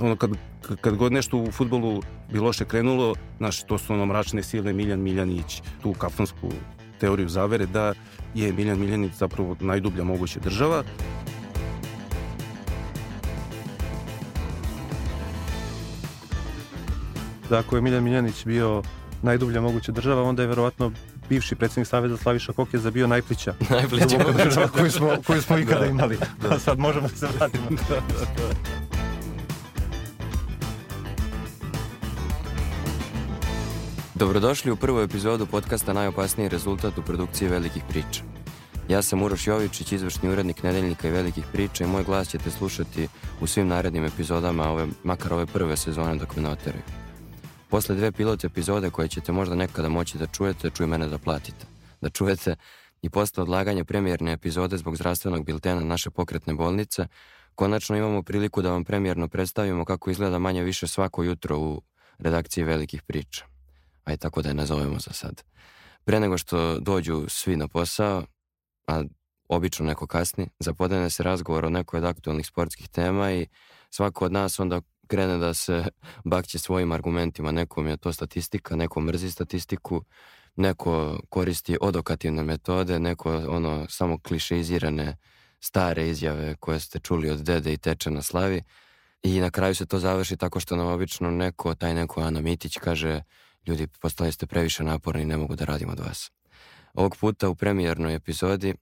ono 0.00 0.16
kad, 0.16 0.30
kad 0.80 0.96
god 0.96 1.12
nešto 1.12 1.38
u 1.38 1.50
futbolu 1.52 2.02
bi 2.32 2.38
loše 2.38 2.64
krenulo, 2.64 3.14
znaš, 3.38 3.62
to 3.62 3.78
su 3.78 3.92
ono 3.92 4.06
mračne 4.06 4.42
sile 4.42 4.72
Miljan 4.72 5.00
Miljanić, 5.00 5.62
tu 5.82 5.92
kafansku 5.92 6.48
teoriju 7.00 7.28
zavere 7.28 7.66
da 7.66 7.94
je 8.34 8.52
Miljan 8.52 8.80
Miljanić 8.80 9.12
zapravo 9.12 9.56
najdublja 9.60 10.04
moguća 10.04 10.40
država. 10.40 10.82
Da 17.50 17.58
ako 17.58 17.76
je 17.76 17.82
Miljan 17.82 18.04
Miljanić 18.04 18.44
bio 18.44 18.82
najdublja 19.22 19.60
moguća 19.60 19.92
država, 19.92 20.22
onda 20.22 20.42
je 20.42 20.48
verovatno 20.48 20.92
bivši 21.28 21.54
predsjednik 21.54 21.88
Saveza 21.88 22.16
Slaviša 22.16 22.52
Kokeza 22.52 22.90
bio 22.90 23.06
najplića. 23.06 23.54
najplića 23.70 24.68
koju 24.78 24.90
smo, 24.90 25.10
koju 25.26 25.42
smo 25.42 25.58
ikada 25.58 25.80
da. 25.80 25.86
imali. 25.86 26.18
Da. 26.42 26.58
sad 26.58 26.78
možemo 26.78 27.08
da 27.08 27.16
se 27.16 27.26
vratimo. 27.38 27.64
da, 27.70 27.94
da, 27.94 28.24
da. 28.36 28.71
Dobrodošli 34.22 34.70
u 34.70 34.76
prvu 34.76 35.00
epizodu 35.00 35.46
podcasta 35.46 35.92
Najopasniji 35.92 36.48
rezultat 36.48 36.98
u 36.98 37.02
produkciji 37.02 37.48
velikih 37.48 37.82
priča. 37.88 38.22
Ja 38.88 39.02
sam 39.02 39.22
Uroš 39.22 39.46
Jovičić, 39.46 39.92
izvršni 39.92 40.28
urednik 40.28 40.62
Nedeljnika 40.62 41.08
i 41.08 41.10
velikih 41.10 41.44
priča 41.52 41.84
i 41.84 41.86
moj 41.86 42.04
glas 42.04 42.28
ćete 42.28 42.50
slušati 42.50 43.08
u 43.40 43.46
svim 43.46 43.68
narednim 43.68 44.04
epizodama, 44.04 44.70
ove, 44.70 44.86
makar 45.04 45.32
ove 45.32 45.46
prve 45.46 45.76
sezone 45.76 46.16
dok 46.16 46.36
me 46.36 46.42
noteraju. 46.42 46.82
Posle 47.68 47.94
dve 47.94 48.12
pilot 48.12 48.44
epizode 48.44 48.90
koje 48.90 49.08
ćete 49.08 49.32
možda 49.32 49.54
nekada 49.54 49.88
moći 49.88 50.18
da 50.18 50.26
čujete, 50.26 50.70
čuj 50.70 50.86
mene 50.86 51.08
da 51.08 51.18
platite. 51.18 51.66
Da 52.00 52.10
čujete 52.10 52.56
i 53.02 53.10
posle 53.10 53.42
odlaganja 53.42 53.84
premijerne 53.84 54.32
epizode 54.32 54.76
zbog 54.76 54.96
zdravstvenog 54.96 55.44
biltena 55.44 55.80
naše 55.80 56.10
pokretne 56.10 56.54
bolnice, 56.54 57.06
konačno 57.54 57.96
imamo 57.96 58.22
priliku 58.22 58.62
da 58.62 58.70
vam 58.70 58.84
premijerno 58.84 59.28
predstavimo 59.28 59.84
kako 59.84 60.10
izgleda 60.10 60.38
manje 60.38 60.62
više 60.62 60.86
svako 60.86 61.22
jutro 61.22 61.58
u 61.58 61.82
redakciji 62.18 62.64
velikih 62.64 63.02
priča. 63.02 63.51
Aj 64.04 64.16
tako 64.16 64.42
da 64.42 64.48
je 64.48 64.54
nazovemo 64.54 64.98
za 64.98 65.12
sad. 65.12 65.42
Pre 66.04 66.20
nego 66.20 66.38
što 66.38 66.78
dođu 66.78 67.24
svi 67.28 67.56
na 67.56 67.68
posao, 67.68 68.24
a 68.86 69.02
obično 69.48 69.86
neko 69.86 70.06
kasni, 70.06 70.48
zapodene 70.58 71.10
se 71.10 71.22
razgovor 71.22 71.64
o 71.64 71.70
nekoj 71.70 71.98
od 71.98 72.04
aktualnih 72.04 72.46
sportskih 72.46 72.88
tema 72.88 73.32
i 73.32 73.46
svako 73.90 74.24
od 74.24 74.32
nas 74.32 74.58
onda 74.58 74.80
krene 75.06 75.38
da 75.38 75.54
se 75.54 75.84
bakće 76.32 76.58
svojim 76.58 76.92
argumentima. 76.92 77.52
Nekom 77.52 77.86
je 77.86 77.96
to 77.96 78.12
statistika, 78.12 78.76
neko 78.76 79.00
mrzi 79.00 79.30
statistiku, 79.30 80.04
neko 80.56 81.20
koristi 81.28 81.76
odokativne 81.80 82.42
metode, 82.42 82.98
neko 82.98 83.42
ono 83.48 83.86
samo 83.88 84.18
klišeizirane 84.18 85.16
stare 85.60 86.08
izjave 86.08 86.56
koje 86.60 86.80
ste 86.80 86.98
čuli 86.98 87.30
od 87.30 87.38
dede 87.38 87.72
i 87.72 87.78
teče 87.78 88.10
na 88.10 88.22
slavi. 88.22 88.62
I 89.22 89.40
na 89.40 89.50
kraju 89.50 89.74
se 89.74 89.86
to 89.86 89.98
završi 89.98 90.36
tako 90.36 90.60
što 90.60 90.76
nam 90.76 90.86
obično 90.86 91.30
neko, 91.30 91.74
taj 91.74 91.94
neko 91.94 92.20
Ana 92.20 92.40
Mitić 92.40 92.76
kaže 92.78 93.22
ljudi 93.66 93.86
postali 93.86 94.32
ste 94.32 94.46
previše 94.46 94.84
naporni 94.84 95.22
i 95.22 95.26
ne 95.26 95.36
mogu 95.36 95.56
da 95.56 95.64
radim 95.64 95.90
od 95.90 96.00
vas. 96.00 96.30
Ovog 96.94 97.16
puta 97.16 97.48
u 97.48 97.54
premijernoj 97.54 98.14
epizodi 98.14 98.74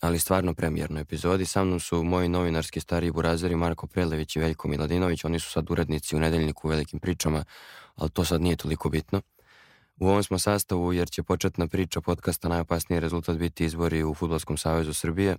ali 0.00 0.18
stvarno 0.18 0.54
premijernoj 0.54 1.02
epizodi. 1.02 1.44
Sa 1.44 1.64
mnom 1.64 1.80
su 1.80 2.02
moji 2.02 2.28
novinarski 2.28 2.80
stariji 2.80 3.12
burazeri 3.12 3.56
Marko 3.56 3.86
Prelević 3.86 4.36
i 4.36 4.40
Veljko 4.40 4.68
Miladinović. 4.68 5.24
Oni 5.24 5.38
su 5.38 5.50
sad 5.50 5.70
urednici 5.70 6.16
u 6.16 6.20
nedeljniku 6.20 6.68
u 6.68 6.70
velikim 6.70 7.00
pričama, 7.00 7.44
ali 7.94 8.10
to 8.10 8.24
sad 8.24 8.40
nije 8.40 8.56
toliko 8.56 8.88
bitno. 8.88 9.20
U 9.96 10.08
ovom 10.08 10.22
smo 10.22 10.38
sastavu 10.38 10.92
jer 10.92 11.10
će 11.10 11.22
početna 11.22 11.66
priča 11.66 12.00
podcasta 12.00 12.48
najopasniji 12.48 13.00
rezultat 13.00 13.36
biti 13.36 13.64
izbori 13.64 14.02
u 14.02 14.14
Futbolskom 14.14 14.56
savezu 14.56 14.94
Srbije, 14.94 15.36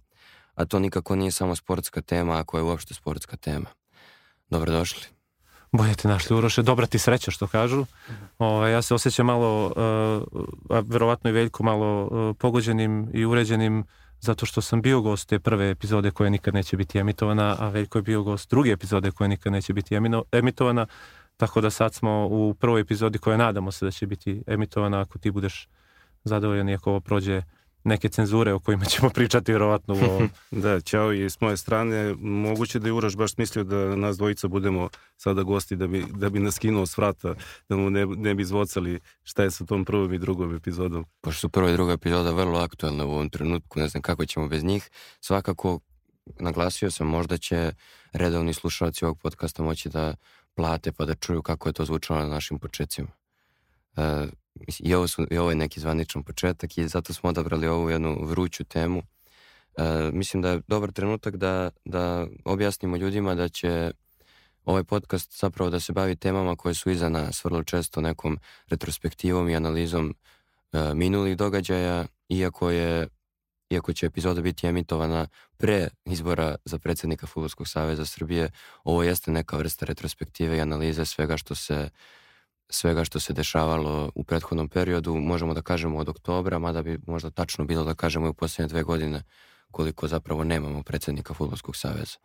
a 0.53 0.65
to 0.65 0.79
nikako 0.79 1.15
nije 1.15 1.31
samo 1.31 1.55
sportska 1.55 2.01
tema, 2.01 2.39
ako 2.39 2.57
je 2.57 2.63
uopšte 2.63 2.93
sportska 2.93 3.37
tema. 3.37 3.69
Dobrodošli. 4.49 5.18
Bolje 5.71 5.95
te 5.95 6.07
našli 6.07 6.35
Uroše, 6.35 6.61
dobra 6.61 6.85
ti 6.85 6.99
sreća 6.99 7.31
što 7.31 7.47
kažu. 7.47 7.85
O, 8.39 8.45
ovaj, 8.47 8.71
ja 8.71 8.81
se 8.81 8.93
osjećam 8.93 9.25
malo, 9.25 9.65
uh, 9.65 10.77
a 10.77 10.83
verovatno 10.87 11.30
i 11.30 11.33
Veljko 11.33 11.63
malo 11.63 12.05
uh, 12.05 12.35
pogođenim 12.39 13.09
i 13.13 13.25
uređenim 13.25 13.83
zato 14.19 14.45
što 14.45 14.61
sam 14.61 14.81
bio 14.81 15.02
gost 15.02 15.29
te 15.29 15.39
prve 15.39 15.69
epizode 15.69 16.11
koja 16.11 16.29
nikad 16.29 16.53
neće 16.53 16.77
biti 16.77 16.97
emitovana, 16.97 17.55
a 17.59 17.69
Veljko 17.69 17.97
je 17.97 18.02
bio 18.02 18.23
gost 18.23 18.49
druge 18.49 18.71
epizode 18.71 19.11
koja 19.11 19.27
nikad 19.27 19.53
neće 19.53 19.73
biti 19.73 19.95
emitovana, 20.31 20.85
tako 21.37 21.61
da 21.61 21.69
sad 21.69 21.93
smo 21.93 22.27
u 22.31 22.53
prvoj 22.59 22.81
epizodi 22.81 23.17
koja 23.17 23.37
nadamo 23.37 23.71
se 23.71 23.85
da 23.85 23.91
će 23.91 24.08
biti 24.08 24.43
emitovana 24.47 25.02
ako 25.02 25.19
ti 25.19 25.31
budeš 25.31 25.67
zadovoljan 26.23 26.69
i 26.69 26.73
ako 26.73 26.89
ovo 26.89 26.99
prođe 26.99 27.41
neke 27.83 28.09
cenzure 28.09 28.53
o 28.53 28.59
kojima 28.59 28.85
ćemo 28.85 29.09
pričati 29.17 29.51
vjerovatno 29.51 29.93
u 29.93 29.97
ovom. 29.97 30.29
da, 30.63 30.81
ćao 30.81 31.13
i 31.13 31.29
s 31.29 31.41
moje 31.41 31.57
strane. 31.57 32.15
Moguće 32.19 32.79
da 32.79 32.87
je 32.87 32.93
Uraš 32.93 33.15
baš 33.15 33.33
smislio 33.33 33.63
da 33.63 33.95
nas 33.95 34.17
dvojica 34.17 34.47
budemo 34.47 34.89
sada 35.17 35.43
gosti 35.43 35.75
da 35.75 35.87
bi, 35.87 36.05
da 36.09 36.29
bi 36.29 36.39
nas 36.39 36.55
skinuo 36.55 36.85
s 36.85 36.97
vrata, 36.97 37.35
da 37.69 37.75
mu 37.75 37.89
ne, 37.89 38.05
ne 38.05 38.35
bi 38.35 38.45
zvocali 38.45 38.99
šta 39.23 39.43
je 39.43 39.51
sa 39.51 39.65
tom 39.65 39.85
prvom 39.85 40.13
i 40.13 40.19
drugom 40.19 40.55
epizodom. 40.55 41.05
Pošto 41.21 41.39
su 41.39 41.49
prva 41.49 41.69
i 41.69 41.73
druga 41.73 41.93
epizoda 41.93 42.31
vrlo 42.31 42.59
aktuelna 42.59 43.05
u 43.05 43.11
ovom 43.11 43.29
trenutku, 43.29 43.79
ne 43.79 43.87
znam 43.87 44.01
kako 44.01 44.25
ćemo 44.25 44.47
bez 44.47 44.63
njih, 44.63 44.89
svakako 45.21 45.79
naglasio 46.39 46.91
sam 46.91 47.07
možda 47.07 47.37
će 47.37 47.71
redovni 48.13 48.53
slušalci 48.53 49.05
ovog 49.05 49.19
podcasta 49.19 49.63
moći 49.63 49.89
da 49.89 50.15
plate 50.55 50.91
pa 50.91 51.05
da 51.05 51.15
čuju 51.15 51.41
kako 51.41 51.69
je 51.69 51.73
to 51.73 51.85
zvučalo 51.85 52.19
na 52.19 52.27
našim 52.27 52.59
početcima. 52.59 53.07
E, 53.97 54.27
i 54.80 54.93
ovo, 54.93 55.08
su, 55.08 55.27
i 55.31 55.37
ovo 55.37 55.49
je 55.49 55.55
neki 55.55 55.80
zvaničan 55.80 56.23
početak 56.23 56.77
i 56.77 56.87
zato 56.87 57.14
smo 57.14 57.30
odabrali 57.30 57.67
ovu 57.67 57.89
jednu 57.89 58.17
vruću 58.21 58.64
temu. 58.64 59.02
E, 59.77 60.11
mislim 60.14 60.42
da 60.42 60.49
je 60.49 60.61
dobar 60.67 60.92
trenutak 60.92 61.36
da, 61.36 61.70
da 61.86 62.27
objasnimo 62.45 62.97
ljudima 62.97 63.36
da 63.36 63.49
će 63.49 63.92
ovaj 64.65 64.83
podcast 64.83 65.39
zapravo 65.39 65.70
da 65.70 65.80
se 65.80 65.93
bavi 65.93 66.15
temama 66.15 66.55
koje 66.55 66.73
su 66.73 66.89
iza 66.89 67.09
nas, 67.09 67.45
vrlo 67.45 67.64
često 67.64 68.02
nekom 68.02 68.37
retrospektivom 68.67 69.49
i 69.49 69.55
analizom 69.55 70.15
e, 70.73 70.93
minulih 70.93 71.37
događaja, 71.37 72.05
iako 72.30 72.70
je 72.70 73.08
iako 73.70 73.93
će 73.93 74.05
epizoda 74.05 74.41
biti 74.41 74.67
emitovana 74.67 75.27
pre 75.58 75.87
izbora 76.05 76.55
za 76.65 76.80
predsednika 76.80 77.27
Futbolskog 77.27 77.67
saveza 77.67 78.05
Srbije, 78.05 78.52
ovo 78.83 79.03
jeste 79.03 79.31
neka 79.31 79.58
vrsta 79.58 79.86
retrospektive 79.86 80.58
i 80.58 80.61
analize 80.61 81.05
svega 81.05 81.37
što 81.37 81.55
se 81.55 81.89
svega 82.69 83.03
što 83.03 83.19
se 83.19 83.33
dešavalo 83.33 84.11
u 84.15 84.23
prethodnom 84.23 84.69
periodu, 84.69 85.15
možemo 85.15 85.53
da 85.53 85.61
kažemo 85.61 85.97
od 85.97 86.09
oktobra, 86.09 86.59
mada 86.59 86.81
bi 86.81 86.99
možda 87.07 87.30
tačno 87.30 87.65
bilo 87.65 87.83
da 87.83 87.93
kažemo 87.93 88.25
i 88.25 88.30
u 88.30 88.33
posljednje 88.33 88.67
dve 88.67 88.83
godine 88.83 89.23
koliko 89.71 90.07
zapravo 90.07 90.43
nemamo 90.43 90.83
predsednika 90.83 91.33
Futbolskog 91.33 91.75
saveza. 91.75 92.17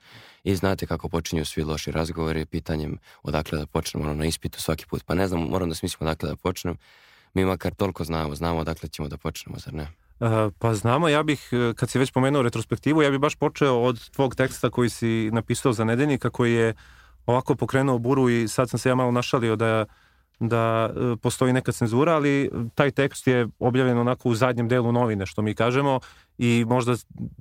I 0.45 0.57
znate 0.57 0.87
kako 0.87 1.09
počinju 1.09 1.45
svi 1.45 1.63
loši 1.63 1.91
razgovori 1.91 2.47
pitanjem 2.47 2.99
odakle 3.23 3.59
da 3.59 3.67
počnemo 3.67 4.05
ono, 4.05 4.15
na 4.15 4.25
ispitu 4.25 4.61
svaki 4.61 4.87
put. 4.87 5.03
Pa 5.07 5.15
ne 5.15 5.29
znam, 5.29 5.41
moram 5.41 5.69
da 5.69 5.75
smislimo 5.75 6.11
odakle 6.11 6.29
da 6.29 6.37
počnem. 6.37 6.77
Mi 7.35 7.45
makar 7.45 7.75
toliko 7.75 8.05
znamo, 8.05 8.35
znamo 8.35 8.61
odakle 8.61 8.89
ćemo 8.89 9.09
da 9.09 9.17
počnemo, 9.17 9.59
zar 9.59 9.75
ne? 9.75 9.89
Uh, 10.21 10.53
pa 10.59 10.75
znamo, 10.75 11.09
ja 11.09 11.23
bih, 11.23 11.49
e, 11.53 11.75
kad 11.77 11.91
si 11.91 11.99
već 11.99 12.13
pomenuo 12.13 12.43
retrospektivu, 12.43 13.03
ja 13.03 13.11
bih 13.11 13.19
baš 13.19 13.37
počeo 13.37 13.81
od 13.81 14.11
tvog 14.11 14.35
teksta 14.35 14.71
koji 14.71 14.89
si 14.89 15.31
napisao 15.33 15.73
za 15.73 15.85
nedeljnika, 15.85 16.31
koji 16.31 16.53
je 16.53 16.75
ovako 17.27 17.55
pokrenuo 17.55 17.99
buru 17.99 18.29
i 18.31 18.49
sad 18.49 18.71
sam 18.71 18.79
se 18.79 18.89
ja 18.89 18.95
malo 18.95 19.11
našalio 19.11 19.57
da 19.57 19.87
da 20.41 20.91
e, 20.91 21.17
postoji 21.17 21.53
neka 21.53 21.73
cenzura, 21.73 22.15
ali 22.15 22.51
taj 22.75 22.91
tekst 22.91 23.27
je 23.27 23.49
objavljen 23.59 23.99
onako 23.99 24.29
u 24.29 24.35
zadnjem 24.35 24.69
delu 24.69 24.93
novine, 24.93 25.27
što 25.27 25.43
mi 25.43 25.55
kažemo, 25.55 26.01
i 26.39 26.65
možda 26.69 26.95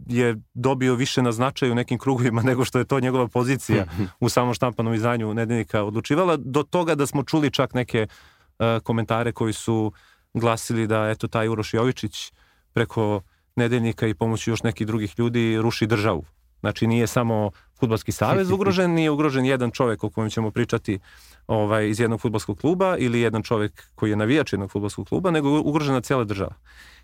je 0.07 0.35
dobio 0.53 0.95
više 0.95 1.21
na 1.21 1.31
značaju 1.31 1.71
u 1.71 1.75
nekim 1.75 1.99
krugovima 1.99 2.41
nego 2.49 2.65
što 2.65 2.79
je 2.79 2.85
to 2.85 2.99
njegova 2.99 3.27
pozicija 3.27 3.85
u 4.19 4.29
samom 4.29 4.53
štampanom 4.53 4.93
izdanju 4.93 5.33
nedeljnika 5.33 5.83
odlučivala, 5.83 6.37
do 6.37 6.63
toga 6.63 6.95
da 6.95 7.05
smo 7.05 7.23
čuli 7.23 7.51
čak 7.51 7.73
neke 7.73 8.07
uh, 8.07 8.65
komentare 8.83 9.31
koji 9.31 9.53
su 9.53 9.91
glasili 10.33 10.87
da 10.87 11.09
eto 11.09 11.27
taj 11.27 11.47
Uroš 11.47 11.73
Jovičić 11.73 12.31
preko 12.73 13.21
nedeljnika 13.55 14.07
i 14.07 14.13
pomoću 14.13 14.51
još 14.51 14.63
nekih 14.63 14.87
drugih 14.87 15.13
ljudi 15.17 15.57
ruši 15.61 15.87
državu. 15.87 16.25
Znači 16.63 16.87
nije 16.87 17.07
samo 17.07 17.51
futbalski 17.79 18.11
savez 18.11 18.51
ugrožen, 18.55 18.91
nije 18.91 19.11
ugrožen 19.11 19.45
jedan 19.45 19.71
čovek 19.71 20.03
o 20.03 20.09
kojem 20.09 20.29
ćemo 20.29 20.51
pričati 20.51 20.99
ovaj, 21.47 21.89
iz 21.89 21.99
jednog 21.99 22.21
futbolskog 22.21 22.59
kluba 22.59 22.97
ili 22.97 23.19
jedan 23.19 23.43
čovek 23.43 23.83
koji 23.95 24.09
je 24.09 24.15
navijač 24.15 24.53
jednog 24.53 24.71
futbolskog 24.71 25.07
kluba, 25.07 25.31
nego 25.31 25.59
ugrožena 25.59 26.01
cijela 26.01 26.23
država. 26.23 26.55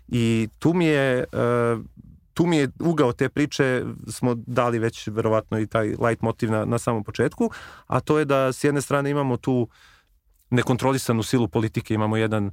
I 0.08 0.48
tu 0.58 0.74
mi 0.74 0.84
je 0.84 1.24
uh, 1.32 1.84
tu 2.34 2.46
mi 2.46 2.56
je 2.56 2.70
ugao 2.80 3.12
te 3.12 3.28
priče, 3.28 3.84
smo 4.08 4.34
dali 4.34 4.78
već 4.78 5.08
verovatno 5.08 5.58
i 5.58 5.66
taj 5.66 5.86
light 5.86 6.22
motiv 6.22 6.50
na, 6.50 6.64
na 6.64 6.78
samom 6.78 7.04
početku, 7.04 7.50
a 7.86 8.00
to 8.00 8.18
je 8.18 8.24
da 8.24 8.52
s 8.52 8.64
jedne 8.64 8.80
strane 8.80 9.10
imamo 9.10 9.36
tu 9.36 9.68
nekontrolisanu 10.50 11.22
silu 11.22 11.48
politike, 11.48 11.94
imamo 11.94 12.16
jedan 12.16 12.46
uh, 12.46 12.52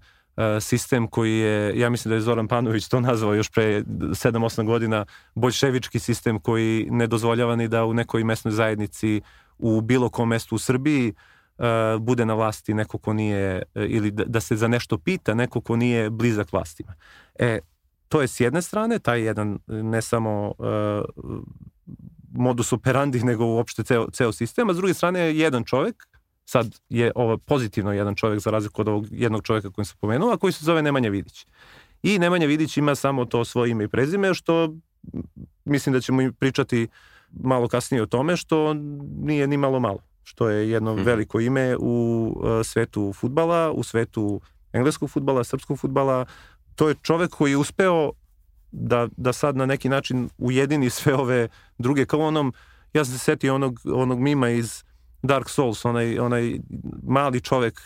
sistem 0.62 1.08
koji 1.08 1.38
je, 1.38 1.80
ja 1.80 1.90
mislim 1.90 2.10
da 2.10 2.16
je 2.16 2.22
Zoran 2.22 2.48
Panović 2.48 2.88
to 2.88 3.00
nazvao 3.00 3.34
još 3.34 3.50
pre 3.50 3.82
7-8 3.84 4.66
godina, 4.66 5.06
boljševički 5.36 6.00
sistem 6.00 6.40
koji 6.40 6.88
ne 6.92 7.08
dozvoljava 7.08 7.56
ni 7.56 7.68
da 7.68 7.86
u 7.86 7.94
nekoj 7.94 8.24
mesnoj 8.24 8.52
zajednici 8.52 9.22
u 9.58 9.82
bilo 9.82 10.10
kom 10.10 10.30
mestu 10.30 10.56
u 10.56 10.60
Srbiji 10.60 11.14
uh, 11.58 11.66
bude 12.02 12.26
na 12.26 12.34
vlasti 12.34 12.74
neko 12.74 12.98
ko 12.98 13.14
nije, 13.14 13.64
uh, 13.76 13.84
ili 13.88 14.12
da, 14.12 14.24
da 14.26 14.40
se 14.40 14.56
za 14.56 14.68
nešto 14.68 14.98
pita 14.98 15.34
neko 15.34 15.62
ko 15.62 15.76
nije 15.76 16.10
blizak 16.10 16.52
vlastima. 16.52 16.94
E, 17.40 17.60
to 18.08 18.22
je 18.22 18.28
s 18.28 18.40
jedne 18.40 18.62
strane, 18.62 19.00
taj 19.00 19.22
jedan 19.22 19.60
ne 19.68 20.02
samo 20.02 20.54
modus 22.32 22.74
operandi 22.74 23.24
nego 23.32 23.46
uopšte 23.46 23.84
ceo, 23.84 24.10
ceo 24.12 24.32
sistem, 24.32 24.70
a 24.70 24.74
s 24.74 24.78
druge 24.78 24.94
strane 24.94 25.20
je 25.20 25.40
jedan 25.40 25.64
čovek, 25.64 26.08
sad 26.50 26.80
je 26.90 27.12
ovo 27.16 27.38
pozitivno 27.38 27.94
jedan 27.94 28.16
čovek 28.16 28.40
za 28.40 28.52
razliku 28.52 28.82
od 28.82 28.88
ovog 28.88 29.08
jednog 29.12 29.44
čoveka 29.44 29.72
koji 29.72 29.86
sam 29.86 29.98
pomenuo, 30.02 30.32
a 30.32 30.38
koji 30.38 30.54
se 30.54 30.66
zove 30.66 30.82
Nemanja 30.82 31.10
Vidić. 31.10 31.46
I 32.04 32.20
Nemanja 32.20 32.48
Vidić 32.48 32.78
ima 32.78 32.96
samo 32.96 33.26
to 33.26 33.46
svoje 33.46 33.72
ime 33.72 33.84
i 33.84 33.88
prezime, 33.88 34.34
što 34.34 34.74
mislim 35.66 35.94
da 35.94 36.02
ćemo 36.02 36.32
pričati 36.40 36.88
malo 37.32 37.68
kasnije 37.68 38.04
o 38.04 38.06
tome, 38.06 38.38
što 38.38 38.74
nije 39.22 39.48
ni 39.48 39.58
malo 39.58 39.80
malo. 39.80 40.00
Što 40.24 40.50
je 40.50 40.70
jedno 40.70 40.94
mm 40.94 40.98
-hmm. 40.98 41.06
veliko 41.06 41.40
ime 41.40 41.78
u 41.80 42.28
uh, 42.36 42.66
svetu 42.66 43.14
futbala, 43.14 43.72
u 43.72 43.84
svetu 43.84 44.42
engleskog 44.74 45.10
futbala, 45.10 45.44
srpskog 45.44 45.80
futbala. 45.80 46.26
To 46.76 46.90
je 46.90 46.96
čovek 47.02 47.32
koji 47.32 47.52
je 47.52 47.58
uspeo 47.58 48.12
da, 48.72 49.08
da 49.18 49.34
sad 49.34 49.56
na 49.56 49.66
neki 49.66 49.90
način 49.90 50.30
ujedini 50.38 50.90
sve 50.90 51.16
ove 51.16 51.48
druge 51.78 52.06
kao 52.06 52.20
onom, 52.20 52.54
ja 52.94 53.06
sam 53.06 53.14
se 53.14 53.20
setio 53.20 53.56
onog, 53.56 53.80
onog 53.86 54.20
mima 54.20 54.50
iz 54.50 54.87
Dark 55.24 55.50
Souls, 55.50 55.86
onaj, 55.86 56.20
onaj 56.20 56.60
mali 57.04 57.42
čovek 57.42 57.82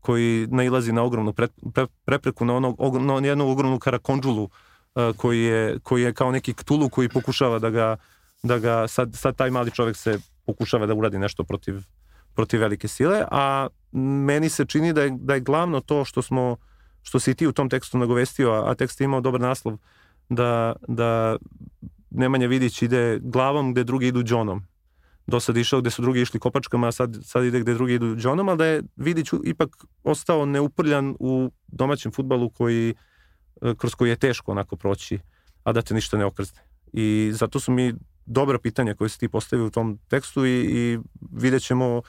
koji 0.00 0.46
nailazi 0.50 0.92
na 0.92 1.02
ogromnu 1.02 1.32
pre, 1.32 1.48
pre, 1.74 1.86
prepreku, 2.04 2.44
na, 2.44 2.54
onog, 2.54 2.96
na 3.00 3.28
jednu 3.28 3.50
ogromnu 3.50 3.78
karakondžulu 3.78 4.42
uh, 4.42 5.16
koji, 5.16 5.42
je, 5.42 5.78
koji 5.78 6.02
je 6.02 6.14
kao 6.14 6.30
neki 6.30 6.54
ktulu 6.54 6.88
koji 6.88 7.08
pokušava 7.08 7.58
da 7.58 7.70
ga, 7.70 7.96
da 8.42 8.58
ga 8.58 8.88
sad, 8.88 9.14
sad 9.14 9.36
taj 9.36 9.50
mali 9.50 9.70
čovek 9.70 9.96
se 9.96 10.18
pokušava 10.46 10.86
da 10.86 10.94
uradi 10.94 11.18
nešto 11.18 11.44
protiv, 11.44 11.82
protiv 12.34 12.60
velike 12.60 12.88
sile, 12.88 13.24
a 13.30 13.68
meni 14.26 14.48
se 14.48 14.64
čini 14.64 14.92
da 14.92 15.02
je, 15.02 15.10
da 15.20 15.34
je 15.34 15.40
glavno 15.40 15.80
to 15.80 16.04
što 16.04 16.22
smo 16.22 16.56
što 17.02 17.20
si 17.20 17.34
ti 17.34 17.46
u 17.46 17.52
tom 17.52 17.68
tekstu 17.68 17.98
nagovestio, 17.98 18.52
a, 18.52 18.70
a 18.70 18.74
tekst 18.74 19.00
je 19.00 19.04
imao 19.04 19.20
dobar 19.20 19.40
naslov, 19.40 19.78
da, 20.28 20.72
da 20.88 21.36
Nemanja 22.10 22.46
Vidić 22.46 22.82
ide 22.82 23.18
glavom 23.22 23.72
gde 23.72 23.84
drugi 23.84 24.06
idu 24.06 24.22
džonom. 24.22 24.66
Do 25.26 25.40
sad 25.40 25.56
išao 25.56 25.80
gde 25.80 25.90
su 25.90 26.02
drugi 26.02 26.20
išli 26.20 26.40
kopačkama, 26.40 26.88
a 26.88 26.92
sad, 26.92 27.18
sad 27.22 27.44
ide 27.44 27.60
gde 27.60 27.74
drugi 27.74 27.94
idu 27.94 28.16
džonom, 28.16 28.48
ali 28.48 28.58
da 28.58 28.66
je 28.66 28.82
Vidić 28.96 29.28
ipak 29.44 29.84
ostao 30.04 30.46
neuprljan 30.46 31.16
u 31.20 31.50
domaćem 31.66 32.12
futbalu 32.12 32.50
koji, 32.50 32.94
e, 33.62 33.74
kroz 33.78 33.94
koji 33.94 34.08
je 34.08 34.16
teško 34.16 34.52
onako 34.52 34.76
proći, 34.76 35.18
a 35.64 35.72
da 35.72 35.82
te 35.82 35.94
ništa 35.94 36.18
ne 36.18 36.24
okrzne. 36.24 36.60
I 36.92 37.30
zato 37.34 37.60
su 37.60 37.72
mi 37.72 37.94
dobra 38.26 38.58
pitanja 38.58 38.94
koje 38.94 39.08
si 39.08 39.18
ti 39.18 39.28
postavio 39.28 39.66
u 39.66 39.70
tom 39.70 39.98
tekstu 40.08 40.46
i, 40.46 40.50
i 40.50 40.98
vidjet 41.32 41.62
ćemo 41.62 42.02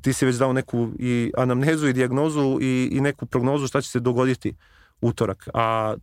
ti 0.00 0.12
si 0.12 0.26
već 0.26 0.36
dao 0.36 0.52
neku 0.52 0.88
i 0.98 1.32
anamnezu 1.36 1.88
i 1.88 1.92
diagnozu 1.92 2.58
i, 2.60 2.88
i 2.92 3.00
neku 3.00 3.26
prognozu 3.26 3.66
šta 3.66 3.80
će 3.80 3.90
se 3.90 4.00
dogoditi 4.00 4.54
utorak. 5.00 5.48
A 5.54 5.94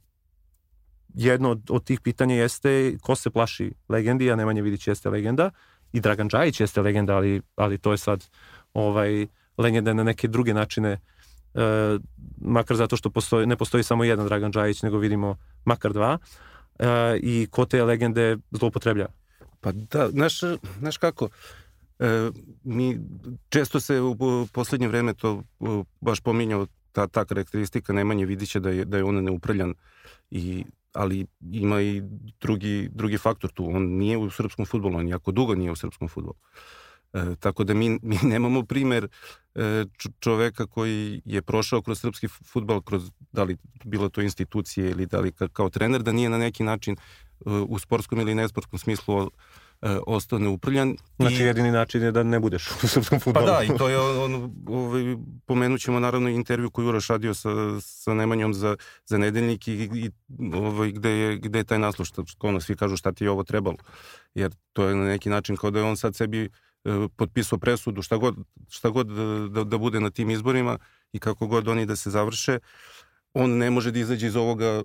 jedno 1.13 1.51
od, 1.51 1.61
od 1.69 1.83
tih 1.83 2.01
pitanja 2.01 2.35
jeste 2.35 2.97
ko 3.01 3.15
se 3.15 3.29
plaši 3.29 3.71
legendi, 3.89 4.31
a 4.31 4.35
Nemanja 4.35 4.61
Vidić 4.61 4.87
jeste 4.87 5.09
legenda 5.09 5.51
i 5.93 5.99
Dragan 5.99 6.27
Đajić 6.27 6.59
jeste 6.59 6.81
legenda, 6.81 7.15
ali, 7.15 7.41
ali 7.55 7.77
to 7.77 7.91
je 7.91 7.97
sad 7.97 8.25
ovaj, 8.73 9.27
legenda 9.57 9.93
na 9.93 10.03
neke 10.03 10.27
druge 10.27 10.53
načine 10.53 10.89
e, 10.89 10.99
makar 12.41 12.77
zato 12.77 12.97
što 12.97 13.09
postoji, 13.09 13.47
ne 13.47 13.57
postoji 13.57 13.83
samo 13.83 14.03
jedan 14.03 14.25
Dragan 14.25 14.51
Đajić, 14.51 14.81
nego 14.81 14.97
vidimo 14.97 15.37
makar 15.65 15.93
dva 15.93 16.17
e, 16.79 17.17
i 17.17 17.47
ko 17.51 17.65
te 17.65 17.83
legende 17.83 18.37
zloupotreblja. 18.51 19.07
Pa 19.61 19.71
da, 19.71 20.09
znaš, 20.09 20.39
znaš 20.79 20.97
kako, 20.97 21.29
e, 21.99 22.31
mi 22.63 22.99
često 23.49 23.79
se 23.79 24.01
u 24.01 24.15
poslednje 24.53 24.87
vreme 24.87 25.13
to 25.13 25.43
baš 26.01 26.19
pominjao 26.19 26.67
ta, 26.91 27.07
ta 27.07 27.25
karakteristika 27.25 27.93
Nemanje 27.93 28.25
Vidića 28.25 28.59
da 28.59 28.69
je, 28.69 28.85
da 28.85 28.97
je 28.97 29.03
on 29.03 29.23
neuprljan 29.23 29.73
i 30.31 30.65
ali 30.93 31.25
ima 31.51 31.81
i 31.81 32.01
drugi, 32.41 32.89
drugi 32.91 33.17
faktor 33.17 33.51
tu. 33.51 33.69
On 33.69 33.83
nije 33.83 34.17
u 34.17 34.29
srpskom 34.29 34.65
futbolu, 34.65 34.97
on 34.97 35.07
jako 35.07 35.31
dugo 35.31 35.55
nije 35.55 35.71
u 35.71 35.75
srpskom 35.75 36.07
futbolu. 36.07 36.35
E, 37.13 37.35
tako 37.39 37.63
da 37.63 37.73
mi, 37.73 37.89
mi 38.01 38.17
nemamo 38.23 38.65
primer 38.65 39.07
e, 39.55 39.85
čoveka 40.19 40.67
koji 40.67 41.21
je 41.25 41.41
prošao 41.41 41.81
kroz 41.81 41.99
srpski 41.99 42.27
futbol, 42.27 42.81
kroz, 42.81 43.11
da 43.31 43.43
li 43.43 43.57
bilo 43.83 44.09
to 44.09 44.21
institucije 44.21 44.91
ili 44.91 45.05
da 45.05 45.19
li 45.19 45.31
ka, 45.31 45.47
kao 45.47 45.69
trener, 45.69 46.03
da 46.03 46.11
nije 46.11 46.29
na 46.29 46.37
neki 46.37 46.63
način 46.63 46.95
e, 46.95 47.49
u 47.49 47.79
sportskom 47.79 48.19
ili 48.19 48.35
nesportskom 48.35 48.79
smislu 48.79 49.31
ostao 50.07 50.39
neuprljan. 50.39 50.95
Znači 51.19 51.35
I, 51.35 51.45
jedini 51.45 51.71
način 51.71 52.03
je 52.03 52.11
da 52.11 52.23
ne 52.23 52.39
budeš 52.39 52.71
u 52.83 52.87
srpskom 52.87 53.19
futbolu. 53.19 53.45
Pa 53.45 53.51
da, 53.51 53.63
i 53.63 53.77
to 53.77 53.89
je 53.89 53.99
on, 53.99 54.51
ovaj, 54.67 55.03
pomenut 55.45 55.81
ćemo 55.81 55.99
naravno 55.99 56.29
intervju 56.29 56.69
koju 56.69 56.87
Uroš 56.87 57.07
radio 57.07 57.33
sa, 57.33 57.49
sa 57.81 58.13
Nemanjom 58.13 58.53
za, 58.53 58.75
za 59.05 59.17
nedeljnik 59.17 59.67
i, 59.67 59.73
i 59.73 60.11
ovaj, 60.53 60.91
gde, 60.91 61.09
je, 61.09 61.37
gde 61.37 61.59
je 61.59 61.63
taj 61.63 61.79
naslov, 61.79 62.05
što, 62.05 62.23
ono, 62.39 62.59
svi 62.59 62.75
kažu 62.75 62.97
šta 62.97 63.11
ti 63.11 63.23
je 63.23 63.31
ovo 63.31 63.43
trebalo. 63.43 63.77
Jer 64.33 64.51
to 64.73 64.83
je 64.83 64.95
na 64.95 65.05
neki 65.05 65.29
način 65.29 65.55
kao 65.55 65.71
da 65.71 65.79
je 65.79 65.85
on 65.85 65.97
sad 65.97 66.15
sebi 66.15 66.43
e, 66.45 66.49
potpisao 67.15 67.59
presudu 67.59 68.01
šta 68.01 68.17
god, 68.17 68.35
šta 68.69 68.89
god 68.89 69.07
da, 69.07 69.47
da, 69.49 69.63
da 69.63 69.77
bude 69.77 69.99
na 69.99 70.09
tim 70.09 70.29
izborima 70.29 70.77
i 71.13 71.19
kako 71.19 71.47
god 71.47 71.67
oni 71.67 71.85
da 71.85 71.95
se 71.95 72.09
završe, 72.09 72.59
on 73.33 73.57
ne 73.57 73.69
može 73.71 73.91
da 73.91 73.99
izađe 73.99 74.27
iz 74.27 74.35
ovoga 74.35 74.83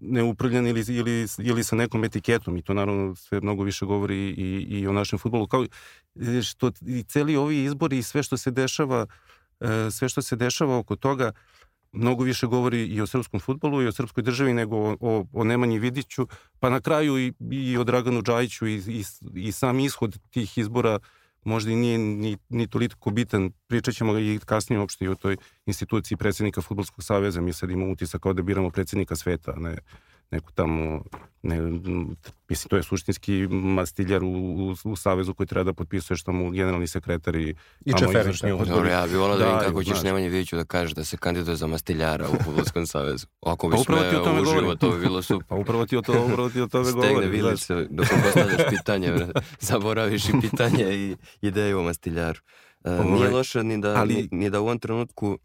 neuprljan 0.00 0.66
ili, 0.66 0.84
ili, 0.88 1.26
ili 1.38 1.64
sa 1.64 1.76
nekom 1.76 2.04
etiketom. 2.04 2.56
I 2.56 2.62
to 2.62 2.74
naravno 2.74 3.14
sve 3.14 3.40
mnogo 3.40 3.62
više 3.62 3.86
govori 3.86 4.30
i, 4.30 4.66
i 4.68 4.86
o 4.86 4.92
našem 4.92 5.18
futbolu. 5.18 5.46
Kao 5.46 5.66
što 6.42 6.70
i 6.86 7.02
celi 7.02 7.36
ovi 7.36 7.64
izbori 7.64 7.98
i 7.98 8.02
sve 8.02 8.22
što 8.22 8.36
se 8.36 8.50
dešava 8.50 9.06
e, 9.60 9.90
sve 9.90 10.08
što 10.08 10.22
se 10.22 10.36
dešava 10.36 10.78
oko 10.78 10.96
toga 10.96 11.32
mnogo 11.92 12.24
više 12.24 12.46
govori 12.46 12.86
i 12.86 13.00
o 13.00 13.06
srpskom 13.06 13.40
futbolu 13.40 13.82
i 13.82 13.86
o 13.86 13.92
srpskoj 13.92 14.22
državi 14.22 14.54
nego 14.54 14.76
o, 14.76 14.96
o, 15.00 15.26
o 15.32 15.44
Nemanji 15.44 15.78
Vidiću, 15.78 16.26
pa 16.60 16.70
na 16.70 16.80
kraju 16.80 17.18
i, 17.18 17.32
i 17.50 17.76
o 17.76 17.84
Draganu 17.84 18.22
Džajiću 18.22 18.66
i, 18.66 18.74
i, 18.74 19.04
i 19.34 19.52
sam 19.52 19.80
ishod 19.80 20.18
tih 20.30 20.58
izbora 20.58 20.98
možda 21.44 21.70
i 21.70 21.76
nije 21.76 21.98
ni, 21.98 22.38
ni 22.48 22.66
toliko 22.66 23.10
bitan. 23.10 23.50
Pričat 23.66 23.94
ćemo 23.94 24.18
i 24.18 24.40
kasnije 24.44 24.80
uopšte 24.80 25.04
i 25.04 25.08
o 25.08 25.14
toj 25.14 25.36
instituciji 25.66 26.18
predsednika 26.18 26.62
Futbolskog 26.62 27.04
saveza. 27.04 27.40
Mi 27.40 27.52
sad 27.52 27.70
imamo 27.70 27.92
utisak 27.92 28.22
kao 28.22 28.32
da 28.32 28.42
biramo 28.42 28.70
predsednika 28.70 29.16
sveta, 29.16 29.52
ne 29.56 29.76
neku 30.32 30.52
tamo, 30.52 31.02
ne, 31.42 31.60
mislim, 32.48 32.68
to 32.68 32.76
je 32.76 32.82
suštinski 32.82 33.46
mastiljar 33.50 34.24
u, 34.24 34.28
u, 34.28 34.74
u 34.84 34.96
Savezu 34.96 35.34
koji 35.34 35.46
treba 35.46 35.64
da 35.64 35.72
potpisuje 35.72 36.16
što 36.16 36.32
mu 36.32 36.50
generalni 36.50 36.86
sekretar 36.86 37.36
i, 37.36 37.54
I 37.84 37.92
tamo 37.92 38.18
izvršni 38.20 38.52
odbor. 38.52 38.66
Dobro, 38.66 38.90
ja 38.90 39.06
bih 39.06 39.16
volao 39.16 39.38
da, 39.38 39.44
da 39.44 39.50
vidim 39.50 39.68
kako 39.68 39.84
ćeš. 39.84 40.02
Nemanje 40.02 40.28
Vidiću 40.28 40.56
da 40.56 40.64
kažeš 40.64 40.94
da 40.94 41.04
se 41.04 41.16
kandiduje 41.16 41.56
za 41.56 41.66
mastiljara 41.66 42.28
u 42.28 42.44
Futbolskom 42.44 42.86
savezu. 42.86 43.26
Ako 43.40 43.68
bi 43.68 43.76
pa 43.76 43.82
sme 43.82 44.40
uživo, 44.42 44.76
to 44.76 44.90
bi 44.90 45.00
bilo 45.00 45.22
super. 45.22 45.46
Pa 45.52 45.54
upravo 45.54 45.86
ti 45.86 45.96
o, 45.96 46.02
to, 46.02 46.26
upravo 46.32 46.50
ti 46.50 46.60
o 46.60 46.66
tome 46.66 46.92
govori. 46.92 47.08
Stegne 47.08 47.26
vilice 47.26 47.74
dok 47.90 48.06
postavljaš 48.24 48.60
pitanje, 48.70 49.12
zaboraviš 49.70 50.28
i 50.28 50.32
pitanje 50.40 50.94
i 50.94 51.16
ideju 51.40 51.78
o 51.78 51.82
mastiljaru. 51.82 52.40
Uh, 52.84 53.12
nije 53.12 53.30
loše 53.30 53.64
ni 53.64 53.80
da, 53.80 53.94
ali... 53.96 54.14
ni, 54.14 54.28
ni 54.30 54.50
da 54.50 54.60
u 54.60 54.64
ovom 54.64 54.78
trenutku 54.78 55.38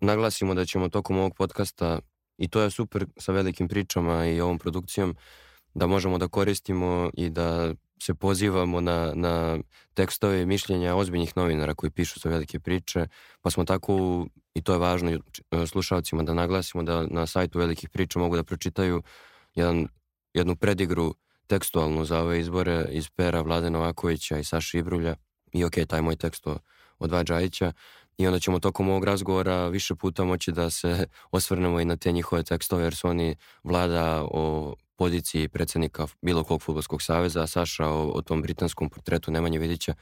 naglasimo 0.00 0.54
da 0.54 0.64
ćemo 0.64 0.88
tokom 0.88 1.18
ovog 1.18 1.34
podcasta 1.34 1.98
I 2.38 2.48
to 2.48 2.60
je 2.60 2.70
super 2.70 3.06
sa 3.16 3.32
velikim 3.32 3.68
pričama 3.68 4.26
i 4.26 4.40
ovom 4.40 4.58
produkcijom 4.58 5.16
da 5.74 5.86
možemo 5.86 6.18
da 6.18 6.28
koristimo 6.28 7.10
i 7.14 7.30
da 7.30 7.74
se 8.02 8.14
pozivamo 8.14 8.80
na, 8.80 9.12
na 9.14 9.58
tekstove 9.94 10.42
i 10.42 10.46
mišljenja 10.46 10.96
ozbiljnih 10.96 11.36
novinara 11.36 11.74
koji 11.74 11.90
pišu 11.90 12.20
za 12.20 12.28
velike 12.28 12.60
priče, 12.60 13.06
pa 13.40 13.50
smo 13.50 13.64
tako, 13.64 14.26
i 14.54 14.62
to 14.62 14.72
je 14.72 14.78
važno 14.78 15.18
slušalcima 15.66 16.22
da 16.22 16.34
naglasimo 16.34 16.82
da 16.82 17.06
na 17.06 17.26
sajtu 17.26 17.58
velikih 17.58 17.90
priča 17.90 18.18
mogu 18.18 18.36
da 18.36 18.44
pročitaju 18.44 19.02
jedan, 19.54 19.88
jednu 20.34 20.56
predigru 20.56 21.14
tekstualnu 21.46 22.04
za 22.04 22.20
ove 22.20 22.40
izbore 22.40 22.86
iz 22.90 23.10
pera 23.10 23.40
Vlade 23.40 23.70
Novakovića 23.70 24.38
i 24.38 24.44
Saša 24.44 24.78
Ibrulja 24.78 25.14
i 25.52 25.64
ok, 25.64 25.74
taj 25.88 26.02
moj 26.02 26.16
tekst 26.16 26.46
od 26.98 27.10
Vađajića 27.10 27.72
i 28.18 28.26
onda 28.26 28.38
ćemo 28.38 28.60
tokom 28.60 28.88
ovog 28.88 29.04
razgovora 29.04 29.68
više 29.68 29.94
puta 29.94 30.24
moći 30.24 30.52
da 30.52 30.70
se 30.70 31.06
osvrnemo 31.30 31.80
i 31.80 31.84
na 31.84 31.96
te 31.96 32.12
njihove 32.12 32.42
tekstove 32.42 32.84
jer 32.84 32.94
su 32.94 33.08
oni 33.08 33.36
vlada 33.64 34.24
o 34.30 34.74
poziciji 34.96 35.48
predsednika 35.48 36.06
bilo 36.22 36.44
kog 36.44 36.62
futbolskog 36.62 37.02
saveza, 37.02 37.42
a 37.42 37.46
Saša 37.46 37.86
o, 37.86 38.10
o 38.14 38.22
tom 38.22 38.42
britanskom 38.42 38.90
portretu 38.90 39.30
Nemanje 39.30 39.58
Vidića 39.58 39.94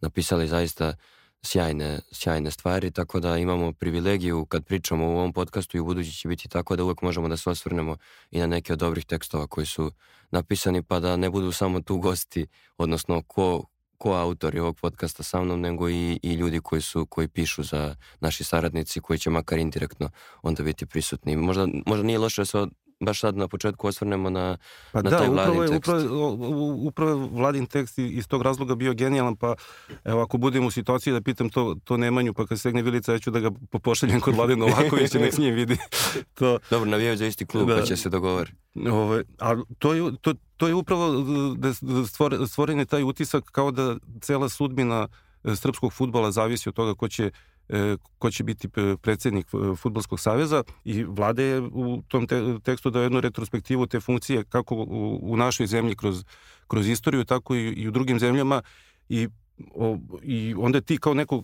napisali 0.00 0.48
zaista 0.48 0.94
sjajne, 1.42 2.00
sjajne 2.12 2.50
stvari, 2.50 2.90
tako 2.90 3.20
da 3.20 3.38
imamo 3.38 3.72
privilegiju 3.72 4.46
kad 4.46 4.64
pričamo 4.64 5.06
u 5.06 5.16
ovom 5.16 5.32
podcastu 5.32 5.76
i 5.76 5.80
u 5.80 5.84
budući 5.84 6.12
će 6.12 6.28
biti 6.28 6.48
tako 6.48 6.76
da 6.76 6.84
uvek 6.84 7.02
možemo 7.02 7.28
da 7.28 7.36
se 7.36 7.50
osvrnemo 7.50 7.96
i 8.30 8.38
na 8.38 8.46
neke 8.46 8.72
od 8.72 8.78
dobrih 8.78 9.06
tekstova 9.06 9.46
koji 9.46 9.66
su 9.66 9.90
napisani, 10.30 10.82
pa 10.82 11.00
da 11.00 11.16
ne 11.16 11.30
budu 11.30 11.52
samo 11.52 11.80
tu 11.80 11.98
gosti, 11.98 12.46
odnosno 12.78 13.22
ko, 13.22 13.64
koautori 13.98 14.60
ovog 14.60 14.76
podcasta 14.80 15.22
sa 15.22 15.40
mnom, 15.42 15.60
nego 15.60 15.88
i, 15.88 16.18
i 16.22 16.32
ljudi 16.34 16.60
koji 16.60 16.82
su 16.82 17.06
koji 17.06 17.28
pišu 17.28 17.62
za 17.62 17.96
naši 18.20 18.44
saradnici 18.44 19.00
koji 19.00 19.18
će 19.18 19.30
makar 19.30 19.58
indirektno 19.58 20.10
onda 20.42 20.62
biti 20.62 20.86
prisutni. 20.86 21.36
Možda, 21.36 21.66
možda 21.86 22.06
nije 22.06 22.18
loše 22.18 22.40
da 22.40 22.46
se 22.46 22.66
baš 23.04 23.20
sad 23.20 23.36
na 23.36 23.48
početku 23.48 23.86
osvrnemo 23.86 24.30
na, 24.30 24.56
Pa 24.92 25.02
na 25.02 25.10
da, 25.10 25.18
taj 25.18 25.28
upravo 25.28 25.52
vladin 25.52 25.62
je, 25.64 25.68
tekst. 25.70 25.88
upravo, 25.88 26.34
upravo 26.78 27.28
vladin 27.28 27.66
tekst 27.66 27.98
iz 27.98 28.28
tog 28.28 28.42
razloga 28.42 28.74
bio 28.74 28.94
genijalan, 28.94 29.36
pa 29.36 29.54
evo 30.04 30.22
ako 30.22 30.38
budem 30.38 30.66
u 30.66 30.70
situaciji 30.70 31.12
da 31.12 31.20
pitam 31.20 31.50
to, 31.50 31.76
to 31.84 31.96
Nemanju, 31.96 32.34
pa 32.34 32.46
kad 32.46 32.60
segne 32.60 32.82
Vilica, 32.82 33.12
ja 33.12 33.18
ću 33.18 33.30
da 33.30 33.40
ga 33.40 33.50
po- 33.70 33.78
pošaljem 33.78 34.20
kod 34.20 34.34
Vlade 34.34 34.56
Novakovića, 34.56 35.18
nek 35.20 35.34
s 35.34 35.38
njim 35.38 35.54
vidi. 35.54 35.76
to, 36.34 36.58
Dobro, 36.70 36.90
navijaju 36.90 37.16
za 37.16 37.26
isti 37.26 37.46
klub, 37.46 37.68
Da. 37.68 37.76
pa 37.76 37.82
će 37.82 37.96
se 37.96 38.08
dogovori. 38.08 38.52
Ove, 38.86 39.24
a 39.38 39.56
to 39.78 39.94
je, 39.94 40.12
to, 40.20 40.34
to 40.56 40.68
je 40.68 40.74
upravo 40.74 41.12
da, 41.56 41.72
stvore, 42.06 42.46
stvoren 42.46 42.78
je 42.78 42.84
taj 42.84 43.02
utisak 43.02 43.44
kao 43.44 43.70
da 43.70 43.96
cela 44.20 44.48
sudbina 44.48 45.08
e, 45.44 45.56
srpskog 45.56 45.92
futbala 45.92 46.32
zavisi 46.32 46.68
od 46.68 46.74
toga 46.74 46.94
ko 46.94 47.08
će 47.08 47.24
e, 47.24 47.30
ko 48.18 48.30
će 48.30 48.44
biti 48.44 48.68
e, 48.76 48.96
predsjednik 49.02 49.46
e, 49.46 49.76
Futbolskog 49.76 50.20
saveza 50.20 50.62
i 50.84 51.04
vlade 51.04 51.44
je 51.44 51.60
u 51.60 52.02
tom 52.08 52.26
te, 52.26 52.58
tekstu 52.62 52.90
da 52.90 53.00
jednu 53.00 53.20
retrospektivu 53.20 53.86
te 53.86 54.00
funkcije 54.00 54.44
kako 54.44 54.74
u, 54.74 55.18
u 55.22 55.36
našoj 55.36 55.66
zemlji 55.66 55.96
kroz, 55.96 56.24
kroz 56.68 56.88
istoriju, 56.88 57.24
tako 57.24 57.54
i, 57.54 57.60
i 57.60 57.88
u 57.88 57.90
drugim 57.90 58.18
zemljama 58.18 58.62
i, 59.08 59.28
o, 59.74 59.98
i 60.22 60.54
onda 60.58 60.80
ti 60.80 60.98
kao 60.98 61.14
neko 61.14 61.42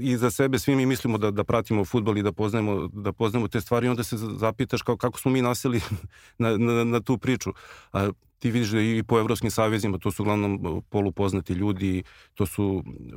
i 0.00 0.16
za 0.16 0.30
sebe 0.30 0.58
svi 0.58 0.76
mi 0.76 0.86
mislimo 0.86 1.18
da 1.18 1.30
da 1.30 1.44
pratimo 1.44 1.84
fudbal 1.84 2.18
i 2.18 2.22
da 2.22 2.32
poznajemo 2.32 2.88
da 2.92 3.12
poznajemo 3.12 3.48
te 3.48 3.60
stvari 3.60 3.86
i 3.86 3.90
onda 3.90 4.02
se 4.04 4.16
zapitaš 4.16 4.82
kao 4.82 4.96
kako 4.96 5.18
smo 5.18 5.30
mi 5.30 5.42
naseli 5.42 5.80
na, 6.38 6.56
na, 6.56 6.84
na 6.84 7.00
tu 7.00 7.18
priču. 7.18 7.50
A 7.92 8.10
ti 8.38 8.50
vidiš 8.50 8.68
da 8.70 8.80
i 8.80 9.02
po 9.02 9.18
evropskim 9.18 9.50
savezima 9.50 9.98
to 9.98 10.10
su 10.10 10.22
uglavnom 10.22 10.82
polupoznati 10.88 11.52
ljudi, 11.52 12.02
to 12.34 12.46
su 12.46 12.82
e, 12.86 13.12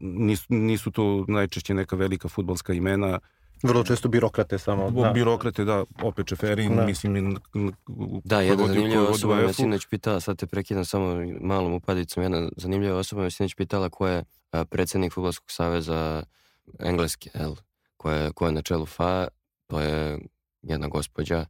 nisu, 0.00 0.46
nisu 0.48 0.90
to 0.90 1.24
najčešće 1.28 1.74
neka 1.74 1.96
velika 1.96 2.28
fudbalska 2.28 2.72
imena, 2.72 3.18
Vrlo 3.62 3.84
često 3.84 4.08
birokrate 4.08 4.58
samo. 4.58 4.90
da. 4.90 5.10
birokrate 5.10 5.64
da 5.64 5.84
opet 6.02 6.26
Čeferin, 6.26 6.76
Da. 6.76 6.86
mislim 6.86 7.36
Da, 8.24 8.40
jedna 8.40 8.66
zanimljiva 8.66 9.08
osoba 9.08 9.36
me 9.36 9.52
sinoć 9.52 9.86
pitala, 9.86 10.20
sad 10.20 10.36
te 10.38 10.46
prekidam 10.46 10.84
samo 10.84 11.14
malom 11.40 11.72
upadicom, 11.74 12.22
jedna 12.22 12.48
zanimljiva 12.56 12.98
osoba 12.98 13.22
me 13.22 13.30
sinoć 13.30 13.54
pitala 13.54 13.88
ko 13.88 14.06
je 14.08 14.24
a, 14.52 14.64
predsjednik 14.64 15.12
Futbolskog 15.12 15.50
saveza 15.50 16.22
Engleske, 16.78 17.30
jel? 17.34 17.54
Ko 17.96 18.10
je, 18.10 18.32
ko 18.32 18.46
je 18.46 18.52
na 18.52 18.62
čelu 18.62 18.86
FA, 18.86 19.28
to 19.66 19.80
je 19.80 20.18
jedna 20.62 20.88
gospođa 20.88 21.46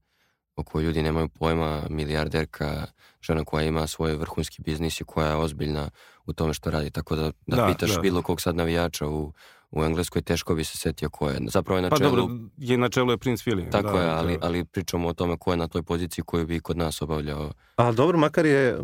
o 0.61 0.64
kojoj 0.64 0.85
ljudi 0.85 1.02
nemaju 1.02 1.29
pojma, 1.29 1.83
milijarderka, 1.90 2.87
žena 3.23 3.45
koja 3.45 3.64
ima 3.64 3.87
svoj 3.87 4.17
vrhunski 4.17 4.62
biznis 4.62 5.00
i 5.00 5.05
koja 5.05 5.29
je 5.29 5.37
ozbiljna 5.37 5.90
u 6.26 6.33
tome 6.33 6.55
što 6.55 6.71
radi. 6.71 6.90
Tako 6.90 7.17
da, 7.17 7.33
da, 7.47 7.57
Da, 7.57 7.67
pitaš 7.67 7.95
da. 7.95 8.00
bilo 8.00 8.23
kog 8.23 8.40
sad 8.40 8.57
navijača 8.57 9.07
u, 9.07 9.33
u 9.71 9.85
Engleskoj, 9.85 10.23
teško 10.23 10.55
bi 10.55 10.64
se 10.64 10.79
setio 10.79 11.11
ko 11.11 11.31
je. 11.31 11.38
Zapravo 11.47 11.79
je 11.79 11.83
na 11.83 11.88
Pa 11.88 11.97
čelu 11.97 12.17
dobro, 12.17 12.37
je 12.57 12.79
na 12.79 12.88
čelu 12.88 13.11
je 13.11 13.19
Prince 13.19 13.50
William. 13.50 13.71
Tako 13.71 13.93
da, 13.93 14.02
je, 14.02 14.11
ali, 14.11 14.38
da. 14.38 14.47
ali 14.47 14.64
pričamo 14.64 15.09
o 15.09 15.12
tome 15.12 15.37
ko 15.37 15.50
je 15.50 15.57
na 15.57 15.69
toj 15.69 15.83
poziciji 15.83 16.25
koju 16.25 16.47
bi 16.47 16.61
kod 16.61 16.76
nas 16.76 17.02
obavljao. 17.02 17.52
Ali 17.76 17.97
dobro, 17.97 18.19
makar 18.19 18.47
je, 18.47 18.79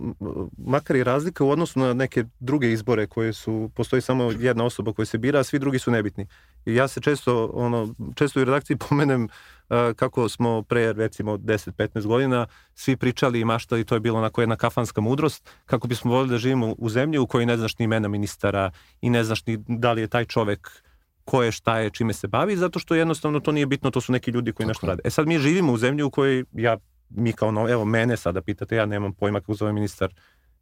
makar 0.59 0.97
je 0.97 1.05
razlika 1.05 1.45
u 1.45 1.51
odnosu 1.51 1.79
na 1.79 1.93
neke 1.93 2.25
druge 2.41 2.73
izbore 2.73 3.07
koje 3.07 3.33
su, 3.33 3.71
postoji 3.75 4.03
samo 4.03 4.33
jedna 4.39 4.65
osoba 4.65 4.93
koja 4.93 5.07
se 5.07 5.19
bira, 5.19 5.41
a 5.41 5.45
svi 5.45 5.59
drugi 5.59 5.79
su 5.79 5.91
nebitni. 5.91 6.27
Ja 6.67 6.89
se 6.89 7.01
često, 7.01 7.51
ono, 7.55 7.95
često 8.15 8.41
u 8.41 8.45
redakciji 8.45 8.77
pomenem 8.89 9.25
uh, 9.25 9.77
kako 9.97 10.29
smo 10.29 10.63
pre, 10.63 10.93
recimo, 10.93 11.37
10-15 11.37 12.07
godina 12.07 12.47
svi 12.75 12.97
pričali 12.97 13.41
i 13.41 13.45
maštali, 13.45 13.85
to 13.85 13.95
je 13.95 14.01
bilo 14.01 14.19
onako 14.19 14.41
jedna 14.41 14.57
kafanska 14.57 15.01
mudrost, 15.01 15.51
kako 15.67 15.89
bismo 15.89 16.13
voljeli 16.13 16.31
da 16.31 16.39
živimo 16.39 16.75
u 16.79 16.89
zemlji 16.89 17.19
u 17.19 17.27
kojoj 17.27 17.47
ne 17.47 17.57
znaš 17.57 17.79
ni 17.79 17.85
imena 17.85 18.09
ministara 18.09 18.71
i 19.01 19.11
ne 19.11 19.25
znaš 19.25 19.47
ni 19.47 19.59
da 19.69 19.93
li 19.93 20.01
je 20.01 20.09
taj 20.09 20.25
čovek 20.25 20.83
ko 21.25 21.43
je, 21.43 21.53
šta 21.53 21.79
je, 21.79 21.91
čime 21.91 22.13
se 22.13 22.29
bavi, 22.29 22.57
zato 22.57 22.79
što 22.79 22.95
jednostavno 22.95 23.41
to 23.41 23.53
nije 23.53 23.67
bitno, 23.67 23.91
to 23.91 24.01
su 24.01 24.13
neki 24.13 24.31
ljudi 24.31 24.53
koji 24.53 24.65
Tako 24.65 24.71
nešto 24.71 24.87
rade. 24.87 25.03
E 25.05 25.11
sad 25.11 25.27
mi 25.27 25.39
živimo 25.39 25.73
u 25.73 25.79
zemlji 25.79 26.03
u 26.03 26.11
kojoj 26.11 26.45
ja, 26.53 26.77
mi 27.11 27.33
kao, 27.33 27.51
no, 27.51 27.69
evo 27.71 27.85
mene 27.85 28.17
sada 28.17 28.43
pitate, 28.43 28.77
ja 28.77 28.87
nemam 28.87 29.13
pojma 29.13 29.41
kako 29.41 29.55
zove 29.55 29.73
ministar 29.73 30.15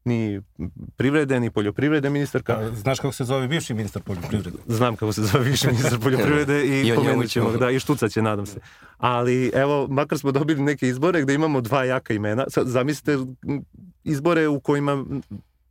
ni 0.04 0.40
privrede, 0.96 1.40
ni 1.40 1.50
poljoprivrede 1.50 2.10
ministarka. 2.10 2.52
A, 2.52 2.70
Znaš 2.74 2.98
kako 3.00 3.12
se 3.12 3.24
zove 3.24 3.48
bivši 3.48 3.74
ministar 3.74 4.02
poljoprivrede? 4.02 4.58
Znam 4.66 4.96
kako 4.96 5.12
se 5.12 5.22
zove 5.22 5.44
više 5.44 5.66
ministar 5.66 5.98
poljoprivrede 6.00 6.64
i, 6.64 6.80
I 6.88 6.94
pomenut 6.94 7.28
ćemo 7.28 7.50
ga, 7.50 7.58
da, 7.58 7.70
i 7.70 7.78
štucat 7.78 8.10
će, 8.10 8.22
nadam 8.22 8.46
se. 8.46 8.60
Ali 8.98 9.50
evo, 9.54 9.86
makar 9.90 10.18
smo 10.18 10.32
dobili 10.32 10.62
neke 10.62 10.88
izbore 10.88 11.22
gde 11.22 11.34
imamo 11.34 11.60
dva 11.60 11.84
jaka 11.84 12.14
imena. 12.14 12.44
Sad, 12.48 12.66
zamislite 12.68 13.18
izbore 14.04 14.48
u 14.48 14.60
kojima 14.60 14.92
m, 14.92 15.22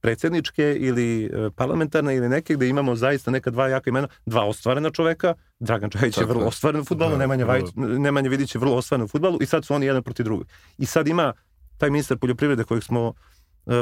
predsjedničke 0.01 0.75
ili 0.79 1.25
e, 1.25 1.49
parlamentarne 1.55 2.15
ili 2.15 2.29
neke 2.29 2.53
gde 2.53 2.67
imamo 2.67 2.95
zaista 2.95 3.31
neka 3.31 3.51
dva 3.51 3.67
jaka 3.67 3.89
imena, 3.89 4.07
dva 4.25 4.45
ostvarena 4.45 4.89
čoveka, 4.89 5.33
Dragan 5.59 5.89
Čajić 5.89 6.17
je 6.17 6.25
vrlo 6.25 6.45
ostvaren 6.45 6.81
u 6.81 6.85
futbalu, 6.85 7.11
Da, 7.11 7.17
Nemanja, 7.17 7.45
da. 7.45 7.51
Vajić, 7.51 7.65
Nemanja 7.75 8.29
Vidić 8.29 8.55
je 8.55 8.59
vrlo 8.59 8.75
ostvaren 8.75 9.05
u 9.05 9.07
futbalu 9.07 9.37
i 9.41 9.45
sad 9.45 9.65
su 9.65 9.73
oni 9.73 9.85
jedan 9.85 10.03
protiv 10.03 10.23
drugog. 10.23 10.47
I 10.77 10.85
sad 10.85 11.07
ima 11.07 11.33
taj 11.77 11.89
ministar 11.89 12.17
poljoprivrede 12.17 12.63
kojeg 12.63 12.83
smo 12.83 13.13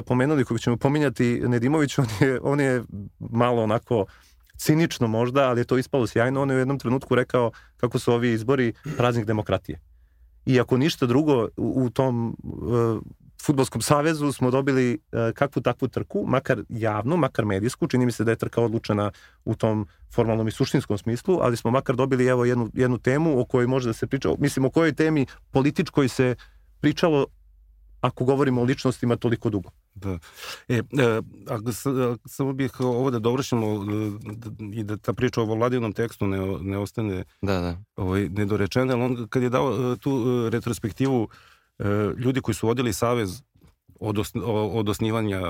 pomenuli, 0.05 0.45
kojeg 0.45 0.61
ćemo 0.61 0.77
pominjati, 0.77 1.41
Nedimović, 1.47 1.97
on 1.97 2.07
je, 2.21 2.39
on 2.43 2.59
je 2.59 2.83
malo 3.19 3.63
onako 3.63 4.05
cinično 4.61 5.07
možda, 5.07 5.49
ali 5.49 5.61
je 5.61 5.65
to 5.65 5.77
ispalo 5.77 6.07
sjajno. 6.07 6.41
On 6.41 6.49
je 6.49 6.55
u 6.55 6.59
jednom 6.59 6.79
trenutku 6.79 7.15
rekao 7.15 7.51
kako 7.77 7.99
su 7.99 8.13
ovi 8.13 8.31
izbori 8.31 8.73
praznik 8.97 9.25
demokratije. 9.25 9.79
I 10.45 10.59
ako 10.59 10.77
ništa 10.77 11.05
drugo, 11.05 11.47
u, 11.57 11.89
tom 11.89 12.37
uh, 12.43 13.01
futbolskom 13.45 13.81
savezu 13.81 14.31
smo 14.31 14.51
dobili 14.51 14.93
uh, 14.93 15.33
kakvu 15.33 15.61
takvu 15.61 15.87
trku, 15.87 16.23
makar 16.27 16.63
javno, 16.69 17.17
makar 17.17 17.45
medijsku, 17.45 17.87
čini 17.87 18.05
mi 18.05 18.11
se 18.11 18.23
da 18.23 18.31
je 18.31 18.37
trka 18.37 18.61
odlučena 18.61 19.11
u 19.45 19.55
tom 19.55 19.87
formalnom 20.13 20.47
i 20.47 20.51
suštinskom 20.51 20.97
smislu, 20.97 21.39
ali 21.41 21.57
smo 21.57 21.71
makar 21.71 21.95
dobili 21.95 22.25
evo 22.25 22.45
jednu, 22.45 22.69
jednu 22.73 22.97
temu 22.97 23.39
o 23.39 23.45
kojoj 23.45 23.67
može 23.67 23.89
da 23.89 23.93
se 23.93 24.07
priča, 24.07 24.29
mislim 24.39 24.65
o 24.65 24.69
kojoj 24.69 24.93
temi 24.93 25.25
političkoj 25.51 26.07
se 26.07 26.35
pričalo 26.79 27.25
ako 28.01 28.25
govorimo 28.25 28.61
o 28.61 28.63
ličnostima 28.63 29.15
toliko 29.15 29.49
dugo. 29.49 29.69
Da. 29.95 30.19
E, 30.67 30.77
e 30.77 30.81
ako, 31.47 31.71
s- 31.71 31.85
a, 31.85 32.17
samo 32.25 32.53
bih 32.53 32.79
ovo 32.79 33.11
da 33.11 33.19
dovršimo 33.19 33.67
e, 33.67 33.79
i 34.73 34.83
da 34.83 34.97
ta 34.97 35.13
priča 35.13 35.41
o 35.41 35.45
vladinom 35.45 35.93
tekstu 35.93 36.27
ne, 36.27 36.37
ne 36.61 36.77
ostane 36.77 37.23
Da, 37.41 37.59
da. 37.59 37.77
ovaj, 37.95 38.29
nedorečena, 38.29 38.93
ali 38.93 39.03
on 39.03 39.27
kad 39.29 39.43
je 39.43 39.49
dao 39.49 39.93
e, 39.93 39.97
tu 39.97 40.11
e, 40.45 40.49
retrospektivu 40.49 41.27
ljudi 42.17 42.41
koji 42.41 42.55
su 42.55 42.67
vodili 42.67 42.93
savez 42.93 43.41
od, 44.01 44.19
os, 44.19 44.31
o- 44.35 44.67
od 44.69 44.89
osnivanja 44.89 45.41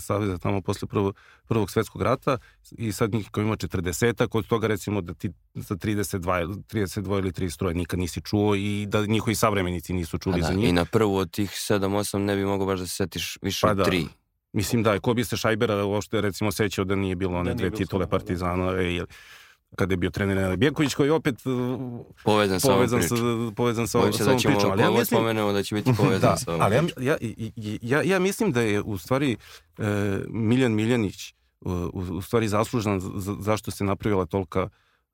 saveza 0.00 0.38
tamo 0.38 0.60
posle 0.60 0.88
prvo, 0.88 1.12
prvog 1.48 1.70
svetskog 1.70 2.02
rata 2.02 2.38
i 2.70 2.92
sad 2.92 3.12
njih 3.12 3.30
koji 3.30 3.44
ima 3.44 3.56
40 3.56 4.28
od 4.32 4.46
toga 4.46 4.66
recimo 4.66 5.00
da 5.00 5.14
ti 5.14 5.30
za 5.54 5.74
32, 5.76 6.18
32 6.64 7.18
ili 7.18 7.32
33 7.32 7.74
nikad 7.74 7.98
nisi 7.98 8.20
čuo 8.20 8.54
i 8.54 8.86
da 8.88 9.06
njihovi 9.06 9.34
savremenici 9.34 9.92
nisu 9.92 10.16
A 10.16 10.18
čuli 10.18 10.40
da, 10.40 10.46
za 10.46 10.52
njih. 10.52 10.68
I 10.68 10.72
na 10.72 10.84
prvu 10.84 11.16
od 11.16 11.30
tih 11.30 11.50
7-8 11.50 12.18
ne 12.18 12.36
bi 12.36 12.44
mogao 12.44 12.66
baš 12.66 12.80
da 12.80 12.86
se 12.86 12.94
setiš 12.94 13.38
više 13.42 13.66
Pa 13.66 13.70
od 13.70 13.76
da. 13.76 13.84
tri. 13.84 14.06
Mislim 14.52 14.82
da, 14.82 15.00
ko 15.00 15.14
bi 15.14 15.24
se 15.24 15.36
Šajbera 15.36 15.84
uopšte 15.84 16.20
recimo 16.20 16.52
sećao 16.52 16.84
da 16.84 16.94
nije 16.94 17.16
bilo 17.16 17.32
one 17.32 17.38
Da 17.40 17.44
nije 17.44 17.56
dve 17.56 17.70
bilo 17.70 17.78
titule 17.78 18.04
da. 18.04 18.10
Partizana 18.10 18.72
e, 18.72 18.94
ili 18.94 19.06
kada 19.76 19.92
je 19.92 19.96
bio 19.96 20.10
trener 20.10 20.36
Nenad 20.36 20.58
Bjeković 20.58 20.94
koji 20.94 21.08
je 21.08 21.12
opet 21.12 21.46
uh, 21.46 21.80
Povezan 22.24 22.60
sa 22.60 22.74
ovom 22.74 22.88
povezan 22.88 23.02
sa, 23.02 23.14
povezan 23.56 23.86
sa, 23.86 24.12
sa 24.12 24.24
da 24.24 24.30
ovom 24.30 24.42
pričom. 24.42 24.70
Ali 24.70 24.82
ja 24.82 24.90
mislim, 24.90 25.06
spomenemo 25.06 25.52
da 25.52 25.62
će 25.62 25.74
biti 25.74 25.90
povezan 25.96 26.20
da, 26.30 26.36
sa 26.36 26.50
ovom 26.50 26.62
ali 26.62 26.74
ja, 26.74 26.82
ja, 26.98 27.16
ja, 27.82 28.02
ja, 28.02 28.18
mislim 28.18 28.52
da 28.52 28.60
je 28.60 28.82
u 28.82 28.98
stvari 28.98 29.36
e, 29.78 29.84
Miljan 30.28 30.72
Miljanić 30.72 31.34
u, 31.60 31.70
u, 31.70 32.00
u 32.10 32.22
stvari 32.22 32.48
zaslužan 32.48 33.00
za, 33.00 33.36
zašto 33.40 33.70
se 33.70 33.84
napravila 33.84 34.26
tolika 34.26 34.68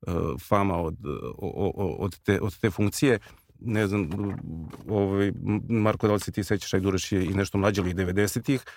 e, 0.07 0.11
fama 0.47 0.77
od, 0.77 0.97
o, 1.37 1.71
o, 1.75 1.95
od, 1.99 2.19
te, 2.19 2.39
od 2.41 2.59
te 2.59 2.69
funkcije. 2.69 3.19
Ne 3.59 3.87
znam, 3.87 4.09
ovaj, 4.89 5.31
Marko, 5.69 6.07
da 6.07 6.13
li 6.13 6.19
se 6.19 6.31
ti 6.31 6.43
sećaš, 6.43 6.73
Ajduroš 6.73 7.11
je 7.11 7.25
i 7.25 7.33
nešto 7.33 7.57
mlađi 7.57 7.81
ali 7.81 7.93
90-ih, 7.93 8.61
E, 8.61 8.67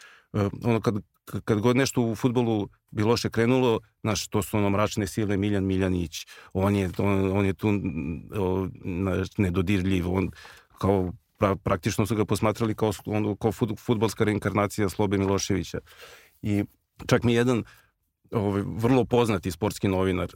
ono 0.65 0.81
kad, 0.81 0.95
kad 1.45 1.61
god 1.61 1.77
nešto 1.77 2.03
u 2.03 2.15
futbolu 2.15 2.69
bi 2.91 3.03
loše 3.03 3.31
krenulo, 3.31 3.81
znaš, 4.01 4.29
to 4.29 4.43
su 4.43 4.57
ono 4.57 4.71
mračne 4.71 5.07
sile, 5.07 5.37
Miljan 5.37 5.65
Miljanić, 5.65 6.27
on 6.53 6.77
je, 6.77 6.91
on, 6.99 7.39
on 7.39 7.47
je 7.47 7.55
tu 7.55 7.69
o, 8.39 8.69
nedodirljiv, 9.39 10.13
on 10.13 10.31
kao 10.79 11.13
pra, 11.39 11.57
praktično 11.57 12.07
su 12.07 12.17
ga 12.17 12.25
posmatrali 12.25 12.75
kao, 12.75 12.93
on, 13.07 13.37
kao 13.37 13.53
fut, 13.53 13.81
futbolska 13.81 14.25
reinkarnacija 14.25 14.89
Slobe 14.89 15.19
Miloševića. 15.19 15.79
I 16.43 16.65
čak 17.07 17.23
mi 17.23 17.35
jedan 17.35 17.65
ovaj, 18.31 18.63
vrlo 18.67 19.05
poznati 19.05 19.51
sportski 19.51 19.89
novinar 19.89 20.29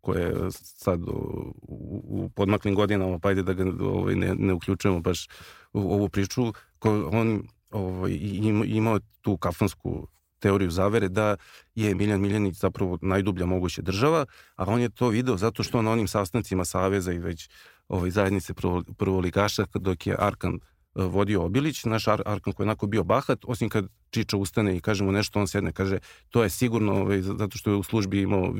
koji 0.00 0.22
je 0.22 0.34
sad 0.50 1.00
u, 1.02 1.54
u 2.02 2.30
podmaklim 2.34 2.74
godinama, 2.74 3.18
pa 3.18 3.28
ajde 3.28 3.42
da 3.42 3.52
ga 3.52 3.64
ovaj, 3.80 4.14
ne, 4.14 4.34
ne 4.34 4.52
uključujemo 4.52 5.00
baš 5.00 5.28
u 5.72 5.92
ovu 5.92 6.08
priču, 6.08 6.52
ko, 6.78 7.10
on 7.12 7.42
ovaj, 7.74 8.18
im, 8.22 8.64
imao 8.66 8.98
tu 9.20 9.36
kafansku 9.36 10.06
teoriju 10.38 10.70
zavere 10.70 11.08
da 11.08 11.36
je 11.74 11.94
Miljan 11.94 12.20
Miljanić 12.20 12.56
zapravo 12.56 12.98
najdublja 13.02 13.46
moguća 13.46 13.82
država, 13.82 14.26
a 14.56 14.64
on 14.64 14.80
je 14.80 14.88
to 14.88 15.08
video 15.08 15.36
zato 15.36 15.62
što 15.62 15.82
na 15.82 15.90
onim 15.90 16.08
sastancima 16.08 16.64
Saveza 16.64 17.12
i 17.12 17.18
već 17.18 17.48
ovaj, 17.88 18.10
zajednice 18.10 18.54
prvo, 18.54 18.82
prvoligaša, 18.98 19.66
dok 19.74 20.06
je 20.06 20.16
Arkan 20.18 20.54
eh, 20.54 21.02
vodio 21.02 21.44
Obilić, 21.44 21.84
naš 21.84 22.08
Ar 22.08 22.22
Arkan 22.26 22.52
koji 22.52 22.64
je 22.64 22.68
onako 22.68 22.86
bio 22.86 23.04
bahat, 23.04 23.44
osim 23.44 23.68
kad 23.68 23.88
Čiča 24.10 24.36
ustane 24.36 24.76
i 24.76 24.80
kaže 24.80 25.04
mu 25.04 25.12
nešto, 25.12 25.40
on 25.40 25.48
sedne, 25.48 25.72
kaže 25.72 25.98
to 26.30 26.42
je 26.42 26.50
sigurno 26.50 26.92
ovaj, 26.92 27.22
zato 27.22 27.58
što 27.58 27.70
je 27.70 27.76
u 27.76 27.82
službi 27.82 28.20
imao 28.20 28.54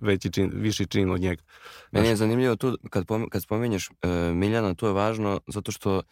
veći 0.00 0.32
čin, 0.32 0.50
viši 0.54 0.86
čin 0.86 1.10
od 1.10 1.20
njega. 1.20 1.42
Meni 1.92 2.08
je 2.08 2.16
zanimljivo 2.16 2.56
tu, 2.56 2.78
kad, 2.90 3.06
pom 3.06 3.28
kad 3.28 3.42
spomenješ 3.42 3.90
uh, 3.90 3.96
Miljana, 4.34 4.74
to 4.74 4.86
je 4.86 4.92
važno 4.92 5.40
zato 5.46 5.72
što 5.72 6.02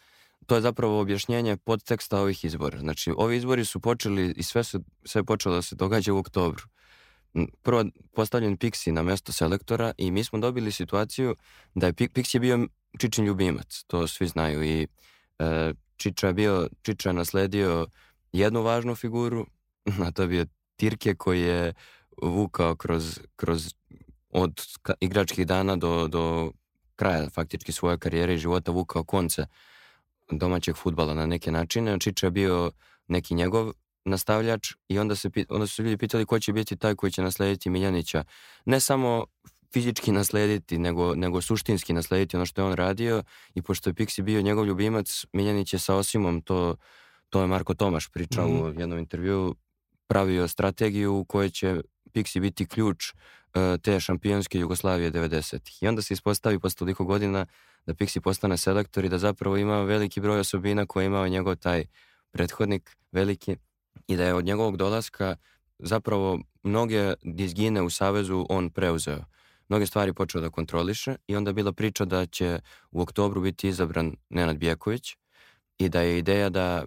to 0.47 0.55
je 0.55 0.61
zapravo 0.61 1.01
objašnjenje 1.01 1.57
podteksta 1.57 2.21
ovih 2.21 2.45
izbora. 2.45 2.79
Znači, 2.79 3.13
ovi 3.17 3.37
izbori 3.37 3.65
su 3.65 3.81
počeli 3.81 4.35
i 4.37 4.43
sve, 4.43 4.65
su, 4.65 4.81
sve 5.05 5.19
je 5.19 5.25
počelo 5.25 5.55
da 5.55 5.63
se 5.63 5.75
događa 5.75 6.13
u 6.13 6.19
oktobru. 6.19 6.65
Prvo 7.63 7.85
postavljen 8.15 8.57
Pixi 8.59 8.91
na 8.91 9.03
mesto 9.03 9.33
selektora 9.33 9.93
i 9.99 10.11
mi 10.11 10.25
smo 10.25 10.39
dobili 10.39 10.73
situaciju 10.73 11.37
da 11.75 11.87
je 11.87 11.93
Pixi 11.93 12.39
bio 12.39 12.67
Čičin 12.99 13.25
ljubimac, 13.25 13.85
to 13.87 14.07
svi 14.07 14.27
znaju 14.29 14.63
i 14.63 14.87
e, 15.39 15.73
Čiča 15.97 16.27
je 16.27 16.35
bio, 16.35 16.69
Čiča 16.83 17.09
je 17.09 17.13
nasledio 17.13 17.87
jednu 18.33 18.63
važnu 18.63 18.95
figuru, 18.95 19.47
a 20.05 20.11
to 20.11 20.23
je 20.23 20.29
bio 20.29 20.47
Tirke 20.77 21.15
koji 21.15 21.41
je 21.41 21.75
vukao 22.23 22.77
kroz, 22.77 23.21
kroz 23.37 23.75
od 24.31 24.61
igračkih 25.01 25.47
dana 25.47 25.77
do, 25.77 26.09
do 26.09 26.53
kraja 26.97 27.31
faktički 27.31 27.73
svoje 27.73 27.99
karijere 27.99 28.35
i 28.35 28.39
života 28.39 28.73
vukao 28.73 29.05
konce 29.05 29.47
domaćeg 30.31 30.76
futbala 30.76 31.14
na 31.14 31.26
neke 31.26 31.52
načine. 31.52 31.99
Čiča 31.99 32.26
je 32.26 32.31
bio 32.31 32.71
neki 33.09 33.35
njegov 33.35 33.73
nastavljač 34.04 34.73
i 34.88 34.99
onda, 34.99 35.16
se, 35.16 35.31
onda 35.49 35.66
su 35.66 35.83
ljudi 35.83 35.97
pitali 35.97 36.26
ko 36.26 36.38
će 36.38 36.52
biti 36.52 36.76
taj 36.76 36.95
koji 36.95 37.12
će 37.12 37.23
naslediti 37.23 37.71
Miljanića. 37.71 38.25
Ne 38.64 38.81
samo 38.81 39.25
fizički 39.73 40.12
naslediti, 40.12 40.78
nego, 40.78 41.14
nego 41.14 41.40
suštinski 41.40 41.93
naslediti 41.93 42.37
ono 42.37 42.47
što 42.47 42.61
je 42.61 42.66
on 42.66 42.73
radio 42.73 43.23
i 43.54 43.62
pošto 43.62 43.90
je 43.90 43.95
Pixi 43.95 44.23
bio 44.23 44.43
njegov 44.43 44.66
ljubimac, 44.66 45.26
Miljanić 45.33 45.73
je 45.73 45.78
sa 45.78 45.95
Osimom, 45.95 46.43
to, 46.43 46.76
to 47.28 47.40
je 47.40 47.47
Marko 47.47 47.75
Tomaš 47.75 48.09
pričao 48.09 48.49
mm 48.49 48.52
-hmm. 48.52 48.76
u 48.76 48.81
jednom 48.81 48.99
intervju, 48.99 49.54
pravio 50.07 50.49
strategiju 50.49 51.14
u 51.14 51.25
kojoj 51.25 51.50
će 51.50 51.81
Pixi 52.12 52.40
biti 52.40 52.66
ključ 52.66 53.12
te 53.82 54.00
šampionske 54.00 54.58
Jugoslavije 54.58 55.12
90. 55.12 55.78
I 55.80 55.88
onda 55.88 56.02
se 56.02 56.14
ispostavi 56.14 56.58
posle 56.58 56.76
toliko 56.76 57.04
godina 57.04 57.46
da 57.87 57.94
Pixi 57.94 58.20
postane 58.20 58.56
selektor 58.56 59.04
i 59.04 59.08
da 59.08 59.18
zapravo 59.18 59.56
ima 59.56 59.82
veliki 59.82 60.20
broj 60.20 60.40
osobina 60.40 60.87
koje 60.87 61.04
je 61.04 61.06
imao 61.06 61.28
njegov 61.28 61.56
taj 61.56 61.84
prethodnik 62.30 62.96
veliki 63.12 63.56
i 64.06 64.16
da 64.16 64.25
je 64.25 64.34
od 64.34 64.44
njegovog 64.44 64.76
dolaska 64.76 65.37
zapravo 65.78 66.38
mnoge 66.62 67.14
dizgine 67.23 67.82
u 67.82 67.90
Savezu 67.90 68.46
on 68.49 68.70
preuzeo. 68.70 69.25
Mnoge 69.68 69.87
stvari 69.87 70.12
počeo 70.12 70.40
da 70.40 70.50
kontroliše 70.50 71.16
i 71.26 71.37
onda 71.37 71.52
bila 71.52 71.73
priča 71.73 72.04
da 72.04 72.26
će 72.26 72.58
u 72.90 73.00
oktobru 73.00 73.40
biti 73.40 73.68
izabran 73.68 74.16
Nenad 74.28 74.56
Bjeković 74.56 75.16
i 75.78 75.88
da 75.88 76.00
je 76.00 76.18
ideja 76.18 76.49
da 76.49 76.87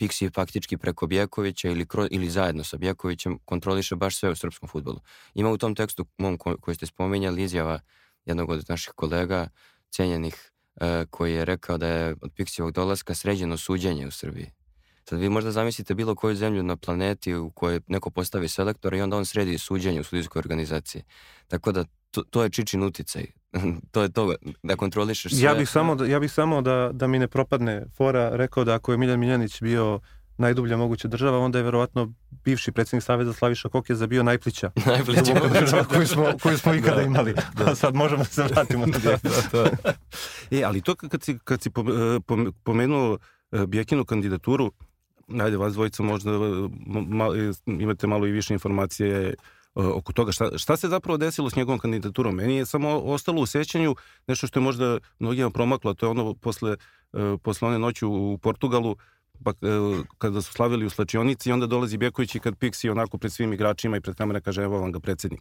Pixi 0.00 0.30
faktički 0.34 0.76
preko 0.76 1.06
Bjekovića 1.06 1.68
ili, 1.68 1.86
kro, 1.86 2.06
ili 2.10 2.30
zajedno 2.30 2.64
sa 2.64 2.76
Bjekovićem 2.76 3.38
kontroliše 3.44 3.96
baš 3.96 4.16
sve 4.16 4.30
u 4.30 4.34
srpskom 4.34 4.68
futbolu. 4.68 5.00
Ima 5.34 5.50
u 5.50 5.58
tom 5.58 5.74
tekstu 5.74 6.06
mom 6.18 6.38
ko, 6.38 6.56
koji 6.60 6.74
ste 6.74 6.86
spominjali 6.86 7.42
izjava 7.42 7.80
jednog 8.24 8.50
od 8.50 8.64
naših 8.68 8.92
kolega, 8.96 9.48
cijenjenih, 9.90 10.52
uh, 10.80 10.86
koji 11.10 11.34
je 11.34 11.44
rekao 11.44 11.78
da 11.78 11.88
je 11.88 12.16
od 12.22 12.32
Pixijevog 12.32 12.72
dolaska 12.72 13.14
sređeno 13.14 13.56
suđenje 13.56 14.06
u 14.06 14.10
Srbiji. 14.10 14.50
Sad 15.10 15.20
vi 15.20 15.28
možda 15.28 15.50
zamislite 15.50 15.94
bilo 15.94 16.14
koju 16.14 16.34
zemlju 16.34 16.62
na 16.62 16.76
planeti 16.76 17.34
u 17.34 17.50
kojoj 17.50 17.80
neko 17.86 18.10
postavi 18.10 18.48
selektora 18.48 18.96
i 18.96 19.00
onda 19.00 19.16
on 19.16 19.24
sredi 19.24 19.58
suđenje 19.58 20.00
u 20.00 20.04
sudijskoj 20.04 20.40
organizaciji. 20.40 21.02
Tako 21.48 21.72
da 21.72 21.84
to, 22.10 22.22
to 22.22 22.42
je 22.42 22.50
Čičin 22.50 22.82
uticaj. 22.82 23.26
to 23.92 24.02
je 24.02 24.12
to, 24.12 24.34
da 24.62 24.76
kontrolišeš 24.76 25.32
sve. 25.32 25.42
Ja 25.42 25.54
bih 25.54 25.68
samo, 25.68 25.94
da, 25.94 26.06
ja 26.06 26.20
bih 26.20 26.32
samo 26.32 26.62
da, 26.62 26.90
da 26.92 27.06
mi 27.06 27.18
ne 27.18 27.28
propadne 27.28 27.86
fora 27.96 28.30
rekao 28.36 28.64
da 28.64 28.74
ako 28.74 28.92
je 28.92 28.98
Miljan 28.98 29.20
Miljanić 29.20 29.62
bio 29.62 30.00
najdublja 30.38 30.76
moguća 30.76 31.08
država, 31.08 31.38
onda 31.38 31.58
je 31.58 31.64
verovatno 31.64 32.12
bivši 32.44 32.72
predsjednik 32.72 33.04
Saveza 33.04 33.32
Slaviša 33.32 33.68
Kokeza 33.68 34.06
bio 34.06 34.22
najplića. 34.22 34.70
najplića 34.86 35.34
država 35.60 35.84
koju 35.84 36.06
smo, 36.06 36.26
koju 36.42 36.58
smo 36.58 36.74
ikada 36.78 36.96
da, 36.96 37.02
imali. 37.02 37.34
Da. 37.58 37.74
sad 37.74 37.94
možemo 37.94 38.22
da 38.22 38.30
se 38.30 38.42
vratimo 38.42 38.86
na 38.86 38.98
da, 38.98 39.18
da, 39.22 39.30
da. 39.52 39.92
E, 40.50 40.62
ali 40.64 40.80
to 40.80 40.94
kad 40.94 41.22
si, 41.22 41.38
kad 41.44 41.62
si 41.62 41.68
e, 41.68 42.20
pomenuo 42.64 43.18
e, 43.52 43.66
Bjekinu 43.66 44.04
kandidaturu, 44.04 44.72
najde 45.30 45.56
vas 45.56 45.72
dvojica 45.72 46.02
možda 46.02 46.30
ma, 47.08 47.26
imate 47.66 48.06
malo 48.06 48.26
i 48.26 48.32
više 48.32 48.54
informacije 48.54 49.34
oko 49.74 50.12
toga 50.12 50.32
šta, 50.32 50.58
šta 50.58 50.76
se 50.76 50.88
zapravo 50.88 51.16
desilo 51.16 51.50
s 51.50 51.56
njegovom 51.56 51.78
kandidaturom. 51.78 52.34
Meni 52.34 52.56
je 52.56 52.66
samo 52.66 52.88
ostalo 52.88 53.42
u 53.42 53.46
sećanju 53.46 53.94
nešto 54.26 54.46
što 54.46 54.58
je 54.58 54.62
možda 54.64 54.98
mnogima 55.18 55.50
promaklo, 55.50 55.94
to 55.94 56.06
je 56.06 56.10
ono 56.10 56.34
posle, 56.34 56.76
posle 57.42 57.68
one 57.68 57.78
noći 57.78 58.04
u 58.04 58.38
Portugalu, 58.42 58.96
pa 59.44 59.52
kada 60.18 60.42
su 60.42 60.52
slavili 60.52 60.86
u 60.86 60.90
slačionici 60.90 61.52
onda 61.52 61.66
dolazi 61.66 61.96
Bjeković 61.96 62.34
i 62.34 62.40
kad 62.40 62.54
Pixi 62.54 62.90
onako 62.90 63.18
pred 63.18 63.32
svim 63.32 63.52
igračima 63.52 63.96
i 63.96 64.00
pred 64.00 64.16
kamera 64.16 64.40
kaže 64.40 64.62
evo 64.62 64.78
vam 64.78 64.92
ga 64.92 65.00
predsednik. 65.00 65.40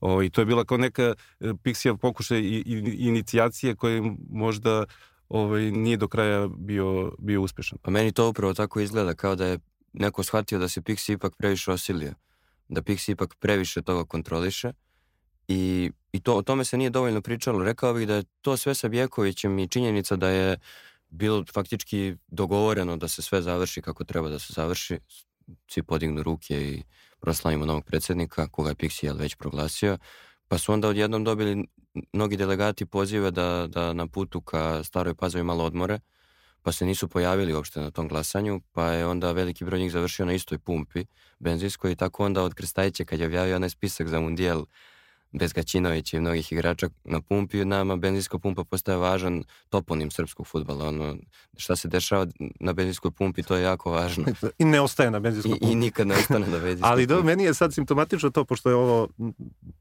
O, 0.00 0.22
I 0.22 0.30
to 0.30 0.40
je 0.40 0.44
bila 0.44 0.64
kao 0.64 0.78
neka 0.78 1.14
Pixijev 1.40 1.96
pokušaj 1.96 2.38
i, 2.38 2.62
i, 2.66 2.96
inicijacije 2.98 3.74
koje 3.76 4.02
možda 4.30 4.84
ovaj, 5.28 5.70
nije 5.70 5.96
do 5.96 6.08
kraja 6.08 6.48
bio, 6.48 7.12
bio 7.18 7.42
uspešan. 7.42 7.78
Pa 7.82 7.90
meni 7.90 8.12
to 8.12 8.28
upravo 8.28 8.54
tako 8.54 8.80
izgleda, 8.80 9.14
kao 9.14 9.36
da 9.36 9.46
je 9.46 9.58
neko 9.92 10.22
shvatio 10.22 10.58
da 10.58 10.68
se 10.68 10.80
Pixi 10.80 11.12
ipak 11.12 11.36
previše 11.36 11.72
osilio. 11.72 12.14
Da 12.68 12.82
Pixi 12.82 13.12
ipak 13.12 13.34
previše 13.38 13.82
toga 13.82 14.04
kontroliše 14.04 14.72
i, 15.48 15.90
i 16.12 16.20
to, 16.20 16.36
o 16.36 16.42
tome 16.42 16.64
se 16.64 16.78
nije 16.78 16.90
dovoljno 16.90 17.20
pričalo. 17.20 17.64
Rekao 17.64 17.94
bih 17.94 18.06
da 18.06 18.14
je 18.14 18.24
to 18.40 18.56
sve 18.56 18.74
sa 18.74 18.88
Bjekovićem 18.88 19.58
i 19.58 19.68
činjenica 19.68 20.16
da 20.16 20.28
je 20.28 20.58
bilo 21.08 21.44
faktički 21.54 22.14
dogovoreno 22.26 22.96
da 22.96 23.08
se 23.08 23.22
sve 23.22 23.42
završi 23.42 23.82
kako 23.82 24.04
treba 24.04 24.28
da 24.28 24.38
se 24.38 24.52
završi. 24.52 24.98
Svi 25.68 25.82
podignu 25.82 26.22
ruke 26.22 26.54
i 26.54 26.82
proslavimo 27.20 27.66
novog 27.66 27.84
predsednika, 27.84 28.48
koga 28.48 28.68
je 28.68 28.74
Pixi 28.74 29.18
već 29.18 29.34
proglasio. 29.34 29.98
Pa 30.48 30.58
su 30.58 30.72
onda 30.72 30.88
odjednom 30.88 31.24
dobili 31.24 31.66
mnogi 32.12 32.36
delegati 32.36 32.86
pozive 32.86 33.30
da, 33.30 33.66
da 33.68 33.92
na 33.92 34.06
putu 34.06 34.40
ka 34.40 34.84
Staroj 34.84 35.14
Pazovi 35.14 35.44
malo 35.44 35.64
odmore, 35.64 36.00
pa 36.62 36.72
se 36.72 36.86
nisu 36.86 37.08
pojavili 37.08 37.54
uopšte 37.54 37.80
na 37.80 37.90
tom 37.90 38.08
glasanju, 38.08 38.60
pa 38.72 38.92
je 38.92 39.06
onda 39.06 39.32
veliki 39.32 39.64
broj 39.64 39.80
njih 39.80 39.92
završio 39.92 40.26
na 40.26 40.32
istoj 40.32 40.58
pumpi 40.58 41.04
benzinskoj 41.38 41.92
i 41.92 41.96
tako 41.96 42.24
onda 42.24 42.42
od 42.42 42.54
Krstajića 42.54 43.04
kad 43.04 43.20
je 43.20 43.26
objavio 43.26 43.56
onaj 43.56 43.70
spisak 43.70 44.08
za 44.08 44.20
mundijel 44.20 44.64
bez 45.38 45.52
Gaćinovića 45.52 46.16
i 46.16 46.20
mnogih 46.20 46.52
igrača 46.52 46.88
na 47.04 47.20
pumpi, 47.20 47.64
nama 47.64 47.96
benzinska 47.96 48.38
pumpa 48.38 48.64
postaje 48.64 48.98
važan 48.98 49.44
toponim 49.68 50.10
srpskog 50.10 50.46
futbala. 50.46 50.88
Ono, 50.88 51.16
šta 51.56 51.76
se 51.76 51.88
dešava 51.88 52.26
na 52.60 52.72
benzinskoj 52.72 53.10
pumpi, 53.10 53.42
to 53.42 53.56
je 53.56 53.62
jako 53.62 53.90
važno. 53.90 54.24
I 54.58 54.64
ne 54.64 54.80
ostaje 54.80 55.10
na 55.10 55.20
benzinskoj 55.20 55.58
pumpi. 55.58 55.66
I, 55.66 55.72
i 55.72 55.74
nikad 55.74 56.06
ne 56.06 56.14
ostane 56.14 56.46
na 56.46 56.58
benzinskoj 56.58 56.88
Ali 56.90 57.06
do, 57.06 57.22
meni 57.22 57.44
je 57.44 57.54
sad 57.54 57.74
simptomatično 57.74 58.30
to, 58.30 58.44
pošto 58.44 58.68
je 58.68 58.74
ovo 58.74 59.08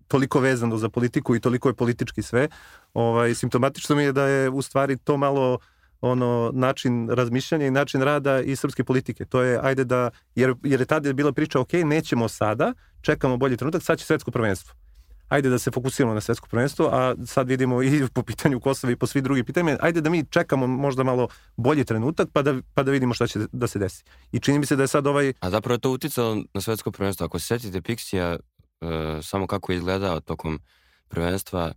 toliko 0.08 0.40
vezano 0.40 0.78
za 0.78 0.90
politiku 0.90 1.36
i 1.36 1.40
toliko 1.40 1.70
je 1.70 1.74
politički 1.74 2.22
sve, 2.22 2.48
ovaj, 2.94 3.36
simptomatično 3.36 3.96
mi 3.96 4.04
je 4.04 4.12
da 4.12 4.28
je 4.28 4.50
u 4.50 4.62
stvari 4.62 4.98
to 4.98 5.18
malo 5.18 5.58
ono 6.02 6.52
način 6.54 7.10
razmišljanja 7.10 7.66
i 7.68 7.72
način 7.72 8.02
rada 8.02 8.42
i 8.42 8.56
srpske 8.56 8.84
politike. 8.84 9.26
To 9.26 9.42
je 9.42 9.60
ajde 9.64 9.84
da 9.84 10.10
jer 10.36 10.54
jer 10.64 10.80
je 10.80 10.86
tada 10.86 11.14
bila 11.14 11.32
priča 11.32 11.60
ok, 11.60 11.74
nećemo 11.74 12.28
sada, 12.28 12.74
čekamo 13.02 13.38
bolji 13.38 13.58
trenutak, 13.58 13.84
sad 13.84 14.00
će 14.00 14.06
svetsko 14.06 14.32
prvenstvo 14.32 14.85
ajde 15.28 15.50
da 15.50 15.60
se 15.60 15.72
fokusiramo 15.72 16.14
na 16.14 16.22
svetsko 16.22 16.48
prvenstvo, 16.48 16.90
a 16.92 17.16
sad 17.26 17.50
vidimo 17.50 17.84
i 17.84 18.08
po 18.14 18.24
pitanju 18.24 18.60
Kosova 18.60 18.94
i 18.94 18.96
po 18.96 19.08
svi 19.08 19.22
drugi 19.22 19.44
pitanjima, 19.44 19.78
ajde 19.82 20.02
da 20.02 20.10
mi 20.10 20.26
čekamo 20.30 20.68
možda 20.68 21.04
malo 21.04 21.28
bolji 21.58 21.86
trenutak 21.86 22.30
pa 22.34 22.42
da, 22.42 22.56
pa 22.74 22.84
da 22.84 22.92
vidimo 22.92 23.14
šta 23.14 23.28
će 23.28 23.40
da 23.52 23.68
se 23.68 23.80
desi. 23.80 24.04
I 24.32 24.40
čini 24.40 24.60
mi 24.60 24.66
se 24.66 24.76
da 24.76 24.84
je 24.84 24.88
sad 24.88 25.08
ovaj... 25.08 25.34
A 25.40 25.50
zapravo 25.50 25.76
je 25.76 25.80
to 25.80 25.92
uticalo 25.92 26.44
na 26.54 26.62
svetsko 26.62 26.92
prvenstvo. 26.92 27.26
Ako 27.26 27.40
se 27.40 27.46
setite 27.46 27.82
Pixija, 27.82 28.38
uh, 28.82 28.90
samo 29.26 29.48
kako 29.48 29.72
je 29.72 29.76
izgledao 29.76 30.20
tokom 30.20 30.60
prvenstva, 31.08 31.72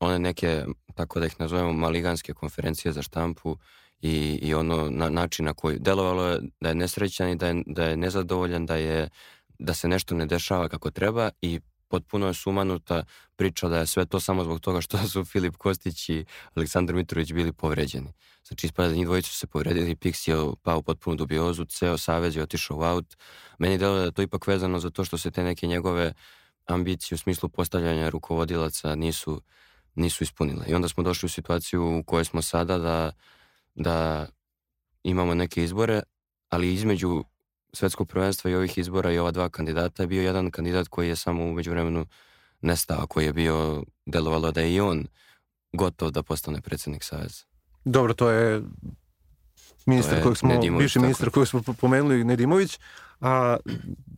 one 0.00 0.18
neke, 0.18 0.64
tako 0.94 1.20
da 1.20 1.26
ih 1.26 1.34
nazovemo, 1.38 1.72
maliganske 1.72 2.32
konferencije 2.32 2.92
za 2.92 3.02
štampu 3.02 3.56
i, 4.00 4.38
i 4.42 4.54
ono 4.54 4.90
na, 4.90 5.08
način 5.08 5.44
na 5.44 5.54
koji 5.54 5.78
delovalo 5.78 6.26
je 6.26 6.40
da 6.60 6.68
je 6.68 6.74
nesrećan 6.74 7.30
i 7.30 7.36
da 7.36 7.46
je, 7.46 7.62
da 7.66 7.84
je 7.84 7.96
nezadovoljan, 7.96 8.66
da 8.66 8.76
je 8.76 9.08
da 9.58 9.74
se 9.74 9.88
nešto 9.88 10.14
ne 10.14 10.26
dešava 10.26 10.68
kako 10.68 10.90
treba 10.90 11.30
i 11.40 11.60
potpuno 11.88 12.26
je 12.26 12.34
sumanuta 12.34 13.04
priča 13.36 13.68
da 13.68 13.78
je 13.78 13.86
sve 13.86 14.06
to 14.06 14.20
samo 14.20 14.44
zbog 14.44 14.60
toga 14.60 14.80
što 14.80 14.98
su 15.12 15.24
Filip 15.24 15.56
Kostić 15.56 16.08
i 16.08 16.24
Aleksandar 16.54 16.96
Mitrović 16.96 17.32
bili 17.32 17.52
povređeni. 17.52 18.12
Znači, 18.46 18.66
ispada 18.66 18.88
da 18.88 18.94
njih 18.94 19.06
dvojica 19.06 19.28
su 19.28 19.38
se 19.38 19.46
povredili, 19.46 19.96
Pixi 19.96 20.30
je 20.30 20.54
pao 20.62 20.82
potpuno 20.82 21.16
dubiozu, 21.16 21.64
ceo 21.64 21.98
Savez 21.98 22.36
je 22.36 22.42
otišao 22.42 22.76
u 22.76 22.82
out. 22.82 23.16
Meni 23.58 23.78
delo 23.78 23.96
da 23.96 24.04
je 24.04 24.12
to 24.12 24.22
ipak 24.22 24.46
vezano 24.46 24.78
za 24.78 24.90
to 24.90 25.04
što 25.04 25.18
se 25.18 25.30
te 25.30 25.42
neke 25.42 25.66
njegove 25.66 26.12
ambicije 26.66 27.16
u 27.16 27.18
smislu 27.18 27.48
postavljanja 27.48 28.08
rukovodilaca 28.08 28.94
nisu, 28.94 29.42
nisu 29.94 30.24
ispunile. 30.24 30.66
I 30.68 30.74
onda 30.74 30.88
smo 30.88 31.02
došli 31.02 31.26
u 31.26 31.30
situaciju 31.30 31.98
u 31.98 32.02
kojoj 32.02 32.24
smo 32.24 32.42
sada 32.42 32.78
da, 32.78 33.12
da 33.74 34.26
imamo 35.02 35.34
neke 35.34 35.64
izbore, 35.64 36.02
ali 36.48 36.74
između 36.74 37.24
svetskog 37.74 38.08
prvenstva 38.08 38.50
i 38.50 38.54
ovih 38.54 38.78
izbora 38.78 39.12
i 39.12 39.18
ova 39.18 39.30
dva 39.30 39.48
kandidata 39.48 40.02
je 40.02 40.06
bio 40.06 40.22
jedan 40.22 40.50
kandidat 40.50 40.88
koji 40.88 41.08
je 41.08 41.16
samo 41.16 41.44
umeđu 41.44 41.70
vremenu 41.70 42.06
nestao, 42.60 43.06
koji 43.06 43.24
je 43.24 43.32
bio, 43.32 43.84
delovalo 44.06 44.52
da 44.52 44.60
je 44.60 44.74
i 44.74 44.80
on 44.80 45.06
gotov 45.72 46.10
da 46.10 46.22
postane 46.22 46.60
predsednik 46.60 47.04
Saveza. 47.04 47.44
Dobro, 47.84 48.14
to 48.14 48.30
je 48.30 48.62
ministar 49.86 50.22
kojeg 50.22 50.36
smo, 50.36 50.48
Nedimović, 50.48 50.82
bivši 50.82 50.98
ministar 50.98 51.30
kojeg 51.30 51.48
smo 51.48 51.62
pomenuli, 51.80 52.24
Nedimović, 52.24 52.78
a 53.20 53.56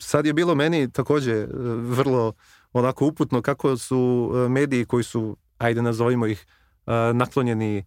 sad 0.00 0.26
je 0.26 0.32
bilo 0.32 0.54
meni 0.54 0.90
takođe 0.90 1.32
e, 1.32 1.46
vrlo 1.78 2.32
onako 2.72 3.06
uputno 3.06 3.42
kako 3.42 3.76
su 3.76 4.32
e, 4.34 4.48
mediji 4.48 4.84
koji 4.84 5.04
su, 5.04 5.36
ajde 5.58 5.82
nazovimo 5.82 6.26
ih, 6.26 6.46
e, 6.86 6.92
naklonjeni 7.14 7.84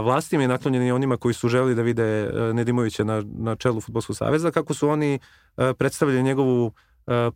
vlasti 0.00 0.36
je 0.36 0.48
naklonjen 0.48 0.82
i 0.82 0.92
onima 0.92 1.16
koji 1.16 1.34
su 1.34 1.48
želi 1.48 1.74
da 1.74 1.82
vide 1.82 2.30
Nedimovića 2.54 3.04
na, 3.04 3.24
na 3.38 3.56
čelu 3.56 3.80
Futbolskog 3.80 4.16
saveza, 4.16 4.50
kako 4.50 4.74
su 4.74 4.88
oni 4.88 5.18
predstavljali 5.78 6.22
njegovu 6.22 6.72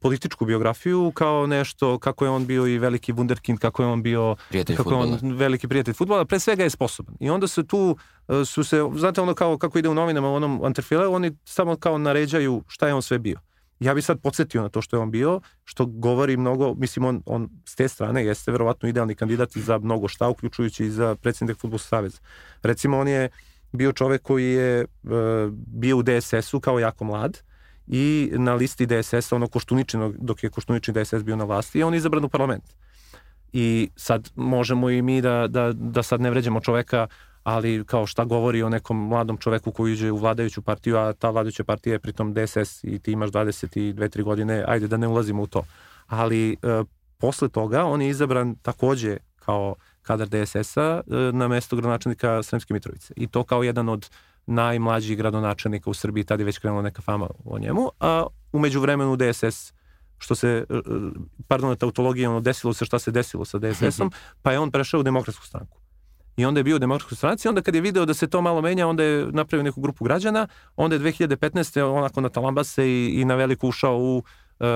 političku 0.00 0.44
biografiju 0.44 1.12
kao 1.14 1.46
nešto 1.46 1.98
kako 1.98 2.24
je 2.24 2.30
on 2.30 2.46
bio 2.46 2.66
i 2.66 2.78
veliki 2.78 3.12
wunderkind, 3.12 3.58
kako 3.58 3.82
je 3.82 3.88
on 3.88 4.02
bio 4.02 4.36
prijatelj 4.48 4.76
kako 4.76 4.90
futbola. 4.90 5.18
on 5.22 5.36
veliki 5.36 5.68
prijatelj 5.68 5.94
fudbala, 5.94 6.24
pre 6.24 6.38
svega 6.38 6.62
je 6.62 6.70
sposoban. 6.70 7.14
I 7.20 7.30
onda 7.30 7.48
se 7.48 7.66
tu 7.66 7.96
su 8.44 8.64
se, 8.64 8.82
znate 8.96 9.20
ono 9.20 9.34
kao 9.34 9.58
kako 9.58 9.78
ide 9.78 9.88
u 9.88 9.94
novinama 9.94 10.28
u 10.28 10.34
onom 10.34 10.64
Anterfile, 10.64 11.06
oni 11.06 11.32
samo 11.44 11.76
kao 11.76 11.98
naređaju 11.98 12.62
šta 12.68 12.86
je 12.86 12.94
on 12.94 13.02
sve 13.02 13.18
bio. 13.18 13.40
Ja 13.80 13.94
bih 13.94 14.04
sad 14.04 14.20
podsjetio 14.20 14.62
na 14.62 14.68
to 14.68 14.82
što 14.82 14.96
je 14.96 15.00
on 15.00 15.10
bio, 15.10 15.40
što 15.64 15.86
govori 15.86 16.36
mnogo, 16.36 16.74
mislim 16.74 17.04
on, 17.04 17.22
on 17.26 17.48
s 17.64 17.74
te 17.74 17.88
strane 17.88 18.24
jeste 18.24 18.52
verovatno 18.52 18.88
idealni 18.88 19.14
kandidat 19.14 19.56
za 19.56 19.78
mnogo 19.78 20.08
šta, 20.08 20.28
uključujući 20.28 20.84
i 20.84 20.90
za 20.90 21.14
predsjednik 21.14 21.58
Futbolskog 21.58 21.88
saveza. 21.88 22.18
Recimo 22.62 22.98
on 22.98 23.08
je 23.08 23.28
bio 23.72 23.92
čovek 23.92 24.22
koji 24.22 24.52
je 24.52 24.80
e, 24.80 24.86
bio 25.52 25.96
u 25.96 26.02
DSS-u 26.02 26.60
kao 26.60 26.78
jako 26.78 27.04
mlad, 27.04 27.42
i 27.86 28.30
na 28.32 28.54
listi 28.54 28.86
DSS-a, 28.86 29.36
ono 29.36 29.46
Koštuničino, 29.46 30.12
dok 30.18 30.42
je 30.42 30.50
Koštunični 30.50 30.94
DSS 30.94 31.22
bio 31.22 31.36
na 31.36 31.44
vlasti, 31.44 31.82
on 31.82 31.94
je 31.94 31.98
izabran 31.98 32.24
u 32.24 32.28
parlament. 32.28 32.64
I 33.52 33.90
sad 33.96 34.30
možemo 34.34 34.90
i 34.90 35.02
mi 35.02 35.20
da, 35.22 35.46
da, 35.48 35.72
da 35.72 36.02
sad 36.02 36.20
ne 36.20 36.30
vređamo 36.30 36.60
čoveka, 36.60 37.06
ali 37.46 37.84
kao 37.84 38.06
šta 38.06 38.24
govori 38.24 38.62
o 38.62 38.68
nekom 38.68 39.08
mladom 39.08 39.36
čoveku 39.36 39.72
koji 39.72 39.92
uđe 39.92 40.10
u 40.10 40.16
vladajuću 40.16 40.62
partiju, 40.62 40.96
a 40.96 41.12
ta 41.12 41.30
vladajuća 41.30 41.64
partija 41.64 41.92
je 41.92 41.98
pritom 41.98 42.34
DSS 42.34 42.84
i 42.84 42.98
ti 42.98 43.12
imaš 43.12 43.30
22-3 43.30 44.22
godine, 44.22 44.64
ajde 44.66 44.88
da 44.88 44.96
ne 44.96 45.08
ulazimo 45.08 45.42
u 45.42 45.46
to. 45.46 45.62
Ali 46.06 46.52
e, 46.52 46.56
posle 47.18 47.48
toga 47.48 47.84
on 47.84 48.02
je 48.02 48.08
izabran 48.08 48.54
takođe 48.62 49.16
kao 49.36 49.74
kadar 50.02 50.28
DSS-a 50.28 51.00
e, 51.06 51.14
na 51.32 51.48
mesto 51.48 51.76
gradonačelnika 51.76 52.42
Sremske 52.42 52.74
Mitrovice. 52.74 53.14
I 53.16 53.26
to 53.26 53.44
kao 53.44 53.62
jedan 53.62 53.88
od 53.88 54.10
najmlađih 54.46 55.16
gradonačelnika 55.16 55.90
u 55.90 55.94
Srbiji, 55.94 56.24
tada 56.24 56.40
je 56.40 56.44
već 56.44 56.58
krenula 56.58 56.82
neka 56.82 57.02
fama 57.02 57.26
o 57.44 57.58
njemu, 57.58 57.90
a 58.00 58.26
umeđu 58.52 58.80
vremenu 58.80 59.16
DSS 59.16 59.72
što 60.18 60.34
se, 60.34 60.48
e, 60.48 60.74
e, 60.74 60.80
pardon, 61.48 61.76
tautologija, 61.76 62.30
ono, 62.30 62.40
desilo 62.40 62.72
se 62.72 62.84
šta 62.84 62.98
se 62.98 63.10
desilo 63.10 63.44
sa 63.44 63.58
DSS-om, 63.58 64.10
pa 64.42 64.52
je 64.52 64.58
on 64.58 64.70
prešao 64.70 65.00
u 65.00 65.02
demokratsku 65.02 65.46
stranku. 65.46 65.85
I 66.36 66.44
onda 66.44 66.60
je 66.60 66.64
bio 66.64 66.76
u 66.76 66.78
demokratskoj 66.78 67.16
stranci, 67.16 67.48
onda 67.48 67.62
kad 67.62 67.74
je 67.74 67.80
video 67.80 68.04
da 68.04 68.14
se 68.14 68.26
to 68.26 68.40
malo 68.40 68.62
menja, 68.62 68.86
onda 68.86 69.02
je 69.02 69.26
napravio 69.32 69.62
neku 69.62 69.80
grupu 69.80 70.04
građana, 70.04 70.48
onda 70.76 70.96
je 70.96 71.00
2015. 71.00 71.80
onako 71.82 72.20
na 72.20 72.28
talambase 72.28 72.88
i, 72.88 73.20
i 73.20 73.24
na 73.24 73.34
veliko 73.34 73.68
ušao 73.68 73.98
u 73.98 74.16
uh, 74.16 74.66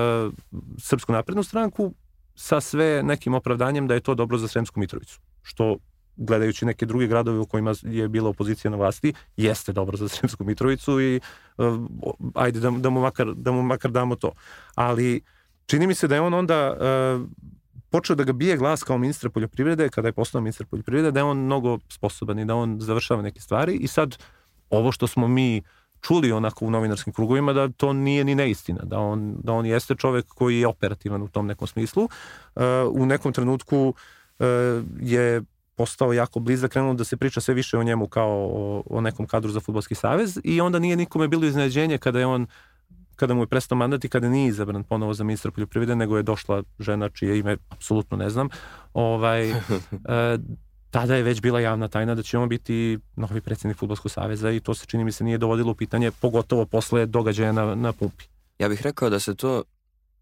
Srpsku 0.77 1.11
naprednu 1.11 1.43
stranku 1.43 1.93
sa 2.35 2.61
sve 2.61 3.03
nekim 3.03 3.33
opravdanjem 3.33 3.87
da 3.87 3.93
je 3.93 3.99
to 3.99 4.15
dobro 4.15 4.37
za 4.37 4.47
Sremsku 4.47 4.79
Mitrovicu. 4.79 5.19
Što 5.41 5.77
gledajući 6.15 6.65
neke 6.65 6.85
druge 6.85 7.07
gradove 7.07 7.39
u 7.39 7.45
kojima 7.45 7.73
je 7.83 8.07
bila 8.07 8.29
opozicija 8.29 8.71
na 8.71 8.77
vlasti, 8.77 9.13
jeste 9.37 9.73
dobro 9.73 9.97
za 9.97 10.07
Sremsku 10.07 10.43
Mitrovicu 10.43 11.01
i 11.01 11.19
uh, 11.57 11.65
ajde 12.35 12.59
da, 12.59 12.69
da, 12.69 12.89
mu 12.89 13.01
makar, 13.01 13.33
da 13.35 13.51
mu 13.51 13.61
makar 13.61 13.91
damo 13.91 14.15
to. 14.15 14.31
Ali 14.75 15.21
čini 15.65 15.87
mi 15.87 15.93
se 15.93 16.07
da 16.07 16.15
je 16.15 16.21
on 16.21 16.33
onda 16.33 16.73
uh, 16.73 17.27
počeo 17.91 18.15
da 18.15 18.23
ga 18.23 18.33
bije 18.33 18.57
glas 18.57 18.83
kao 18.83 18.97
ministra 18.97 19.29
poljoprivrede, 19.29 19.89
kada 19.89 20.07
je 20.07 20.13
postao 20.13 20.41
ministar 20.41 20.67
poljoprivrede, 20.67 21.11
da 21.11 21.19
je 21.19 21.23
on 21.23 21.37
mnogo 21.37 21.79
sposoban 21.89 22.39
i 22.39 22.45
da 22.45 22.55
on 22.55 22.79
završava 22.79 23.21
neke 23.21 23.39
stvari 23.39 23.73
i 23.75 23.87
sad 23.87 24.17
ovo 24.69 24.91
što 24.91 25.07
smo 25.07 25.27
mi 25.27 25.63
čuli 26.01 26.31
onako 26.31 26.65
u 26.65 26.71
novinarskim 26.71 27.13
krugovima 27.13 27.53
da 27.53 27.69
to 27.69 27.93
nije 27.93 28.23
ni 28.23 28.35
neistina, 28.35 28.83
da 28.83 28.99
on, 28.99 29.35
da 29.43 29.53
on 29.53 29.65
jeste 29.65 29.95
čovek 29.95 30.25
koji 30.27 30.59
je 30.59 30.67
operativan 30.67 31.21
u 31.21 31.27
tom 31.27 31.47
nekom 31.47 31.67
smislu. 31.67 32.03
Uh, 32.03 32.61
u 32.91 33.05
nekom 33.05 33.33
trenutku 33.33 33.93
uh, 34.39 34.45
je 34.99 35.41
postao 35.75 36.13
jako 36.13 36.39
blizak, 36.39 36.71
krenulo 36.71 36.93
da 36.93 37.03
se 37.03 37.17
priča 37.17 37.41
sve 37.41 37.53
više 37.53 37.77
o 37.77 37.83
njemu 37.83 38.07
kao 38.07 38.49
o, 38.53 38.83
o 38.85 39.01
nekom 39.01 39.27
kadru 39.27 39.51
za 39.51 39.59
futbolski 39.59 39.95
savez 39.95 40.39
i 40.43 40.61
onda 40.61 40.79
nije 40.79 40.95
nikome 40.95 41.27
bilo 41.27 41.45
iznenađenje 41.45 41.97
kada 41.97 42.19
je 42.19 42.25
on 42.25 42.47
kada 43.21 43.33
mu 43.33 43.43
je 43.43 43.47
prestao 43.47 43.77
mandat 43.77 44.05
i 44.05 44.09
kada 44.09 44.29
nije 44.29 44.47
izabran 44.49 44.83
ponovo 44.83 45.13
za 45.13 45.23
ministra 45.23 45.51
poljoprivrede, 45.51 45.95
nego 45.95 46.17
je 46.17 46.23
došla 46.23 46.63
žena 46.79 47.09
čije 47.09 47.39
ime 47.39 47.57
apsolutno 47.69 48.17
ne 48.17 48.29
znam, 48.29 48.49
ovaj, 48.93 49.49
e, 49.51 49.57
tada 50.89 51.15
je 51.15 51.23
već 51.23 51.41
bila 51.41 51.59
javna 51.59 51.87
tajna 51.87 52.15
da 52.15 52.23
će 52.23 52.37
on 52.37 52.49
biti 52.49 52.99
novi 53.15 53.41
predsjednik 53.41 53.77
Futbolskog 53.77 54.11
saveza 54.11 54.51
i 54.51 54.59
to 54.59 54.73
se 54.73 54.85
čini 54.85 55.03
mi 55.03 55.11
se 55.11 55.23
nije 55.23 55.37
dovodilo 55.37 55.71
u 55.71 55.75
pitanje, 55.75 56.11
pogotovo 56.11 56.65
posle 56.65 57.05
događaja 57.05 57.51
na, 57.51 57.75
na 57.75 57.93
pumpi. 57.93 58.25
Ja 58.59 58.69
bih 58.69 58.81
rekao 58.81 59.09
da 59.09 59.19
se 59.19 59.35
to, 59.35 59.63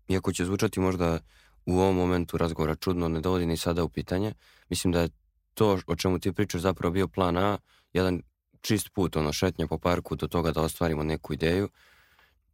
iako 0.08 0.32
će 0.32 0.46
zvučati 0.46 0.80
možda 0.80 1.20
u 1.66 1.80
ovom 1.80 1.96
momentu 1.96 2.38
razgovora 2.38 2.76
čudno, 2.76 3.08
ne 3.08 3.22
dovodi 3.22 3.46
ni 3.46 3.58
sada 3.58 3.84
u 3.84 3.90
pitanje. 3.90 4.34
Mislim 4.70 4.94
da 4.94 5.02
je 5.02 5.10
to 5.54 5.80
o 5.88 5.96
čemu 5.96 6.20
ti 6.20 6.32
pričaš 6.32 6.62
zapravo 6.62 6.94
bio 6.94 7.08
plan 7.08 7.38
A, 7.38 7.58
jedan 7.94 8.22
čist 8.62 8.90
put, 8.94 9.16
ono, 9.16 9.34
šetnja 9.34 9.68
po 9.68 9.78
parku 9.78 10.16
do 10.16 10.28
toga 10.28 10.52
da 10.52 10.62
ostvarimo 10.62 11.04
neku 11.04 11.34
ideju 11.34 11.70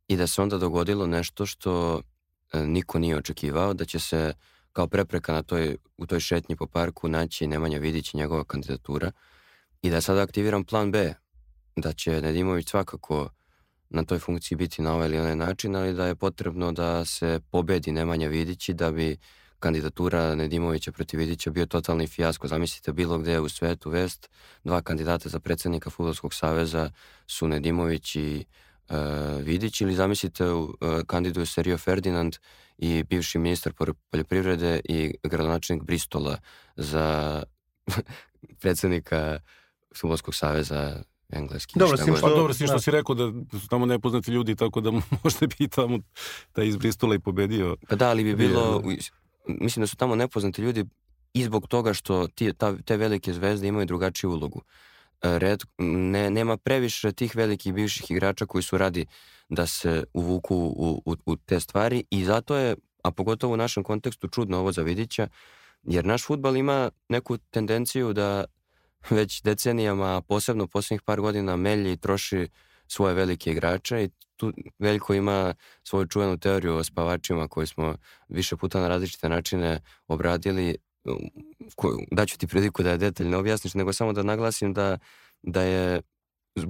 i 0.07 0.17
da 0.17 0.27
se 0.27 0.41
onda 0.41 0.57
dogodilo 0.57 1.07
nešto 1.07 1.45
što 1.45 2.01
e, 2.53 2.65
niko 2.65 2.99
nije 2.99 3.17
očekivao, 3.17 3.73
da 3.73 3.85
će 3.85 3.99
se 3.99 4.33
kao 4.73 4.87
prepreka 4.87 5.33
na 5.33 5.43
toj, 5.43 5.77
u 5.97 6.05
toj 6.05 6.19
šetnji 6.19 6.55
po 6.55 6.67
parku 6.67 7.07
naći 7.07 7.47
Nemanja 7.47 7.77
Vidić 7.77 8.13
i 8.13 8.17
njegova 8.17 8.43
kandidatura 8.43 9.11
i 9.81 9.89
da 9.89 10.01
sada 10.01 10.21
aktiviram 10.21 10.63
plan 10.63 10.91
B, 10.91 11.13
da 11.75 11.93
će 11.93 12.21
Nedimović 12.21 12.69
svakako 12.69 13.29
na 13.89 14.03
toj 14.03 14.19
funkciji 14.19 14.55
biti 14.57 14.81
na 14.81 14.93
ovaj 14.93 15.07
ili 15.07 15.19
onaj 15.19 15.35
način, 15.35 15.75
ali 15.75 15.93
da 15.93 16.07
je 16.07 16.15
potrebno 16.15 16.71
da 16.71 17.05
se 17.05 17.39
pobedi 17.51 17.91
Nemanja 17.91 18.27
Vidić 18.27 18.69
i 18.69 18.73
da 18.73 18.91
bi 18.91 19.17
kandidatura 19.59 20.35
Nedimovića 20.35 20.91
protiv 20.91 21.17
Vidića 21.19 21.49
bio 21.49 21.65
totalni 21.65 22.07
fijasko. 22.07 22.47
Zamislite 22.47 22.93
bilo 22.93 23.17
gde 23.17 23.39
u 23.39 23.49
svetu 23.49 23.89
vest, 23.89 24.29
dva 24.63 24.81
kandidata 24.81 25.29
za 25.29 25.39
predsednika 25.39 25.89
Futbolskog 25.89 26.33
saveza 26.33 26.91
su 27.27 27.47
Nedimović 27.47 28.15
i 28.15 28.45
Vidić 29.43 29.81
ili 29.81 29.95
zamislite 29.95 30.49
uh, 30.49 30.69
kandiduju 31.07 31.45
se 31.45 31.63
Rio 31.63 31.77
Ferdinand 31.77 32.35
i 32.77 33.03
bivši 33.03 33.39
ministar 33.39 33.73
poljoprivrede 34.11 34.81
i 34.83 35.13
gradonačelnik 35.23 35.83
Bristola 35.83 36.37
za 36.75 37.43
predsednika 38.61 39.39
Futbolskog 39.99 40.35
saveza 40.35 41.03
engleski. 41.29 41.79
Dobro, 41.79 41.97
s 41.97 42.01
što, 42.01 42.29
dobro, 42.29 42.53
što 42.53 42.79
si 42.79 42.91
rekao 42.91 43.15
da 43.15 43.59
su 43.59 43.67
tamo 43.67 43.85
nepoznati 43.85 44.31
ljudi, 44.31 44.55
tako 44.55 44.81
da 44.81 44.91
možda 45.23 45.47
bi 45.47 45.67
tamo 45.67 45.99
da 46.55 46.63
iz 46.63 46.75
Bristola 46.75 47.15
i 47.15 47.19
pobedio. 47.19 47.75
Pa 47.89 47.95
da, 47.95 48.09
ali 48.09 48.23
bi 48.23 48.35
bilo, 48.35 48.83
mislim 49.47 49.81
da 49.83 49.87
su 49.87 49.95
tamo 49.95 50.15
nepoznati 50.15 50.61
ljudi 50.61 50.85
i 51.33 51.43
zbog 51.43 51.67
toga 51.67 51.93
što 51.93 52.27
ti, 52.27 52.53
ta, 52.53 52.77
te 52.77 52.97
velike 52.97 53.33
zvezde 53.33 53.67
imaju 53.67 53.85
drugačiju 53.85 54.31
ulogu. 54.31 54.61
E, 54.61 54.94
red, 55.21 55.63
ne, 55.77 56.29
nema 56.29 56.57
previše 56.57 57.11
tih 57.11 57.35
velikih 57.35 57.73
bivših 57.73 58.11
igrača 58.11 58.45
koji 58.45 58.63
su 58.63 58.77
radi 58.77 59.05
da 59.49 59.67
se 59.67 60.03
uvuku 60.13 60.55
u, 60.55 61.01
u, 61.05 61.15
u 61.25 61.35
te 61.35 61.59
stvari 61.59 62.03
i 62.09 62.23
zato 62.23 62.55
je, 62.55 62.75
a 63.03 63.11
pogotovo 63.11 63.53
u 63.53 63.57
našem 63.57 63.83
kontekstu, 63.83 64.27
čudno 64.27 64.59
ovo 64.59 64.71
za 64.71 64.81
Vidića, 64.81 65.27
jer 65.83 66.05
naš 66.05 66.25
futbal 66.25 66.57
ima 66.57 66.91
neku 67.09 67.37
tendenciju 67.37 68.13
da 68.13 68.45
već 69.09 69.41
decenijama, 69.41 70.21
posebno 70.21 70.67
poslednjih 70.67 71.01
par 71.01 71.21
godina, 71.21 71.55
melji 71.55 71.97
troši 71.97 72.47
svoje 72.87 73.13
velike 73.13 73.51
igrače 73.51 74.03
i 74.03 74.09
tu 74.37 74.53
Veljko 74.79 75.13
ima 75.13 75.53
svoju 75.83 76.07
čuvenu 76.07 76.37
teoriju 76.37 76.75
o 76.75 76.83
spavačima 76.83 77.47
koju 77.47 77.67
smo 77.67 77.95
više 78.27 78.57
puta 78.57 78.79
na 78.79 78.87
različite 78.87 79.29
načine 79.29 79.81
obradili 80.07 80.77
koju, 81.75 81.99
daću 82.11 82.37
ti 82.37 82.47
priliku 82.47 82.83
da 82.83 82.91
je 82.91 82.97
detaljno 82.97 83.39
objasniš, 83.39 83.73
nego 83.73 83.93
samo 83.93 84.13
da 84.13 84.23
naglasim 84.23 84.73
da, 84.73 84.97
da 85.41 85.61
je 85.61 86.01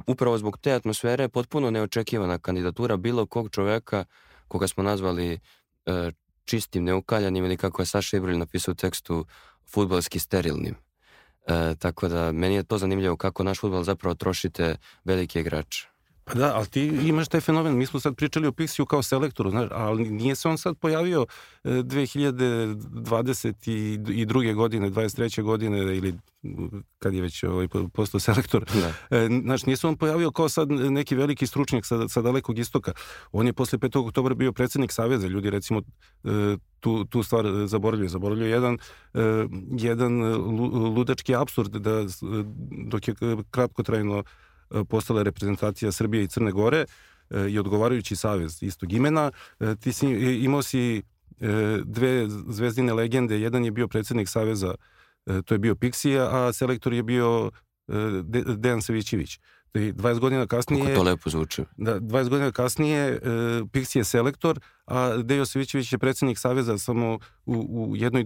upravo 0.08 0.38
zbog 0.38 0.58
te 0.58 0.72
atmosfere 0.72 1.30
potpuno 1.30 1.72
neočekivana 1.72 2.40
kandidatura 2.40 2.98
bilo 2.98 3.26
kog 3.26 3.50
čoveka 3.52 4.06
koga 4.48 4.68
smo 4.68 4.84
nazvali 4.84 5.40
e, 5.86 6.12
čistim, 6.46 6.84
neukaljanim 6.84 7.46
ili 7.46 7.58
kako 7.58 7.82
je 7.82 7.86
Saša 7.86 8.18
Ibrulj 8.18 8.38
napisao 8.38 8.72
u 8.72 8.76
tekstu 8.76 9.26
futbalski 9.70 10.20
sterilnim. 10.20 10.76
E, 11.48 11.76
tako 11.80 12.08
da 12.08 12.32
meni 12.32 12.56
je 12.56 12.64
to 12.64 12.78
zanimljivo 12.78 13.18
kako 13.18 13.44
naš 13.44 13.60
futbal 13.60 13.84
zapravo 13.84 14.16
trošite 14.16 14.78
velike 15.04 15.40
igrače. 15.40 15.95
Pa 16.28 16.34
da, 16.34 16.56
ali 16.56 16.68
ti 16.68 16.86
imaš 16.86 17.28
taj 17.28 17.42
fenomen. 17.42 17.78
Mi 17.78 17.86
smo 17.86 18.00
sad 18.00 18.16
pričali 18.16 18.48
o 18.48 18.52
Pixiju 18.52 18.86
kao 18.86 19.04
selektoru, 19.04 19.50
znaš, 19.50 19.68
ali 19.72 20.10
nije 20.10 20.36
se 20.36 20.48
on 20.48 20.58
sad 20.58 20.78
pojavio 20.78 21.26
2022. 21.64 24.56
godine, 24.56 24.90
23. 24.90 25.42
godine 25.42 25.98
ili 25.98 26.16
kad 27.00 27.14
je 27.14 27.22
već 27.22 27.44
ovaj, 27.44 27.68
postao 27.94 28.20
selektor. 28.20 28.66
Da. 28.74 28.94
E, 29.18 29.30
znaš, 29.44 29.66
nije 29.66 29.78
se 29.78 29.88
on 29.88 29.98
pojavio 29.98 30.32
kao 30.32 30.50
sad 30.50 30.72
neki 30.72 31.16
veliki 31.16 31.48
stručnjak 31.48 31.86
sa, 31.86 32.08
sa 32.08 32.22
dalekog 32.22 32.60
istoka. 32.60 32.92
On 33.32 33.48
je 33.48 33.54
posle 33.54 33.80
5. 33.80 34.08
oktobra 34.08 34.36
bio 34.36 34.54
predsednik 34.54 34.92
Saveza. 34.92 35.28
Ljudi 35.28 35.50
recimo 35.50 35.80
e, 35.80 35.84
tu, 36.80 37.06
tu 37.06 37.24
stvar 37.24 37.46
zaboravljaju. 37.66 38.10
Zaboravljaju 38.10 38.52
jedan, 38.52 38.78
e, 39.14 39.48
jedan 39.72 40.36
ludački 40.96 41.36
absurd 41.36 41.72
da 41.72 42.06
dok 42.88 43.08
je 43.08 43.14
kratko 43.52 43.84
trajno 43.84 44.18
E, 44.18 44.24
postala 44.90 45.24
reprezentacija 45.24 45.92
Srbije 45.92 46.24
i 46.24 46.28
Crne 46.28 46.52
Gore 46.52 46.86
e, 47.30 47.50
i 47.50 47.60
odgovarajući 47.60 48.16
savez 48.16 48.64
istog 48.64 48.94
imena. 48.94 49.32
E, 49.60 49.76
ti 49.76 49.94
si, 49.94 50.08
imao 50.44 50.62
si 50.62 51.04
dve 51.84 52.28
zvezdine 52.30 52.94
legende. 52.94 53.42
Jedan 53.42 53.66
je 53.66 53.72
bio 53.72 53.88
predsednik 53.88 54.30
saveza, 54.30 54.76
to 55.46 55.54
je 55.54 55.60
bio 55.60 55.76
Pixija, 55.76 56.28
a 56.32 56.54
selektor 56.54 56.94
je 56.94 57.04
bio 57.04 57.52
Dejan 58.58 58.82
Savićević. 58.82 59.40
20 59.76 60.20
godina 60.20 60.48
kasnije... 60.48 60.84
Kako 60.84 60.96
to 60.96 61.04
lepo 61.04 61.30
zvuči. 61.30 61.64
Da, 61.78 62.00
20 62.00 62.30
godina 62.30 62.52
kasnije 62.52 63.12
uh, 63.12 63.20
Pixi 63.70 63.98
je 63.98 64.04
selektor, 64.04 64.60
a 64.86 65.18
Dejo 65.18 65.46
Savićević 65.46 65.94
je 65.94 66.00
predsednik 66.00 66.38
Saveza 66.40 66.78
samo 66.78 67.20
u, 67.46 67.54
u, 67.70 67.96
jednoj, 67.96 68.26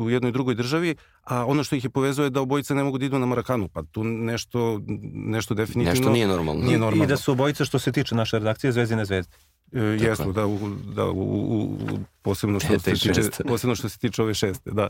u 0.00 0.10
jednoj 0.10 0.32
drugoj 0.32 0.54
državi, 0.54 0.96
a 1.28 1.46
ono 1.46 1.64
što 1.64 1.76
ih 1.76 1.84
je 1.84 1.90
povezuje 1.90 2.26
je 2.26 2.30
da 2.30 2.40
obojice 2.40 2.74
ne 2.74 2.84
mogu 2.84 2.98
da 2.98 3.04
idu 3.04 3.18
na 3.18 3.26
Marakanu, 3.26 3.68
pa 3.68 3.82
tu 3.82 4.04
nešto, 4.04 4.80
nešto 5.12 5.54
definitivno... 5.54 5.90
Nešto 5.90 6.10
nije 6.10 6.26
normalno. 6.26 6.64
Nije 6.64 6.78
normalno. 6.78 7.04
I 7.04 7.06
da 7.06 7.16
su 7.16 7.32
obojice 7.32 7.64
što 7.64 7.78
se 7.78 7.92
tiče 7.92 8.14
naše 8.14 8.38
redakcije 8.38 8.72
Zvezdine 8.72 9.04
zvezde. 9.04 9.32
E, 9.72 9.80
jesu, 9.80 10.32
da, 10.32 10.46
u, 10.46 10.58
da 10.94 11.06
u, 11.06 11.20
u, 11.20 11.78
posebno 12.22 12.60
što 12.60 12.78
se 12.78 12.92
tiče, 12.92 13.12
posebno 13.48 13.74
što 13.74 13.88
se 13.88 13.98
tiče 13.98 14.22
ove 14.22 14.34
šeste, 14.34 14.70
da. 14.70 14.88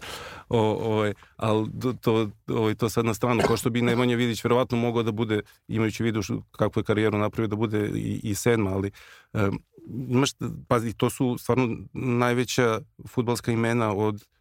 O, 0.48 0.59
o, 0.59 0.92
ovaj, 0.92 1.14
ali 1.37 1.68
to, 2.01 2.29
o, 2.48 2.74
to 2.74 2.88
sad 2.88 3.05
na 3.05 3.14
stranu, 3.14 3.42
kao 3.46 3.57
što 3.57 3.70
bi 3.70 3.83
Nemanja 3.83 4.16
Vidić 4.16 4.44
verovatno 4.44 4.79
mogao 4.79 5.03
da 5.03 5.12
bude, 5.12 5.40
imajući 5.68 6.03
vidu 6.03 6.20
kakvu 6.51 6.81
je 6.81 6.85
karijeru 6.85 7.18
napravio, 7.18 7.48
da 7.48 7.57
bude 7.57 7.90
i, 7.94 8.20
i 8.22 8.35
sedma, 8.35 8.70
ali 8.70 8.90
um, 9.33 9.62
imaš, 10.09 10.31
pazi, 10.68 10.92
to 10.92 11.11
su 11.11 11.37
stvarno 11.38 11.77
najveća 11.92 12.81
futbalska 13.09 13.53
imena 13.53 13.94
od 13.94 14.14
uh, 14.14 14.38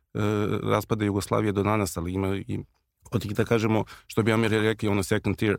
raspada 0.63 1.05
Jugoslavije 1.05 1.51
do 1.51 1.63
danas, 1.63 1.97
ali 1.97 2.13
ima 2.13 2.35
i 2.35 2.59
od 3.11 3.21
tih 3.21 3.35
da 3.35 3.45
kažemo, 3.45 3.83
što 4.07 4.23
bi 4.23 4.33
Amir 4.33 4.51
rekli, 4.51 4.89
ono 4.89 5.03
second 5.03 5.37
tier 5.37 5.57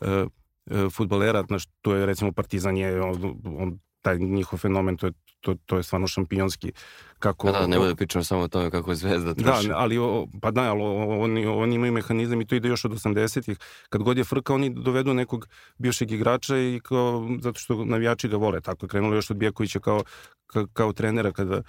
uh, 0.00 0.08
uh, 0.08 0.92
futbalera, 0.92 1.44
znaš, 1.48 1.66
to 1.80 1.94
je 1.94 2.06
recimo 2.06 2.32
Partizan 2.32 2.76
je, 2.76 3.02
on, 3.02 3.40
on 3.44 3.78
taj 4.02 4.18
njihov 4.18 4.58
fenomen, 4.58 4.96
to 4.96 5.06
je, 5.06 5.12
to, 5.40 5.54
to 5.66 5.76
je 5.76 5.82
stvarno 5.82 6.06
šampionski. 6.06 6.72
Kako, 7.18 7.52
da, 7.52 7.66
ne 7.66 7.78
bude 7.78 7.94
pričamo 7.94 8.24
samo 8.24 8.42
o 8.42 8.48
tome 8.48 8.70
kako 8.70 8.90
je 8.90 8.96
Zvezda 8.96 9.34
da, 9.34 9.42
troši. 9.42 9.68
Da, 9.68 9.76
ali, 9.76 9.96
pa 10.42 10.50
da, 10.50 10.70
ali 10.70 10.82
oni, 11.22 11.46
oni 11.46 11.74
imaju 11.74 11.92
mehanizam 11.92 12.40
i 12.40 12.46
to 12.46 12.54
ide 12.54 12.68
još 12.68 12.84
od 12.84 12.92
80-ih. 12.92 13.58
Kad 13.88 14.02
god 14.02 14.18
je 14.18 14.24
frka, 14.24 14.54
oni 14.54 14.70
dovedu 14.70 15.14
nekog 15.14 15.48
bivšeg 15.78 16.12
igrača 16.12 16.58
i 16.58 16.80
kao, 16.84 17.28
zato 17.40 17.58
što 17.58 17.84
navijači 17.84 18.28
ga 18.28 18.36
vole. 18.36 18.60
Tako 18.60 18.86
je 18.86 18.88
krenulo 18.88 19.14
još 19.14 19.30
od 19.30 19.36
Bjekovića 19.36 19.80
kao, 19.80 20.02
kao, 20.46 20.66
kao 20.72 20.92
trenera 20.92 21.32
kada 21.32 21.56
uh, 21.56 21.64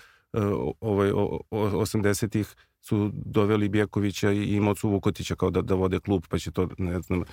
ovaj, 0.80 1.12
80-ih 1.52 2.56
su 2.82 3.12
doveli 3.14 3.70
Bjekovića 3.70 4.32
i, 4.32 4.60
Mocu 4.60 4.90
Vukotića 4.90 5.36
kao 5.36 5.50
da, 5.50 5.62
da 5.62 5.76
vode 5.76 6.00
klub, 6.00 6.24
pa 6.30 6.38
će 6.38 6.52
to 6.52 6.70
ne 6.78 7.02
znam 7.02 7.24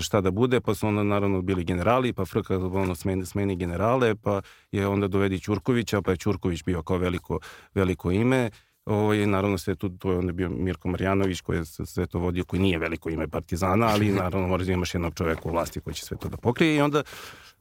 šta 0.00 0.20
da 0.20 0.30
bude, 0.30 0.60
pa 0.60 0.74
su 0.74 0.86
onda 0.86 1.02
naravno 1.02 1.42
bili 1.42 1.64
generali, 1.64 2.12
pa 2.12 2.24
Frka 2.24 2.58
ono 2.58 2.94
smeni, 2.94 3.26
smeni 3.26 3.56
generale, 3.56 4.14
pa 4.14 4.40
je 4.72 4.86
onda 4.86 5.08
dovedi 5.08 5.40
Ćurkovića, 5.40 6.02
pa 6.02 6.10
je 6.10 6.16
Ćurković 6.16 6.64
bio 6.64 6.82
kao 6.82 6.98
veliko, 6.98 7.38
veliko 7.74 8.10
ime, 8.10 8.50
Ovo 8.84 9.12
je 9.12 9.26
naravno 9.26 9.58
sve 9.58 9.74
tu, 9.74 9.88
to 9.88 10.12
je 10.12 10.18
onda 10.18 10.32
bio 10.32 10.48
Mirko 10.48 10.88
Marjanović 10.88 11.40
koji 11.40 11.58
je 11.58 11.64
sve 11.64 12.06
to 12.06 12.18
vodio, 12.18 12.44
koji 12.44 12.62
nije 12.62 12.78
veliko 12.78 13.10
ime 13.10 13.28
Partizana, 13.28 13.86
ali 13.86 14.12
naravno 14.12 14.48
moraš 14.48 14.66
da 14.66 14.72
imaš 14.72 14.94
jednog 14.94 15.14
čoveka 15.14 15.40
u 15.44 15.52
vlasti 15.52 15.80
koji 15.80 15.94
će 15.94 16.04
sve 16.04 16.16
to 16.16 16.28
da 16.28 16.36
pokrije 16.36 16.76
i 16.76 16.80
onda, 16.80 17.02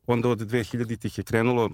onda 0.08 0.29
od 0.29 0.39
2000-ih 0.39 1.17
je 1.17 1.23
krenulo 1.23 1.69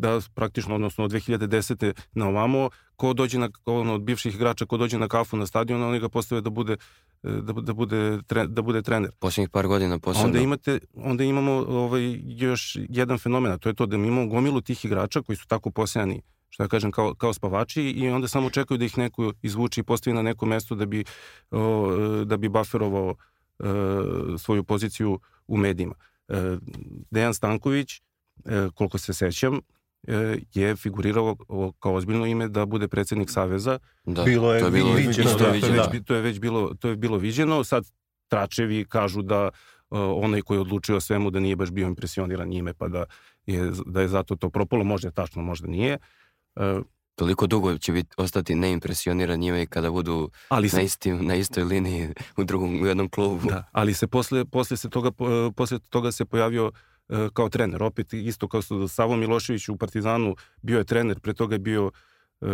da 0.00 0.20
praktično, 0.34 0.74
odnosno 0.74 1.04
od 1.04 1.10
2010. 1.10 1.92
na 2.12 2.28
ovamo, 2.28 2.70
ko 2.96 3.12
dođe 3.12 3.38
na, 3.38 3.50
ono, 3.64 3.94
od 3.94 4.02
bivših 4.02 4.34
igrača, 4.34 4.66
ko 4.66 4.76
dođe 4.76 4.98
na 4.98 5.08
kafu 5.08 5.36
na 5.36 5.46
stadion, 5.46 5.82
oni 5.82 6.00
ga 6.00 6.08
postave 6.08 6.40
da 6.40 6.50
bude 6.50 6.76
da, 7.22 7.52
da, 7.52 7.72
bude, 7.72 8.18
da 8.46 8.62
bude 8.62 8.82
trener. 8.82 9.10
Posljednjih 9.18 9.50
par 9.50 9.66
godina 9.66 9.98
posebno. 9.98 10.26
Onda, 10.26 10.38
imate, 10.38 10.78
onda 10.94 11.24
imamo 11.24 11.52
ovaj, 11.52 12.20
još 12.24 12.76
jedan 12.88 13.18
fenomen, 13.18 13.58
to 13.58 13.68
je 13.68 13.74
to 13.74 13.86
da 13.86 13.96
mi 13.96 14.08
imamo 14.08 14.26
gomilu 14.26 14.60
tih 14.60 14.84
igrača 14.84 15.22
koji 15.22 15.36
su 15.36 15.46
tako 15.46 15.70
posejani 15.70 16.22
što 16.50 16.62
ja 16.62 16.68
kažem, 16.68 16.90
kao, 16.92 17.14
kao 17.14 17.32
spavači 17.32 17.82
i 17.82 18.08
onda 18.08 18.28
samo 18.28 18.50
čekaju 18.50 18.78
da 18.78 18.84
ih 18.84 18.98
neko 18.98 19.32
izvuči 19.42 19.80
i 19.80 19.84
postavi 19.84 20.14
na 20.14 20.22
neko 20.22 20.46
mesto 20.46 20.74
da 20.74 20.86
bi, 20.86 21.04
o, 21.50 21.90
da 22.24 22.36
bi 22.36 22.48
bufferovao 22.48 23.14
e, 23.14 23.64
svoju 24.38 24.64
poziciju 24.64 25.20
u 25.46 25.56
medijima. 25.56 25.94
E, 26.28 26.56
Dejan 27.10 27.34
Stanković, 27.34 27.96
e, 27.96 28.00
koliko 28.74 28.98
se 28.98 29.14
sećam, 29.14 29.54
E, 29.54 29.79
je 30.54 30.76
figurirao 30.76 31.36
kao 31.80 31.94
ozbiljno 31.94 32.26
ime 32.26 32.48
da 32.48 32.66
bude 32.66 32.88
predsednik 32.88 33.30
Saveza. 33.30 33.78
Da, 34.04 34.22
bilo 34.24 34.54
je, 34.54 34.60
to 34.60 34.66
je 34.66 34.72
bilo 34.72 34.92
viđeno. 34.92 35.30
Da, 35.30 35.38
to, 35.38 35.44
je 35.44 35.52
već, 35.52 36.06
to 36.06 36.14
je 36.14 36.22
već 36.22 36.40
bilo, 36.40 36.74
to 36.80 36.88
je 36.88 36.96
bilo 36.96 37.18
viđeno. 37.18 37.64
Sad 37.64 37.84
tračevi 38.28 38.84
kažu 38.88 39.22
da 39.22 39.44
uh, 39.44 39.98
onaj 39.98 40.42
koji 40.42 40.56
je 40.56 40.60
odlučio 40.60 40.96
o 40.96 41.00
svemu 41.00 41.30
da 41.30 41.40
nije 41.40 41.56
baš 41.56 41.70
bio 41.70 41.86
impresioniran 41.86 42.48
njime, 42.48 42.74
pa 42.74 42.88
da 42.88 43.04
je, 43.46 43.72
da 43.86 44.00
je 44.00 44.08
zato 44.08 44.36
to 44.36 44.50
propalo. 44.50 44.84
Možda 44.84 45.08
je 45.08 45.12
tačno, 45.12 45.42
možda 45.42 45.68
nije. 45.68 45.98
Uh, 46.56 46.84
Toliko 47.14 47.46
dugo 47.46 47.78
će 47.78 47.92
biti, 47.92 48.14
ostati 48.16 48.54
neimpresioniran 48.54 49.38
njime 49.38 49.66
kada 49.66 49.90
budu 49.90 50.30
ali 50.48 50.68
se, 50.68 50.76
na, 50.76 50.82
istim, 50.82 51.26
na 51.26 51.34
istoj 51.34 51.64
liniji 51.64 52.08
u 52.36 52.44
drugom 52.44 52.82
u 52.82 52.86
jednom 52.86 53.08
klubu. 53.08 53.48
Da, 53.48 53.64
ali 53.72 53.94
se 53.94 54.06
posle, 54.06 54.44
posle, 54.44 54.76
se 54.76 54.90
toga, 54.90 55.10
posle 55.56 55.78
toga 55.78 56.12
se 56.12 56.24
pojavio 56.24 56.66
uh, 56.66 56.72
E, 56.74 56.99
kao 57.32 57.48
trener. 57.48 57.82
Opet 57.82 58.12
isto 58.12 58.48
kao 58.48 58.62
što 58.62 58.88
Savo 58.88 59.16
Milošević 59.16 59.68
u 59.68 59.76
Partizanu 59.76 60.36
bio 60.62 60.78
je 60.78 60.84
trener, 60.84 61.20
pre 61.20 61.32
toga 61.34 61.54
je 61.54 61.58
bio 61.58 61.90
e, 62.40 62.46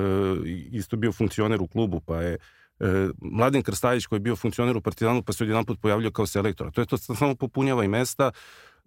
isto 0.71 0.97
bio 0.97 1.13
funkcioner 1.13 1.63
u 1.63 1.67
klubu, 1.67 2.01
pa 2.01 2.23
je 2.23 2.39
e, 2.81 3.09
Mladen 3.21 3.63
Krstajić 3.63 4.07
koji 4.07 4.17
je 4.17 4.21
bio 4.21 4.37
funkcioner 4.37 4.77
u 4.77 4.81
Partizanu 4.81 5.23
pa 5.23 5.33
se 5.33 5.45
odjedan 5.45 5.65
put 5.65 5.81
pojavljao 5.81 6.11
kao 6.11 6.27
selektor. 6.27 6.73
To 6.73 6.81
je 6.81 6.87
to 6.87 6.97
samo 6.99 7.35
popunjava 7.35 7.85
i 7.85 7.89
mesta, 7.89 8.31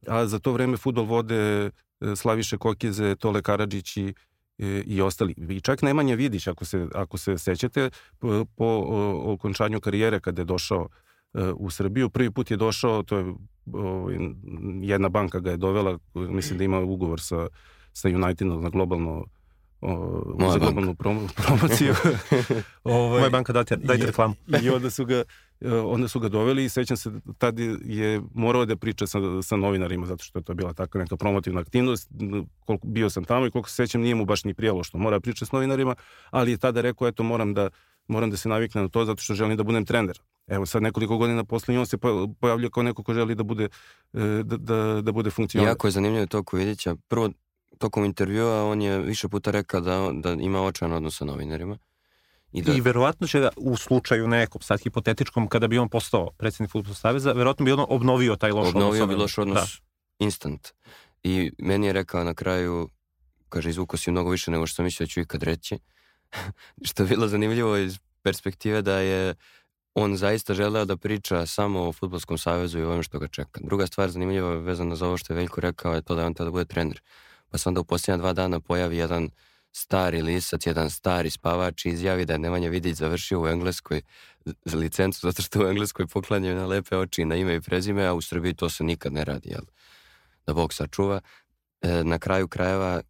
a 0.08 0.26
za 0.26 0.40
to 0.40 0.52
vreme 0.52 0.78
futbol 0.78 1.06
vode 1.06 1.72
Slaviše 2.16 2.58
Kokeze, 2.58 3.16
Tole 3.16 3.42
Karadžić 3.42 3.98
i, 3.98 4.14
i 4.86 5.02
ostali. 5.02 5.36
I 5.50 5.62
čak 5.62 5.82
Nemanja 5.82 6.16
Vidić, 6.16 6.48
ako 6.48 6.66
se, 6.66 6.88
ako 6.96 7.18
se 7.18 7.38
sećate, 7.38 7.90
po, 8.56 8.86
okončanju 9.24 9.80
karijere 9.80 10.20
kada 10.20 10.42
je 10.42 10.46
došao 10.46 10.88
u 11.56 11.70
Srbiju, 11.70 12.10
prvi 12.10 12.32
put 12.32 12.52
je 12.52 12.58
došao, 12.58 13.04
to 13.04 13.18
je 13.18 13.34
ovaj, 13.74 14.18
jedna 14.82 15.10
banka 15.10 15.40
ga 15.40 15.52
je 15.52 15.58
dovela, 15.58 15.98
mislim 16.14 16.58
da 16.58 16.64
ima 16.64 16.80
ugovor 16.80 17.22
sa, 17.22 17.48
sa 17.94 18.08
Unitedom 18.08 18.64
na 18.64 18.70
globalno 18.70 19.26
o, 19.82 20.24
Moja 20.40 20.52
za 20.52 20.60
globalnu 20.60 20.96
prom 20.96 21.28
promociju. 21.36 21.94
ovaj, 22.84 23.20
Moja 23.20 23.30
banka, 23.30 23.54
dajte, 23.54 23.76
dajte 23.76 24.06
reklamu. 24.06 24.36
I 24.64 24.70
onda 24.70 24.90
su 24.90 25.06
ga 25.06 25.24
onda 25.86 26.08
su 26.08 26.20
ga 26.20 26.30
doveli 26.30 26.66
i 26.66 26.70
sećam 26.70 26.98
se 26.98 27.12
tad 27.38 27.60
je 27.84 28.22
morao 28.34 28.66
da 28.66 28.76
priča 28.76 29.08
sa, 29.08 29.20
sa 29.44 29.56
novinarima 29.56 30.06
zato 30.06 30.24
što 30.24 30.40
je 30.40 30.44
to 30.44 30.54
bila 30.54 30.74
takva 30.74 31.02
neka 31.02 31.18
promotivna 31.18 31.62
aktivnost 31.62 32.10
koliko 32.66 32.88
bio 32.88 33.10
sam 33.10 33.24
tamo 33.24 33.46
i 33.46 33.52
koliko 33.52 33.70
se 33.70 33.76
sećam 33.76 34.02
nije 34.02 34.16
mu 34.16 34.26
baš 34.26 34.44
ni 34.44 34.54
prijalo 34.54 34.84
što 34.84 34.98
mora 34.98 35.20
pričati 35.20 35.50
s 35.50 35.52
novinarima 35.52 35.96
ali 36.30 36.52
je 36.52 36.58
tada 36.58 36.82
rekao 36.82 37.08
eto 37.08 37.24
moram 37.24 37.54
da 37.54 37.70
moram 38.10 38.30
da 38.30 38.38
se 38.38 38.50
naviknem 38.50 38.84
na 38.84 38.90
to 38.90 39.06
zato 39.06 39.22
što 39.22 39.34
želim 39.34 39.58
da 39.58 39.64
budem 39.64 39.86
trener 39.86 40.20
Evo 40.50 40.66
sad 40.66 40.84
nekoliko 40.84 41.18
godina 41.18 41.44
posle 41.44 41.80
on 41.80 41.86
se 41.86 41.98
pojavlja 42.40 42.70
kao 42.70 42.84
neko 42.84 43.04
ko 43.04 43.14
želi 43.14 43.36
da 43.36 43.44
bude, 43.44 43.64
e, 43.64 44.20
da, 44.44 44.58
da, 44.58 45.02
da 45.02 45.12
bude 45.12 45.30
funkcionalno. 45.30 45.72
Jako 45.72 45.88
je 45.88 45.92
zanimljivo 45.92 46.26
to 46.26 46.44
Kovidića. 46.44 46.96
Prvo, 47.08 47.30
tokom 47.78 48.06
intervjua 48.06 48.66
on 48.66 48.82
je 48.82 49.00
više 49.00 49.28
puta 49.28 49.52
rekao 49.52 49.82
da, 49.82 50.12
da 50.14 50.32
ima 50.32 50.62
očajan 50.62 50.94
odnos 50.94 51.18
sa 51.18 51.26
novinarima. 51.26 51.78
I, 52.52 52.62
da... 52.62 52.74
I 52.74 52.82
verovatno 52.82 53.28
će 53.28 53.40
da, 53.40 53.50
u 53.58 53.78
slučaju 53.78 54.28
nekom, 54.28 54.62
sad 54.62 54.80
hipotetičkom, 54.84 55.48
kada 55.48 55.68
bi 55.68 55.78
on 55.78 55.90
postao 55.90 56.30
predsjednik 56.38 56.72
Futbolskog 56.72 57.02
saveza, 57.02 57.32
verovatno 57.32 57.66
bi 57.66 57.72
on 57.72 57.86
obnovio 57.90 58.36
taj 58.36 58.52
loš 58.52 58.68
obnovio 58.68 58.88
odnos. 58.88 59.02
Obnovio 59.02 59.18
bi 59.18 59.22
loš 59.22 59.38
odnos 59.38 59.56
da. 59.56 60.26
instant. 60.26 60.68
I 61.24 61.52
meni 61.58 61.88
je 61.88 61.94
rekao 61.94 62.24
na 62.24 62.34
kraju, 62.34 62.90
kaže, 63.50 63.70
izvuko 63.70 63.98
si 63.98 64.12
mnogo 64.12 64.30
više 64.30 64.52
nego 64.52 64.68
što 64.68 64.76
sam 64.76 64.86
mislio 64.86 65.06
da 65.06 65.10
ću 65.10 65.20
ikad 65.20 65.44
reći. 65.44 65.78
što 66.88 67.04
je 67.04 67.08
bilo 67.08 67.28
zanimljivo 67.28 67.78
iz 67.78 68.00
perspektive 68.24 68.82
da 68.82 69.00
je 69.00 69.36
on 69.94 70.18
zaista 70.18 70.54
želeo 70.54 70.86
da 70.86 70.98
priča 70.98 71.46
samo 71.46 71.88
o 71.88 71.94
Futbolskom 71.94 72.38
savezu 72.38 72.80
i 72.80 72.84
ovim 72.84 73.04
što 73.04 73.20
ga 73.20 73.28
čeka. 73.28 73.60
Druga 73.64 73.88
stvar 73.88 74.10
zanimljiva 74.10 74.54
vezana 74.54 74.96
za 74.96 75.08
ovo 75.08 75.18
što 75.18 75.34
je 75.34 75.38
Veljko 75.38 75.62
rekao 75.62 75.94
je 75.94 76.02
to 76.02 76.16
da 76.16 76.26
on 76.26 76.34
tada 76.34 76.52
bude 76.52 76.66
trener. 76.66 77.02
Pa 77.50 77.58
se 77.58 77.70
onda 77.70 77.82
u 77.82 77.84
posljednja 77.84 78.18
dva 78.18 78.34
dana 78.34 78.60
pojavi 78.60 78.98
jedan 78.98 79.30
stari 79.72 80.22
lisac, 80.22 80.66
jedan 80.66 80.90
stari 80.90 81.30
spavač 81.30 81.86
izjavi 81.86 82.26
da 82.26 82.34
je 82.34 82.40
Nemanja 82.40 82.70
Vidić 82.70 82.96
završio 82.96 83.42
u 83.42 83.48
Engleskoj 83.48 84.02
za 84.66 84.78
licencu 84.78 85.20
zato 85.28 85.42
što 85.42 85.64
u 85.64 85.68
Engleskoj 85.68 86.08
poklanjaju 86.08 86.56
na 86.56 86.66
lepe 86.66 86.98
oči 86.98 87.26
na 87.26 87.36
ime 87.36 87.56
i 87.56 87.62
prezime, 87.62 88.06
a 88.06 88.14
u 88.14 88.22
Srbiji 88.22 88.54
to 88.54 88.70
se 88.70 88.84
nikad 88.84 89.14
ne 89.14 89.24
radi, 89.24 89.50
jel? 89.50 89.64
Da 90.48 90.54
Bog 90.54 90.74
sačuva. 90.74 91.22
E, 91.82 92.04
na 92.04 92.20
kraju 92.20 92.48
krajeva 92.48 93.02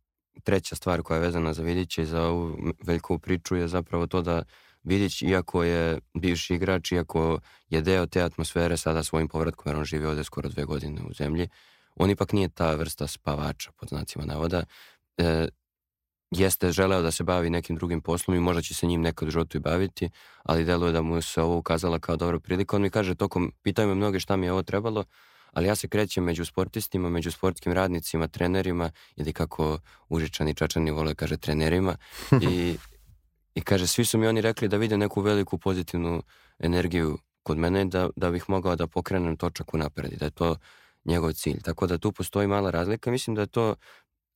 treća 0.43 0.75
stvar 0.75 1.01
koja 1.01 1.15
je 1.15 1.21
vezana 1.21 1.53
za 1.53 1.63
Vidića 1.63 2.01
i 2.01 2.05
za 2.05 2.21
ovu 2.23 2.57
Veljkovu 2.83 3.19
priču 3.19 3.55
je 3.55 3.67
zapravo 3.67 4.07
to 4.07 4.21
da 4.21 4.43
Vidić, 4.83 5.21
iako 5.21 5.63
je 5.63 5.99
bivši 6.13 6.55
igrač, 6.55 6.91
iako 6.91 7.39
je 7.69 7.81
deo 7.81 8.05
te 8.05 8.21
atmosfere 8.21 8.77
sada 8.77 9.03
svojim 9.03 9.27
povratkom, 9.27 9.69
jer 9.69 9.77
on 9.77 9.85
živi 9.85 10.05
ovde 10.05 10.23
skoro 10.23 10.49
dve 10.49 10.65
godine 10.65 11.01
u 11.09 11.13
zemlji, 11.13 11.49
on 11.95 12.09
ipak 12.09 12.33
nije 12.33 12.49
ta 12.49 12.75
vrsta 12.75 13.07
spavača, 13.07 13.71
pod 13.71 13.89
znacima 13.89 14.25
navoda. 14.25 14.63
E, 15.17 15.47
jeste 16.31 16.71
želeo 16.71 17.01
da 17.01 17.11
se 17.11 17.23
bavi 17.23 17.49
nekim 17.49 17.75
drugim 17.75 18.01
poslom 18.01 18.37
i 18.37 18.39
možda 18.39 18.61
će 18.61 18.73
se 18.73 18.87
njim 18.87 19.01
nekad 19.01 19.27
u 19.27 19.31
životu 19.31 19.57
i 19.57 19.61
baviti, 19.61 20.09
ali 20.43 20.65
deluje 20.65 20.91
da 20.91 21.01
mu 21.01 21.21
se 21.21 21.41
ovo 21.41 21.57
ukazala 21.57 21.99
kao 21.99 22.15
dobra 22.15 22.39
prilika. 22.39 22.75
On 22.75 22.81
mi 22.81 22.89
kaže, 22.89 23.15
tokom, 23.15 23.51
pitaju 23.63 23.87
me 23.87 23.95
mnoge 23.95 24.19
šta 24.19 24.35
mi 24.35 24.45
je 24.45 24.51
ovo 24.51 24.63
trebalo, 24.63 25.03
ali 25.51 25.67
ja 25.67 25.75
se 25.75 25.87
krećem 25.87 26.23
među 26.23 26.45
sportistima, 26.45 27.09
među 27.09 27.31
sportskim 27.31 27.73
radnicima, 27.73 28.27
trenerima 28.27 28.91
ili 29.15 29.33
kako 29.33 29.79
Užičani 30.09 30.55
Čačani 30.55 30.91
vole 30.91 31.15
kaže 31.15 31.37
trenerima 31.37 31.95
i 32.51 32.77
I 33.55 33.61
kaže, 33.61 33.87
svi 33.87 34.05
su 34.05 34.17
mi 34.17 34.27
oni 34.27 34.41
rekli 34.41 34.67
da 34.67 34.77
vide 34.77 34.97
neku 34.97 35.21
veliku 35.21 35.57
pozitivnu 35.57 36.23
energiju 36.59 37.17
kod 37.43 37.57
mene 37.57 37.85
da, 37.85 38.09
da 38.15 38.31
bih 38.31 38.45
mogao 38.47 38.75
da 38.75 38.87
pokrenem 38.87 39.37
točak 39.37 39.73
u 39.73 39.77
napred 39.77 40.13
i 40.13 40.17
da 40.17 40.25
je 40.25 40.31
to 40.31 40.55
njegov 41.05 41.33
cilj. 41.33 41.61
Tako 41.61 41.87
da 41.87 41.97
tu 41.97 42.11
postoji 42.11 42.47
mala 42.47 42.71
razlika. 42.71 43.11
Mislim 43.11 43.35
da 43.35 43.41
je 43.41 43.47
to 43.47 43.75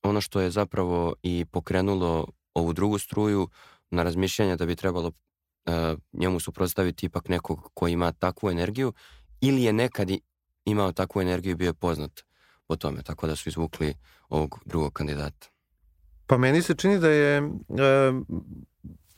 ono 0.02 0.20
što 0.20 0.40
je 0.40 0.50
zapravo 0.50 1.14
i 1.22 1.44
pokrenulo 1.44 2.26
ovu 2.54 2.72
drugu 2.72 2.98
struju 2.98 3.48
na 3.90 4.02
razmišljanje 4.02 4.56
da 4.56 4.66
bi 4.66 4.76
trebalo 4.76 5.08
uh, 5.08 5.98
njemu 6.12 6.40
suprotstaviti 6.40 7.06
ipak 7.06 7.28
nekog 7.28 7.70
ko 7.74 7.88
ima 7.88 8.12
takvu 8.12 8.50
energiju 8.50 8.92
ili 9.40 9.62
je 9.62 9.72
nekad 9.72 10.10
imao 10.64 10.92
takvu 10.92 11.22
energiju 11.22 11.52
i 11.52 11.54
bio 11.54 11.66
je 11.66 11.74
poznat 11.74 12.20
po 12.66 12.76
tome, 12.76 13.02
tako 13.02 13.26
da 13.26 13.36
su 13.36 13.48
izvukli 13.48 13.94
ovog 14.28 14.58
drugog 14.64 14.92
kandidata. 14.92 15.48
Pa 16.26 16.38
meni 16.38 16.62
se 16.62 16.74
čini 16.74 16.98
da 16.98 17.08
je 17.08 17.38
e, 17.38 17.42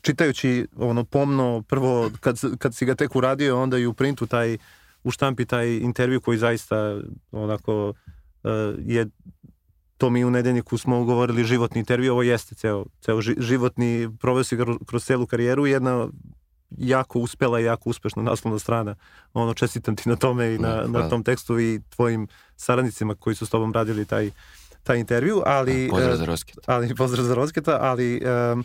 čitajući 0.01 0.67
ono 0.77 1.05
pomno 1.05 1.63
prvo 1.69 2.11
kad, 2.21 2.41
kad 2.59 2.75
si 2.75 2.85
ga 2.87 2.95
tek 2.95 3.17
uradio 3.17 3.63
onda 3.63 3.79
i 3.79 3.87
u 3.87 3.95
printu 3.95 4.27
taj 4.27 4.59
u 5.05 5.11
štampi 5.11 5.45
taj 5.45 5.77
intervju 5.77 6.21
koji 6.21 6.39
zaista 6.39 7.01
onako 7.33 7.93
e, 8.45 8.49
je 8.79 9.07
to 9.97 10.11
mi 10.11 10.25
u 10.25 10.31
nedeljniku 10.31 10.79
smo 10.79 11.05
govorili 11.05 11.45
životni 11.45 11.79
intervju, 11.79 12.13
ovo 12.13 12.23
jeste 12.23 12.55
ceo, 12.55 12.85
ceo 13.01 13.21
životni, 13.21 14.17
proveo 14.21 14.45
si 14.45 14.59
kroz 14.87 15.05
celu 15.05 15.27
karijeru, 15.27 15.67
jedna 15.67 16.09
jako 16.71 17.19
uspela 17.19 17.61
i 17.61 17.65
jako 17.65 17.91
uspešna 17.91 18.23
naslovna 18.23 18.59
strana. 18.59 18.95
Ono, 19.35 19.55
čestitam 19.55 19.97
ti 19.97 20.09
na 20.09 20.17
tome 20.17 20.55
i 20.55 20.59
na, 20.59 20.85
na 20.87 21.09
tom 21.09 21.25
tekstu 21.25 21.61
i 21.61 21.81
tvojim 21.91 22.29
saradnicima 22.57 23.15
koji 23.15 23.37
su 23.37 23.47
s 23.47 23.51
tobom 23.51 23.73
radili 23.73 24.05
taj, 24.05 24.31
taj 24.83 24.99
intervju, 24.99 25.43
ali... 25.47 25.89
Pozdrav 25.91 26.17
za 26.17 26.25
Rosketa. 26.25 26.61
Ali, 26.67 26.95
pozdrav 26.95 27.25
za 27.25 27.35
Rosketa, 27.35 27.79
ali 27.81 28.23
um, 28.53 28.65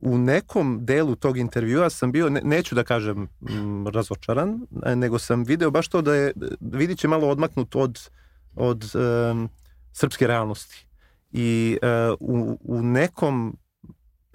u 0.00 0.18
nekom 0.18 0.78
delu 0.82 1.14
tog 1.16 1.38
intervjua 1.38 1.90
sam 1.90 2.12
bio, 2.12 2.28
ne, 2.28 2.40
neću 2.44 2.74
da 2.74 2.84
kažem 2.84 3.28
m, 3.48 3.86
razočaran, 3.86 4.66
nego 4.96 5.18
sam 5.18 5.44
video 5.44 5.70
baš 5.70 5.88
to 5.88 6.02
da 6.02 6.14
je, 6.14 6.32
vidit 6.60 6.98
će 6.98 7.08
malo 7.08 7.28
odmaknut 7.28 7.76
od, 7.76 8.10
od 8.54 8.94
um, 8.94 9.48
srpske 9.92 10.26
realnosti. 10.26 10.86
I 11.32 11.78
uh, 11.82 12.16
u, 12.20 12.58
u 12.60 12.82
nekom 12.82 13.56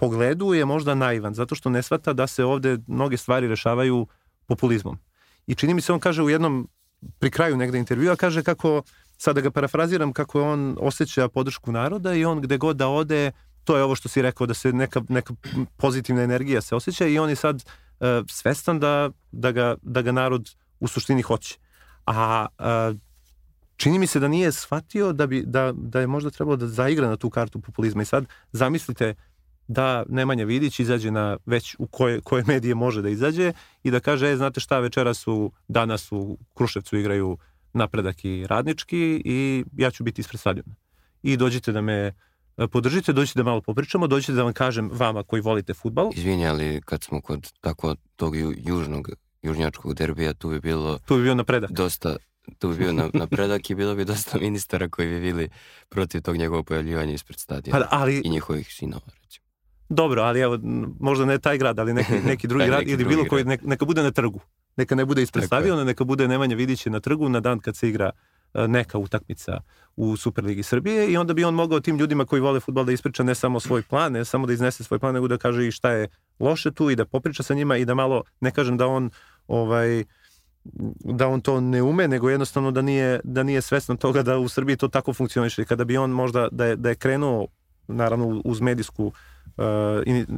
pogledu 0.03 0.53
je 0.53 0.65
možda 0.65 0.95
naivan, 0.95 1.33
zato 1.33 1.55
što 1.55 1.69
ne 1.69 1.81
svata 1.81 2.13
da 2.13 2.27
se 2.27 2.43
ovde 2.43 2.77
mnoge 2.87 3.17
stvari 3.17 3.47
rešavaju 3.47 4.07
populizmom. 4.45 4.97
I 5.47 5.55
čini 5.55 5.73
mi 5.73 5.81
se 5.81 5.93
on 5.93 5.99
kaže 5.99 6.23
u 6.23 6.29
jednom, 6.29 6.67
pri 7.19 7.31
kraju 7.31 7.57
negde 7.57 7.79
intervjua, 7.79 8.15
kaže 8.15 8.43
kako, 8.43 8.81
sada 9.17 9.41
ga 9.41 9.51
parafraziram, 9.51 10.13
kako 10.13 10.41
on 10.43 10.75
osjeća 10.79 11.29
podršku 11.29 11.71
naroda 11.71 12.13
i 12.13 12.25
on 12.25 12.41
gde 12.41 12.57
god 12.57 12.77
da 12.77 12.87
ode, 12.87 13.31
to 13.63 13.77
je 13.77 13.83
ovo 13.83 13.95
što 13.95 14.09
si 14.09 14.21
rekao, 14.21 14.47
da 14.47 14.53
se 14.53 14.73
neka, 14.73 15.01
neka 15.09 15.33
pozitivna 15.77 16.21
energija 16.23 16.61
se 16.61 16.75
osjeća 16.75 17.07
i 17.07 17.19
on 17.19 17.29
je 17.29 17.35
sad 17.35 17.63
uh, 17.63 18.07
svestan 18.27 18.79
da, 18.79 19.09
da, 19.31 19.51
ga, 19.51 19.75
da 19.81 20.01
ga 20.01 20.11
narod 20.11 20.49
u 20.79 20.87
suštini 20.87 21.21
hoće. 21.21 21.57
A 22.05 22.45
uh, 22.59 22.99
čini 23.75 23.99
mi 23.99 24.07
se 24.07 24.19
da 24.19 24.27
nije 24.27 24.51
shvatio 24.51 25.13
da, 25.13 25.27
bi, 25.27 25.43
da, 25.45 25.71
da 25.75 25.99
je 25.99 26.07
možda 26.07 26.29
trebalo 26.29 26.57
da 26.57 26.67
zaigra 26.67 27.07
na 27.07 27.15
tu 27.15 27.29
kartu 27.29 27.61
populizma. 27.61 28.01
I 28.01 28.05
sad 28.05 28.25
zamislite 28.51 29.15
da 29.67 30.03
Nemanja 30.09 30.45
Vidić 30.45 30.79
izađe 30.79 31.11
na 31.11 31.37
već 31.45 31.75
u 31.79 31.87
koje, 31.87 32.21
koje 32.21 32.43
medije 32.47 32.75
može 32.75 33.01
da 33.01 33.09
izađe 33.09 33.53
i 33.83 33.91
da 33.91 33.99
kaže, 33.99 34.31
e, 34.31 34.35
znate 34.35 34.59
šta, 34.59 34.79
večera 34.79 35.13
su, 35.13 35.51
danas 35.67 36.11
u 36.11 36.37
Kruševcu 36.53 36.97
igraju 36.97 37.37
napredak 37.73 38.25
i 38.25 38.47
radnički 38.47 39.21
i 39.25 39.65
ja 39.77 39.91
ću 39.91 40.03
biti 40.03 40.21
ispred 40.21 40.39
stadiona. 40.39 40.75
I 41.23 41.37
dođite 41.37 41.71
da 41.71 41.81
me 41.81 42.13
e, 42.57 42.67
podržite, 42.67 43.13
dođite 43.13 43.39
da 43.39 43.43
malo 43.43 43.61
popričamo, 43.61 44.07
dođite 44.07 44.33
da 44.33 44.43
vam 44.43 44.53
kažem 44.53 44.89
vama 44.93 45.23
koji 45.23 45.41
volite 45.41 45.73
futbal. 45.73 46.09
Izvinja, 46.15 46.49
ali 46.49 46.81
kad 46.85 47.03
smo 47.03 47.21
kod 47.21 47.51
tako 47.61 47.95
tog 48.15 48.35
južnog, 48.57 49.09
južnjačkog 49.41 49.93
derbija, 49.93 50.33
tu 50.33 50.49
bi 50.49 50.59
bilo... 50.59 50.99
Tu 51.05 51.15
bi 51.17 51.23
bio 51.23 51.35
napredak. 51.35 51.71
Dosta, 51.71 52.15
tu 52.59 52.69
bi 52.69 52.75
bio 52.75 53.09
napredak 53.13 53.69
i 53.69 53.75
bilo 53.75 53.95
bi 53.95 54.05
dosta 54.05 54.39
ministara 54.39 54.89
koji 54.89 55.07
bi 55.07 55.19
bili 55.19 55.49
protiv 55.89 56.21
tog 56.21 56.37
njegovog 56.37 56.65
pojavljivanja 56.65 57.13
ispred 57.13 57.39
stadiona 57.39 57.79
pa, 57.79 57.97
ali, 57.97 58.21
i 58.25 58.29
njihovih 58.29 58.73
sinova, 58.73 59.11
recimo. 59.23 59.42
Dobro, 59.93 60.21
ali 60.21 60.39
evo, 60.39 60.59
možda 60.99 61.25
ne 61.25 61.39
taj 61.39 61.57
grad, 61.57 61.79
ali 61.79 61.93
neki, 61.93 62.13
neki 62.31 62.47
drugi 62.47 62.65
grad 62.65 62.83
ili 62.85 63.05
bilo 63.05 63.25
koji, 63.29 63.43
neka, 63.43 63.67
neka 63.67 63.85
bude 63.85 64.03
na 64.03 64.11
trgu. 64.11 64.39
Neka 64.77 64.95
ne 64.95 65.05
bude 65.05 65.21
ispred 65.21 65.45
stadiona, 65.45 65.83
neka 65.83 66.03
bude 66.03 66.27
Nemanja 66.27 66.55
Vidiće 66.55 66.89
na 66.89 66.99
trgu 66.99 67.29
na 67.29 67.39
dan 67.39 67.59
kad 67.59 67.75
se 67.75 67.89
igra 67.89 68.09
e, 68.53 68.67
neka 68.67 68.97
utakmica 68.97 69.61
u 69.95 70.17
Superligi 70.17 70.63
Srbije 70.63 71.11
i 71.11 71.17
onda 71.17 71.33
bi 71.33 71.43
on 71.43 71.53
mogao 71.53 71.79
tim 71.79 71.97
ljudima 71.97 72.25
koji 72.25 72.41
vole 72.41 72.59
futbol 72.59 72.85
da 72.85 72.91
ispriča 72.91 73.23
ne 73.23 73.35
samo 73.35 73.59
svoj 73.59 73.81
plan, 73.81 74.13
ne 74.13 74.25
samo 74.25 74.47
da 74.47 74.53
iznese 74.53 74.83
svoj 74.83 74.99
plan, 74.99 75.13
nego 75.13 75.27
da 75.27 75.37
kaže 75.37 75.67
i 75.67 75.71
šta 75.71 75.91
je 75.91 76.07
loše 76.39 76.71
tu 76.71 76.89
i 76.89 76.95
da 76.95 77.05
popriča 77.05 77.43
sa 77.43 77.53
njima 77.53 77.77
i 77.77 77.85
da 77.85 77.93
malo, 77.93 78.23
ne 78.39 78.51
kažem 78.51 78.77
da 78.77 78.87
on 78.87 79.09
ovaj, 79.47 80.03
da 81.03 81.27
on 81.27 81.41
to 81.41 81.61
ne 81.61 81.81
ume, 81.81 82.07
nego 82.07 82.29
jednostavno 82.29 82.71
da 82.71 82.81
nije, 82.81 83.19
da 83.23 83.43
nije 83.43 83.61
svestan 83.61 83.97
toga 83.97 84.23
da 84.23 84.37
u 84.37 84.49
Srbiji 84.49 84.77
to 84.77 84.87
tako 84.87 85.13
funkcioniše. 85.13 85.65
Kada 85.65 85.85
bi 85.85 85.97
on 85.97 86.11
možda, 86.11 86.47
da 86.51 86.65
je, 86.65 86.75
da 86.75 86.89
je 86.89 86.95
krenuo 86.95 87.47
naravno 87.87 88.41
uz 88.45 88.61
medijsku 88.61 89.05
uh, 89.05 89.13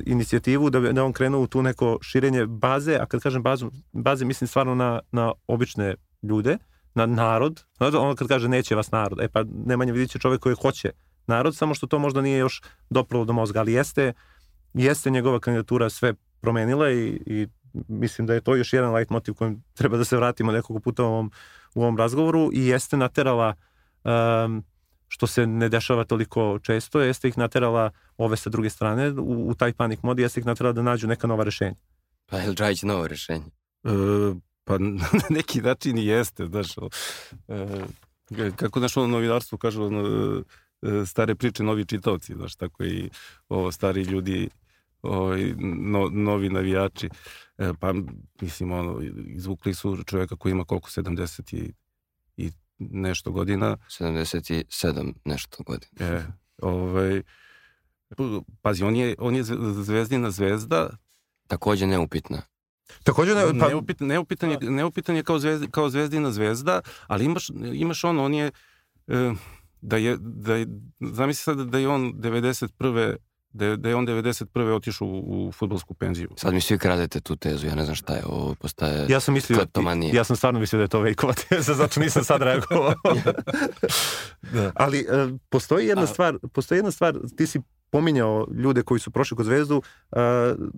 inicijativu 0.06 0.70
da, 0.70 0.80
da 0.80 1.04
on 1.04 1.14
krenuo 1.14 1.42
u 1.42 1.48
tu 1.48 1.62
neko 1.62 1.98
širenje 2.02 2.46
baze, 2.46 2.98
a 3.02 3.06
kad 3.06 3.22
kažem 3.22 3.44
bazu, 3.44 3.72
baze 3.92 4.26
mislim 4.26 4.48
stvarno 4.48 4.76
na, 4.76 5.00
na 5.12 5.32
obične 5.48 5.96
ljude, 6.24 6.58
na 6.96 7.06
narod, 7.06 7.64
ono 7.80 8.16
kad 8.16 8.28
kaže 8.28 8.50
neće 8.50 8.76
vas 8.76 8.92
narod, 8.92 9.20
e 9.20 9.28
pa 9.28 9.44
Nemanja 9.66 9.94
vidit 9.94 10.12
će 10.12 10.20
čovek 10.20 10.42
koji 10.42 10.56
hoće 10.62 10.92
narod, 11.28 11.56
samo 11.56 11.74
što 11.74 11.88
to 11.88 12.00
možda 12.00 12.22
nije 12.22 12.38
još 12.38 12.62
dopralo 12.90 13.26
do 13.26 13.34
mozga, 13.34 13.60
ali 13.60 13.74
jeste, 13.74 14.14
jeste 14.74 15.10
njegova 15.10 15.40
kandidatura 15.40 15.90
sve 15.90 16.14
promenila 16.42 16.92
i, 16.92 17.22
i 17.26 17.48
mislim 17.88 18.28
da 18.28 18.34
je 18.34 18.42
to 18.42 18.56
još 18.56 18.74
jedan 18.74 18.94
light 18.94 19.10
motiv 19.10 19.34
kojem 19.34 19.64
treba 19.74 19.98
da 19.98 20.06
se 20.06 20.18
vratimo 20.18 20.52
nekoliko 20.52 20.84
puta 20.84 21.04
u 21.04 21.08
ovom, 21.08 21.32
u 21.76 21.82
ovom 21.82 21.98
razgovoru 21.98 22.50
i 22.54 22.68
jeste 22.68 22.98
naterala 22.98 23.54
um, 24.04 24.64
što 25.08 25.28
se 25.28 25.48
ne 25.48 25.70
dešava 25.70 26.04
toliko 26.04 26.60
često, 26.64 27.02
jeste 27.02 27.28
ih 27.28 27.38
naterala 27.38 27.92
ove 28.18 28.38
sa 28.38 28.50
druge 28.50 28.70
strane 28.70 29.12
u, 29.12 29.50
u 29.50 29.56
taj 29.56 29.74
panik 29.74 30.04
mod, 30.04 30.20
jeste 30.20 30.40
ih 30.40 30.46
naterala 30.46 30.74
da 30.74 30.82
nađu 30.82 31.08
neka 31.08 31.28
nova 31.28 31.44
rešenja. 31.44 31.76
Pa 32.26 32.38
je 32.38 32.50
li 32.50 32.56
Džajić 32.56 32.84
novo 32.84 33.08
rešenje? 33.08 33.46
E, 33.84 33.90
pa 34.64 34.78
na 35.14 35.22
neki 35.30 35.62
način 35.62 35.98
i 35.98 36.06
jeste, 36.06 36.46
znaš, 36.46 36.68
e, 37.48 38.52
kako 38.56 38.80
znaš 38.80 38.98
ono 38.98 39.08
novinarstvo 39.08 39.58
kažu, 39.58 39.84
ono, 39.84 40.04
e, 40.82 41.06
stare 41.06 41.36
priče, 41.36 41.64
novi 41.64 41.86
čitovci, 41.86 42.34
znaš, 42.34 42.56
tako 42.56 42.84
i 42.84 43.10
ovo, 43.50 43.72
stari 43.72 44.02
ljudi, 44.02 44.50
ovaj, 45.02 45.54
no, 45.60 46.10
novi 46.12 46.50
navijači, 46.50 47.10
e, 47.58 47.74
pa 47.80 47.94
mislim, 48.42 48.72
ono, 48.72 49.02
izvukli 49.28 49.74
su 49.74 50.04
čovjeka 50.06 50.36
koji 50.36 50.52
ima 50.52 50.64
koliko, 50.64 50.90
70 50.90 51.56
i 51.56 51.72
nešto 52.80 53.32
godina. 53.32 53.78
77 54.00 55.14
nešto 55.26 55.64
godina. 55.64 56.16
E, 56.16 56.26
ovaj, 56.58 57.22
pazi, 58.62 58.84
on 58.84 58.96
je, 58.96 59.16
on 59.20 59.36
je 59.36 59.44
zvezdina 59.84 60.32
zvezda. 60.32 60.90
Takođe 61.48 61.88
neupitna. 61.88 62.42
Takođe 63.04 63.36
ne, 63.36 63.60
pa... 63.60 63.68
neupitan, 63.68 64.08
neupitan, 64.08 64.52
je, 64.52 64.58
neupitan 64.62 65.16
je 65.16 65.24
kao, 65.24 65.40
zvezdi, 65.40 65.68
kao 65.72 65.90
zvezdina 65.90 66.32
zvezda, 66.32 66.82
ali 67.08 67.26
imaš, 67.26 67.50
imaš 67.74 68.04
on, 68.04 68.20
on 68.20 68.34
je, 68.34 68.52
e, 69.08 69.34
da 69.82 69.98
je, 69.98 70.18
da 70.20 70.56
je, 70.56 70.68
zamisli 71.00 71.44
sad 71.44 71.58
da 71.58 71.78
je 71.78 71.88
on 71.88 72.14
91 72.14 73.16
da 73.56 73.66
je, 73.66 73.78
da 73.78 73.90
je 73.90 73.96
on 73.96 74.08
91. 74.08 74.76
otišao 74.76 75.08
u, 75.08 75.48
u 75.48 75.52
futbolsku 75.52 75.94
penziju. 75.94 76.30
Sad 76.38 76.54
mi 76.54 76.62
svi 76.62 76.78
kradete 76.78 77.20
tu 77.20 77.36
tezu, 77.36 77.68
ja 77.68 77.76
ne 77.76 77.84
znam 77.84 77.96
šta 77.96 78.14
je, 78.14 78.22
ovo 78.26 78.56
postaje 78.56 79.06
ja 79.10 79.20
sam 79.20 79.34
mislio, 79.34 79.58
kleptomanija. 79.58 80.16
Ja 80.16 80.24
sam 80.24 80.36
stvarno 80.36 80.60
mislio 80.60 80.78
da 80.78 80.84
je 80.84 80.88
to 80.88 81.00
Vejkova 81.00 81.34
teza, 81.50 81.74
zato 81.74 82.00
nisam 82.00 82.24
sad 82.24 82.42
reagovao. 82.42 82.94
da. 84.54 84.72
Ali 84.76 85.06
uh, 85.10 85.40
postoji 85.50 85.88
jedna 85.88 86.04
A... 86.04 86.08
stvar, 86.08 86.38
postoji 86.54 86.78
jedna 86.78 86.92
stvar, 86.92 87.16
ti 87.38 87.48
si 87.48 87.62
pominjao 87.90 88.48
ljude 88.56 88.84
koji 88.84 89.00
su 89.00 89.12
prošli 89.12 89.38
kod 89.38 89.46
Zvezdu, 89.46 89.78
uh, 89.78 90.20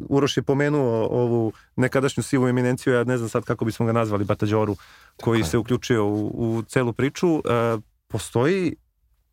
Uroš 0.09 0.37
je 0.37 0.43
pomenuo 0.43 1.07
ovu 1.11 1.53
nekadašnju 1.75 2.23
sivu 2.23 2.47
eminenciju, 2.47 2.93
ja 2.93 3.03
ne 3.03 3.17
znam 3.17 3.29
sad 3.29 3.43
kako 3.43 3.65
bismo 3.65 3.85
ga 3.85 3.91
nazvali, 3.91 4.25
Batađoru, 4.25 4.75
koji 5.21 5.41
Tako 5.41 5.49
se 5.49 5.57
uključio 5.57 6.05
u, 6.05 6.27
u 6.57 6.63
celu 6.63 6.93
priču. 6.93 7.33
Uh, 7.35 7.41
postoji 8.07 8.75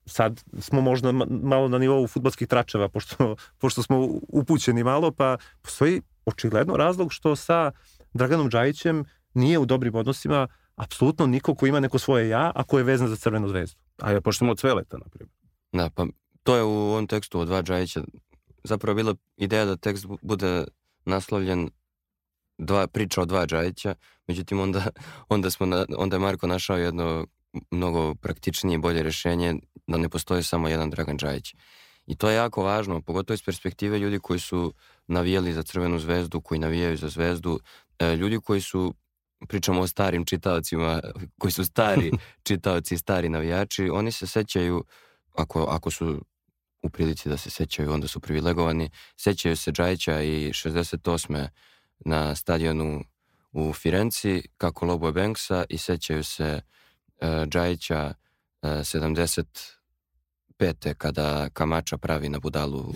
sad 0.06 0.44
smo 0.58 0.80
možda 0.80 1.12
malo 1.42 1.68
na 1.68 1.78
nivou 1.78 2.06
futbolskih 2.06 2.48
tračeva, 2.48 2.88
pošto, 2.88 3.36
pošto 3.58 3.82
smo 3.82 4.08
upućeni 4.28 4.84
malo, 4.84 5.10
pa 5.10 5.36
postoji 5.62 6.02
očigledno 6.26 6.76
razlog 6.76 7.12
što 7.12 7.36
sa 7.36 7.72
Draganom 8.12 8.50
Džajićem 8.50 9.04
nije 9.34 9.58
u 9.58 9.66
dobrim 9.66 9.94
odnosima 9.94 10.48
apsolutno 10.76 11.26
niko 11.26 11.54
ko 11.54 11.66
ima 11.66 11.80
neko 11.80 11.98
svoje 11.98 12.28
ja, 12.28 12.52
a 12.54 12.64
ko 12.64 12.78
je 12.78 12.84
vezan 12.84 13.08
za 13.08 13.16
Crvenu 13.16 13.48
zvezdu. 13.48 13.76
A 14.00 14.12
ja 14.12 14.20
poštemo 14.20 14.50
od 14.50 14.58
Cveleta, 14.58 14.98
na 14.98 15.04
primjer. 15.12 15.34
Da, 15.72 15.90
pa 15.94 16.06
to 16.42 16.56
je 16.56 16.62
u 16.62 16.70
ovom 16.70 17.06
tekstu 17.06 17.40
od 17.40 17.46
dva 17.46 17.62
Džajića 17.62 18.02
zapravo 18.64 18.94
bila 18.94 19.14
ideja 19.36 19.64
da 19.64 19.76
tekst 19.76 20.06
bude 20.22 20.64
naslovljen 21.04 21.70
dva, 22.58 22.86
priča 22.86 23.22
o 23.22 23.24
dva 23.24 23.46
Džajića, 23.46 23.94
međutim 24.26 24.60
onda, 24.60 24.86
onda, 25.28 25.50
smo 25.50 25.66
na, 25.66 25.86
onda 25.96 26.16
je 26.16 26.20
Marko 26.20 26.46
našao 26.46 26.76
jedno 26.76 27.26
mnogo 27.70 28.14
praktičnije 28.14 28.74
i 28.74 28.78
bolje 28.78 29.02
rešenje 29.02 29.54
da 29.86 29.98
ne 29.98 30.08
postoji 30.08 30.42
samo 30.42 30.68
jedan 30.68 30.90
Dragan 30.90 31.18
Džajić. 31.18 31.54
I 32.06 32.16
to 32.16 32.28
je 32.30 32.36
jako 32.36 32.62
važno, 32.62 33.00
pogotovo 33.00 33.34
iz 33.34 33.42
perspektive 33.42 33.98
ljudi 33.98 34.18
koji 34.18 34.40
su 34.40 34.74
navijali 35.06 35.52
za 35.52 35.62
Crvenu 35.62 35.98
zvezdu, 35.98 36.40
koji 36.40 36.58
navijaju 36.58 36.96
za 36.96 37.08
zvezdu, 37.08 37.60
e, 37.98 38.16
ljudi 38.16 38.40
koji 38.40 38.60
su 38.60 38.94
pričamo 39.48 39.80
o 39.80 39.86
starim 39.86 40.24
čitaocima 40.24 41.00
koji 41.38 41.52
su 41.52 41.64
stari 41.64 42.10
čitaoci 42.48 42.94
i 42.94 42.98
stari 42.98 43.28
navijači, 43.28 43.90
oni 43.92 44.12
se 44.12 44.26
sećaju, 44.26 44.84
ako, 45.34 45.62
ako 45.62 45.90
su 45.90 46.24
u 46.82 46.90
prilici 46.90 47.28
da 47.28 47.36
se 47.36 47.50
sećaju, 47.50 47.92
onda 47.92 48.08
su 48.08 48.20
privilegovani, 48.20 48.90
sećaju 49.16 49.56
se 49.56 49.72
Džajića 49.72 50.22
i 50.22 50.52
68. 50.52 51.48
na 52.04 52.34
stadionu 52.34 53.04
u 53.52 53.72
Firenci 53.72 54.42
kako 54.56 54.86
Lobo 54.86 55.12
Banksa 55.12 55.64
i 55.68 55.78
sećaju 55.78 56.24
se 56.24 56.60
uh, 57.20 57.28
Džajića 57.48 58.14
75. 58.64 60.94
kada 60.98 61.48
Kamača 61.52 61.98
pravi 61.98 62.28
na 62.28 62.38
budalu 62.38 62.94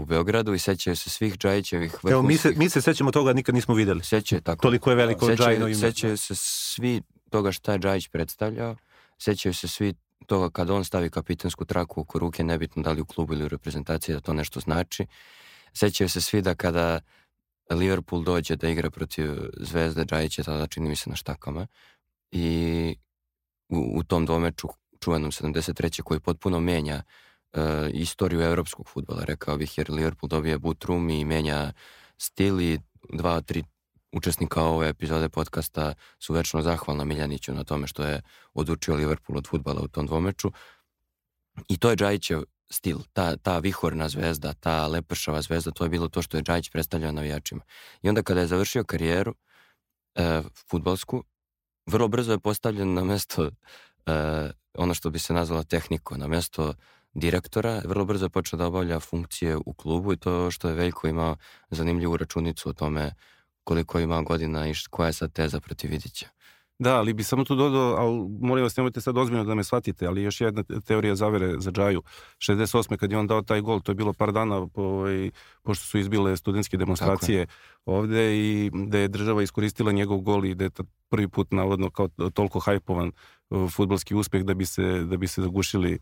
u 0.00 0.04
Beogradu 0.04 0.54
i 0.54 0.58
sećaju 0.58 0.96
se 0.96 1.10
svih 1.10 1.38
Džajićevih 1.38 1.92
vrhunskih... 1.92 2.12
Evo, 2.12 2.22
mi 2.22 2.36
se, 2.36 2.52
mi 2.56 2.68
se 2.68 2.82
sećamo 2.82 3.10
toga, 3.10 3.32
nikad 3.32 3.54
nismo 3.54 3.74
videli. 3.74 4.04
Sećaju, 4.04 4.40
tako. 4.40 4.62
Toliko 4.62 4.90
je 4.90 4.96
veliko 4.96 5.26
sećaju, 5.26 5.46
Džajino 5.46 5.68
ime. 5.68 5.74
Sećaju 5.74 6.16
se 6.16 6.34
svi 6.36 7.02
toga 7.30 7.52
šta 7.52 7.72
je 7.72 7.78
Džajić 7.78 8.08
predstavljao, 8.08 8.76
sećaju 9.18 9.54
se 9.54 9.68
svi 9.68 9.94
toga 10.26 10.50
kada 10.50 10.74
on 10.74 10.84
stavi 10.84 11.10
kapitansku 11.10 11.64
traku 11.64 12.00
oko 12.00 12.18
ruke, 12.18 12.44
nebitno 12.44 12.82
da 12.82 12.92
li 12.92 13.00
u 13.00 13.04
klubu 13.04 13.32
ili 13.32 13.44
u 13.44 13.48
reprezentaciji, 13.48 14.14
da 14.14 14.20
to 14.20 14.34
nešto 14.34 14.60
znači. 14.60 15.06
Sećaju 15.72 16.08
se 16.08 16.20
svi 16.20 16.42
da 16.42 16.54
kada 16.54 17.00
Liverpool 17.70 18.22
dođe 18.22 18.56
da 18.56 18.68
igra 18.68 18.90
protiv 18.90 19.32
Zvezde, 19.56 20.04
Džajić 20.04 20.38
je 20.38 20.44
tada 20.44 20.66
čini 20.66 20.88
mi 20.88 20.96
se 20.96 21.10
na 21.10 21.16
štakama 21.16 21.66
i 22.30 22.96
u, 23.68 23.98
u 23.98 24.02
tom 24.02 24.26
dvomeču 24.26 24.68
čuvenom 25.00 25.30
73. 25.30 26.02
koji 26.02 26.20
potpuno 26.20 26.60
menja 26.60 27.02
uh, 27.02 27.60
istoriju 27.92 28.40
evropskog 28.40 28.88
futbola, 28.88 29.24
rekao 29.24 29.56
bih, 29.56 29.78
jer 29.78 29.90
Liverpool 29.90 30.28
dobije 30.28 30.58
butrum 30.58 31.10
i 31.10 31.24
menja 31.24 31.72
stil 32.18 32.60
i 32.60 32.78
dva, 33.12 33.40
tri 33.40 33.64
učesnika 34.12 34.62
ove 34.62 34.88
epizode 34.88 35.28
podcasta 35.28 35.94
su 36.18 36.32
večno 36.32 36.62
zahvalna 36.62 37.04
Miljaniću 37.04 37.54
na 37.54 37.64
tome 37.64 37.86
što 37.86 38.04
je 38.04 38.22
odučio 38.54 38.94
Liverpool 38.94 39.38
od 39.38 39.48
futbala 39.48 39.80
u 39.82 39.88
tom 39.88 40.06
dvomeču. 40.06 40.52
I 41.68 41.76
to 41.76 41.90
je 41.90 41.96
Džajićev 41.96 42.42
stil, 42.70 42.98
ta, 43.12 43.36
ta 43.36 43.58
vihorna 43.58 44.08
zvezda, 44.08 44.52
ta 44.52 44.86
lepršava 44.86 45.42
zvezda, 45.42 45.70
to 45.70 45.84
je 45.84 45.90
bilo 45.90 46.08
to 46.08 46.22
što 46.22 46.36
je 46.36 46.42
Džajić 46.42 46.70
predstavljao 46.70 47.12
navijačima. 47.12 47.60
I 48.02 48.08
onda 48.08 48.22
kada 48.22 48.40
je 48.40 48.46
završio 48.46 48.84
karijeru 48.84 49.34
e, 50.14 50.42
futbalsku, 50.70 51.24
vrlo 51.86 52.08
brzo 52.08 52.32
je 52.32 52.38
postavljen 52.38 52.94
na 52.94 53.04
mesto 53.04 53.44
e, 53.44 53.50
ono 54.74 54.94
što 54.94 55.10
bi 55.10 55.18
se 55.18 55.34
nazvalo 55.34 55.64
tehniko, 55.64 56.16
na 56.16 56.26
mesto 56.26 56.74
direktora, 57.14 57.82
vrlo 57.84 58.04
brzo 58.04 58.24
je 58.24 58.30
počeo 58.30 58.56
da 58.56 58.66
obavlja 58.66 59.00
funkcije 59.00 59.56
u 59.56 59.72
klubu 59.72 60.12
i 60.12 60.16
to 60.16 60.50
što 60.50 60.68
je 60.68 60.74
Veljko 60.74 61.08
imao 61.08 61.36
zanimljivu 61.70 62.16
računicu 62.16 62.68
o 62.68 62.72
tome 62.72 63.12
koliko 63.64 64.00
ima 64.00 64.22
godina 64.22 64.68
i 64.68 64.74
koja 64.90 65.06
je 65.06 65.12
sad 65.12 65.32
teza 65.32 65.60
protiv 65.60 65.90
Vidića. 65.90 66.28
Da, 66.78 66.96
ali 66.96 67.12
bi 67.12 67.22
samo 67.22 67.44
tu 67.44 67.54
dodao, 67.54 67.94
ali 67.98 68.28
molim 68.40 68.62
vas, 68.64 68.76
nemojte 68.76 69.00
sad 69.00 69.18
ozbiljno 69.18 69.44
da 69.44 69.54
me 69.54 69.64
shvatite, 69.64 70.06
ali 70.06 70.22
još 70.22 70.40
jedna 70.40 70.62
teorija 70.84 71.14
zavere 71.14 71.54
za 71.58 71.70
Džaju. 71.72 72.02
68. 72.38 72.96
kad 72.96 73.12
je 73.12 73.18
on 73.18 73.26
dao 73.26 73.42
taj 73.42 73.60
gol, 73.60 73.80
to 73.80 73.92
je 73.92 73.96
bilo 73.96 74.12
par 74.12 74.32
dana 74.32 74.66
po, 74.66 74.82
ovaj, 74.82 75.30
pošto 75.62 75.86
su 75.86 75.98
izbile 75.98 76.36
studentske 76.36 76.76
demonstracije 76.76 77.46
ovde 77.84 78.38
i 78.38 78.70
da 78.86 78.98
je 78.98 79.08
država 79.08 79.42
iskoristila 79.42 79.92
njegov 79.92 80.18
gol 80.18 80.44
i 80.44 80.54
da 80.54 80.64
je 80.64 80.70
prvi 81.08 81.28
put 81.28 81.52
navodno 81.52 81.90
kao 81.90 82.08
toliko 82.34 82.60
hajpovan 82.60 83.12
futbalski 83.70 84.14
uspeh 84.14 84.44
da 84.44 84.54
bi 84.54 84.66
se, 84.66 84.82
da 84.82 85.16
bi 85.16 85.26
se 85.26 85.42
zagušili 85.42 85.98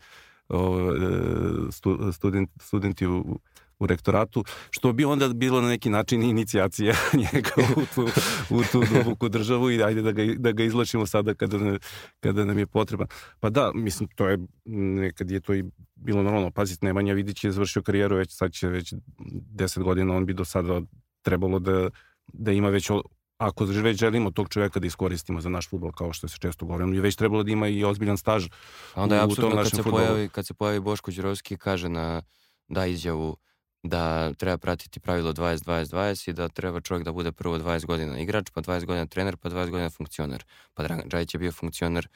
student, 2.12 2.50
studenti 2.60 3.06
u, 3.06 3.38
u 3.78 3.86
rektoratu, 3.86 4.44
što 4.70 4.92
bi 4.92 5.04
onda 5.04 5.28
bilo 5.28 5.60
na 5.60 5.68
neki 5.68 5.90
način 5.90 6.22
inicijacija 6.22 6.94
njega 7.32 7.50
u 7.76 7.82
tu, 7.94 8.08
u 8.50 8.62
tu 8.72 8.82
duboku 8.92 9.28
državu 9.28 9.70
i 9.70 9.82
ajde 9.82 10.02
da 10.02 10.12
ga, 10.12 10.22
da 10.36 10.52
ga 10.52 10.64
izlačimo 10.64 11.06
sada 11.06 11.34
kada, 11.34 11.58
ne, 11.58 11.78
kada 12.20 12.44
nam 12.44 12.58
je 12.58 12.66
potreban. 12.66 13.06
Pa 13.40 13.50
da, 13.50 13.70
mislim, 13.74 14.08
to 14.14 14.28
je, 14.28 14.38
nekad 14.64 15.30
je 15.30 15.40
to 15.40 15.54
i 15.54 15.64
bilo 15.94 16.22
normalno. 16.22 16.50
Pazite, 16.50 16.86
Nemanja 16.86 17.14
Vidić 17.14 17.44
je 17.44 17.52
završio 17.52 17.82
karijeru, 17.82 18.16
već 18.16 18.36
sad 18.36 18.52
će 18.52 18.68
već 18.68 18.94
10 19.18 19.82
godina, 19.82 20.16
on 20.16 20.26
bi 20.26 20.34
do 20.34 20.44
sada 20.44 20.80
trebalo 21.22 21.58
da, 21.58 21.88
da 22.32 22.52
ima 22.52 22.68
već 22.68 22.90
ako 23.38 23.64
već 23.64 23.98
želimo 23.98 24.30
tog 24.30 24.48
čoveka 24.48 24.80
da 24.80 24.86
iskoristimo 24.86 25.40
za 25.40 25.48
naš 25.48 25.68
futbol, 25.68 25.92
kao 25.92 26.12
što 26.12 26.28
se 26.28 26.38
često 26.38 26.66
govori, 26.66 26.84
on 26.84 26.94
je 26.94 27.00
već 27.00 27.16
trebalo 27.16 27.42
da 27.42 27.50
ima 27.50 27.68
i 27.68 27.84
ozbiljan 27.84 28.16
staž 28.16 28.46
A 28.94 29.02
onda 29.02 29.14
je 29.14 29.22
apsolutno 29.22 29.62
kad 29.62 29.70
se, 29.70 29.82
pojavi, 29.82 30.28
kad 30.28 30.46
se 30.46 30.54
pojavi 30.54 30.80
Boško 30.80 31.10
Đurovski 31.10 31.56
kaže 31.56 31.88
na 31.88 32.22
da 32.68 32.86
izjavu 32.86 33.36
da 33.84 34.34
treba 34.34 34.58
pratiti 34.58 35.00
pravilo 35.00 35.32
20-20-20 35.32 36.30
i 36.30 36.32
da 36.32 36.48
treba 36.48 36.80
čovjek 36.80 37.04
da 37.04 37.12
bude 37.12 37.32
prvo 37.32 37.58
20 37.58 37.86
godina 37.86 38.18
igrač, 38.18 38.50
pa 38.50 38.62
20 38.62 38.84
godina 38.84 39.06
trener, 39.06 39.36
pa 39.36 39.50
20 39.50 39.70
godina 39.70 39.90
funkcioner. 39.90 40.44
Pa 40.74 40.82
Dragan 40.82 41.08
Đajić 41.08 41.34
je 41.34 41.38
bio 41.38 41.52
funkcioner 41.52 42.08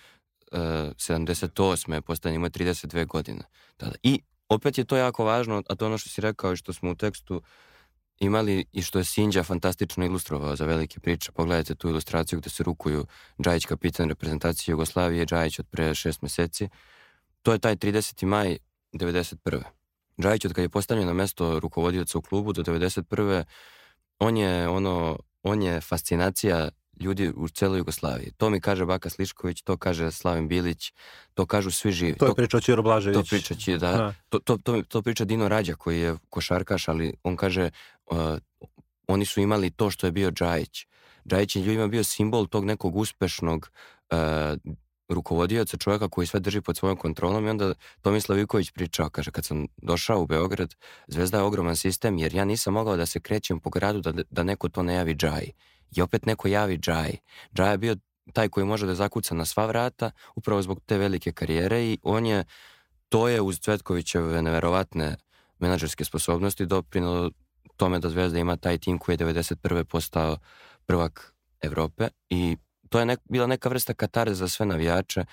uh, 0.53 0.59
78. 0.59 2.01
postanje 2.01 2.37
ima 2.37 2.51
32 2.51 3.07
godine. 3.07 3.41
Tada. 3.77 3.95
I 4.03 4.21
opet 4.49 4.79
je 4.79 4.85
to 4.85 4.97
jako 4.97 5.25
važno, 5.25 5.63
a 5.69 5.75
to 5.75 5.87
ono 5.87 5.99
što 5.99 6.09
si 6.09 6.21
rekao 6.21 6.53
i 6.53 6.57
što 6.57 6.73
smo 6.73 6.91
u 6.91 6.95
tekstu 6.95 7.43
imali 8.21 8.65
i 8.73 8.83
što 8.83 8.99
je 8.99 9.05
Sinđa 9.05 9.43
fantastično 9.43 10.05
ilustrovao 10.05 10.57
za 10.57 10.65
velike 10.65 11.01
priče. 11.01 11.33
Pogledajte 11.33 11.75
tu 11.75 11.89
ilustraciju 11.89 12.39
gde 12.39 12.51
se 12.51 12.63
rukuju 12.63 13.07
Džajić 13.43 13.67
kapitan 13.67 14.09
reprezentacije 14.09 14.73
Jugoslavije, 14.73 15.27
Džajić 15.27 15.59
od 15.59 15.67
pre 15.71 15.95
šest 15.95 16.23
meseci. 16.23 16.69
To 17.43 17.53
je 17.53 17.59
taj 17.59 17.77
30. 17.77 18.27
maj 18.27 18.57
91. 18.93 19.78
Džajić 20.23 20.45
od 20.45 20.53
kad 20.53 20.63
je 20.63 20.69
postavljen 20.69 21.07
na 21.07 21.13
mesto 21.13 21.61
rukovodioca 21.61 22.19
u 22.19 22.23
klubu 22.23 22.53
do 22.53 22.63
91. 22.63 23.45
on 24.19 24.37
je 24.37 24.69
ono 24.69 25.19
on 25.43 25.63
je 25.63 25.81
fascinacija 25.81 26.69
ljudi 27.01 27.33
u 27.37 27.49
celoj 27.49 27.79
Jugoslaviji. 27.79 28.33
To 28.37 28.51
mi 28.51 28.61
kaže 28.61 28.87
Baka 28.87 29.11
Slišković, 29.11 29.63
to 29.63 29.77
kaže 29.77 30.11
Slavin 30.11 30.49
Bilić, 30.49 30.93
to 31.35 31.47
kažu 31.47 31.71
svi 31.71 31.93
živi. 31.93 32.15
To 32.19 32.27
je 32.27 32.35
pričao 32.35 32.61
Ćiro 32.61 32.83
Blažević. 32.83 33.17
To 33.17 33.23
priča 33.31 33.55
će, 33.55 33.79
da. 33.79 34.15
To, 34.29 34.39
to, 34.39 34.57
to, 34.57 34.83
to 34.89 35.03
priča 35.03 35.25
Dino 35.25 35.49
Rađa 35.49 35.75
koji 35.75 36.01
je 36.01 36.17
košarkaš, 36.31 36.89
ali 36.89 37.15
on 37.23 37.37
kaže 37.37 37.71
uh, 38.07 38.19
oni 39.07 39.25
su 39.25 39.41
imali 39.41 39.71
to 39.71 39.91
što 39.91 40.07
je 40.07 40.13
bio 40.13 40.31
Džajić. 40.31 40.87
Džajić 41.29 41.57
je 41.57 41.63
ljudima 41.63 41.89
bio 41.89 42.05
simbol 42.05 42.47
tog 42.47 42.65
nekog 42.65 42.97
uspešnog 42.97 43.71
uh, 44.11 44.19
rukovodioca, 45.09 45.77
čovjeka 45.77 46.09
koji 46.09 46.27
sve 46.27 46.41
drži 46.41 46.61
pod 46.61 46.77
svojom 46.77 46.97
kontrolom 46.97 47.47
i 47.47 47.51
onda 47.51 47.75
Tomislav 48.03 48.39
Ivković 48.39 48.71
pričao, 48.71 49.11
kaže, 49.11 49.31
kad 49.31 49.45
sam 49.45 49.67
došao 49.77 50.23
u 50.23 50.27
Beograd, 50.27 50.75
Zvezda 51.07 51.39
je 51.39 51.43
ogroman 51.43 51.77
sistem, 51.77 52.19
jer 52.19 52.35
ja 52.35 52.45
nisam 52.45 52.75
mogao 52.75 52.97
da 52.97 53.07
se 53.07 53.21
krećem 53.21 53.61
po 53.61 53.71
gradu 53.71 54.01
da, 54.01 54.13
da 54.31 54.43
neko 54.43 54.69
to 54.69 54.83
ne 54.83 54.95
javi 54.95 55.15
džaj. 55.15 55.51
I 55.97 56.03
opet 56.03 56.27
neko 56.27 56.49
javi 56.49 56.79
džaj. 56.79 57.17
Džaj 57.55 57.73
je 57.73 57.79
bio 57.79 57.97
taj 58.33 58.49
koji 58.49 58.67
može 58.67 58.87
da 58.87 58.95
zakuca 58.95 59.35
na 59.35 59.45
sva 59.45 59.67
vrata, 59.67 60.11
upravo 60.37 60.63
zbog 60.63 60.81
te 60.87 60.99
velike 60.99 61.33
karijere 61.33 61.85
i 61.85 61.99
on 62.03 62.27
je, 62.27 62.45
to 63.09 63.29
je 63.29 63.41
uz 63.41 63.61
Cvetkovićeve 63.61 64.43
neverovatne 64.43 65.17
menadžerske 65.59 66.05
sposobnosti 66.05 66.67
doprinalo 66.67 67.31
tome 67.77 67.99
da 67.99 68.09
Zvezda 68.09 68.39
ima 68.39 68.57
taj 68.57 68.79
tim 68.79 68.99
koji 68.99 69.13
je 69.13 69.19
91. 69.19 69.85
postao 69.85 70.37
prvak 70.87 71.35
Evrope 71.61 72.09
i 72.31 72.57
to 72.89 72.99
je 72.99 73.07
nek, 73.07 73.21
bila 73.25 73.47
neka 73.47 73.69
vrsta 73.69 73.95
katarze 73.95 74.35
za 74.35 74.49
sve 74.49 74.67
navijače, 74.67 75.25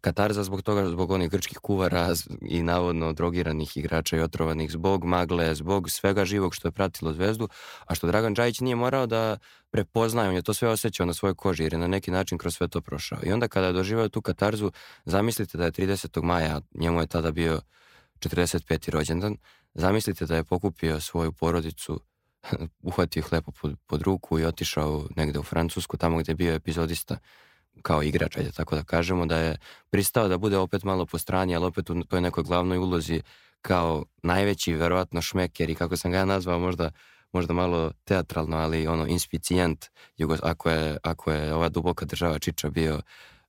katarza 0.00 0.44
zbog 0.44 0.62
toga, 0.62 0.88
zbog 0.88 1.10
onih 1.10 1.30
grčkih 1.30 1.58
kuvara 1.58 2.14
i 2.42 2.62
navodno 2.62 3.12
drogiranih 3.12 3.76
igrača 3.76 4.16
i 4.16 4.20
otrovanih 4.20 4.70
zbog 4.70 5.04
magle, 5.04 5.54
zbog 5.54 5.90
svega 5.90 6.24
živog 6.24 6.54
što 6.54 6.68
je 6.68 6.72
pratilo 6.72 7.12
zvezdu, 7.12 7.48
a 7.86 7.94
što 7.94 8.06
Dragan 8.06 8.34
Đajić 8.34 8.60
nije 8.60 8.76
morao 8.76 9.06
da 9.06 9.38
prepoznaje, 9.70 10.28
on 10.28 10.34
je 10.34 10.42
to 10.42 10.54
sve 10.54 10.68
osjećao 10.68 11.06
na 11.06 11.14
svojoj 11.14 11.34
koži 11.34 11.62
jer 11.62 11.72
je 11.72 11.78
na 11.78 11.86
neki 11.86 12.10
način 12.10 12.38
kroz 12.38 12.54
sve 12.54 12.68
to 12.68 12.80
prošao. 12.80 13.18
I 13.22 13.32
onda 13.32 13.48
kada 13.48 13.66
je 13.66 13.72
doživao 13.72 14.08
tu 14.08 14.22
katarzu, 14.22 14.70
zamislite 15.04 15.58
da 15.58 15.64
je 15.64 15.72
30. 15.72 16.22
maja, 16.22 16.60
njemu 16.74 17.00
je 17.00 17.06
tada 17.06 17.30
bio 17.30 17.60
45. 18.18 18.90
rođendan, 18.90 19.36
zamislite 19.74 20.26
da 20.26 20.36
je 20.36 20.44
pokupio 20.44 21.00
svoju 21.00 21.32
porodicu 21.32 22.00
uhvatio 22.88 23.20
ih 23.20 23.32
lepo 23.32 23.52
pod, 23.52 23.76
pod 23.86 24.02
ruku 24.02 24.38
i 24.38 24.44
otišao 24.44 25.06
negde 25.16 25.38
u 25.38 25.42
Francusku, 25.42 25.96
tamo 25.96 26.18
gde 26.18 26.30
je 26.30 26.36
bio 26.36 26.54
epizodista 26.54 27.18
kao 27.82 28.02
igrač, 28.02 28.36
ajde 28.36 28.52
tako 28.52 28.76
da 28.76 28.82
kažemo, 28.82 29.26
da 29.26 29.38
je 29.38 29.56
pristao 29.90 30.28
da 30.28 30.38
bude 30.38 30.58
opet 30.58 30.84
malo 30.84 31.06
po 31.06 31.18
strani, 31.18 31.56
ali 31.56 31.66
opet 31.66 31.90
u 31.90 32.04
toj 32.04 32.20
nekoj 32.20 32.44
glavnoj 32.44 32.78
ulozi 32.78 33.22
kao 33.62 34.04
najveći, 34.22 34.74
verovatno 34.74 35.22
šmeker 35.22 35.70
i 35.70 35.74
kako 35.74 35.96
sam 35.96 36.10
ga 36.10 36.18
ja 36.18 36.24
nazvao, 36.24 36.58
možda 36.58 36.90
možda 37.32 37.54
malo 37.54 37.92
teatralno, 38.04 38.56
ali 38.56 38.86
ono, 38.86 39.06
inspicijent, 39.06 39.86
Jugos, 40.16 40.40
ako, 40.42 40.70
je, 40.70 40.96
ako 41.02 41.32
je 41.32 41.54
ova 41.54 41.68
duboka 41.68 42.04
država 42.04 42.38
Čiča 42.38 42.70
bio 42.70 43.00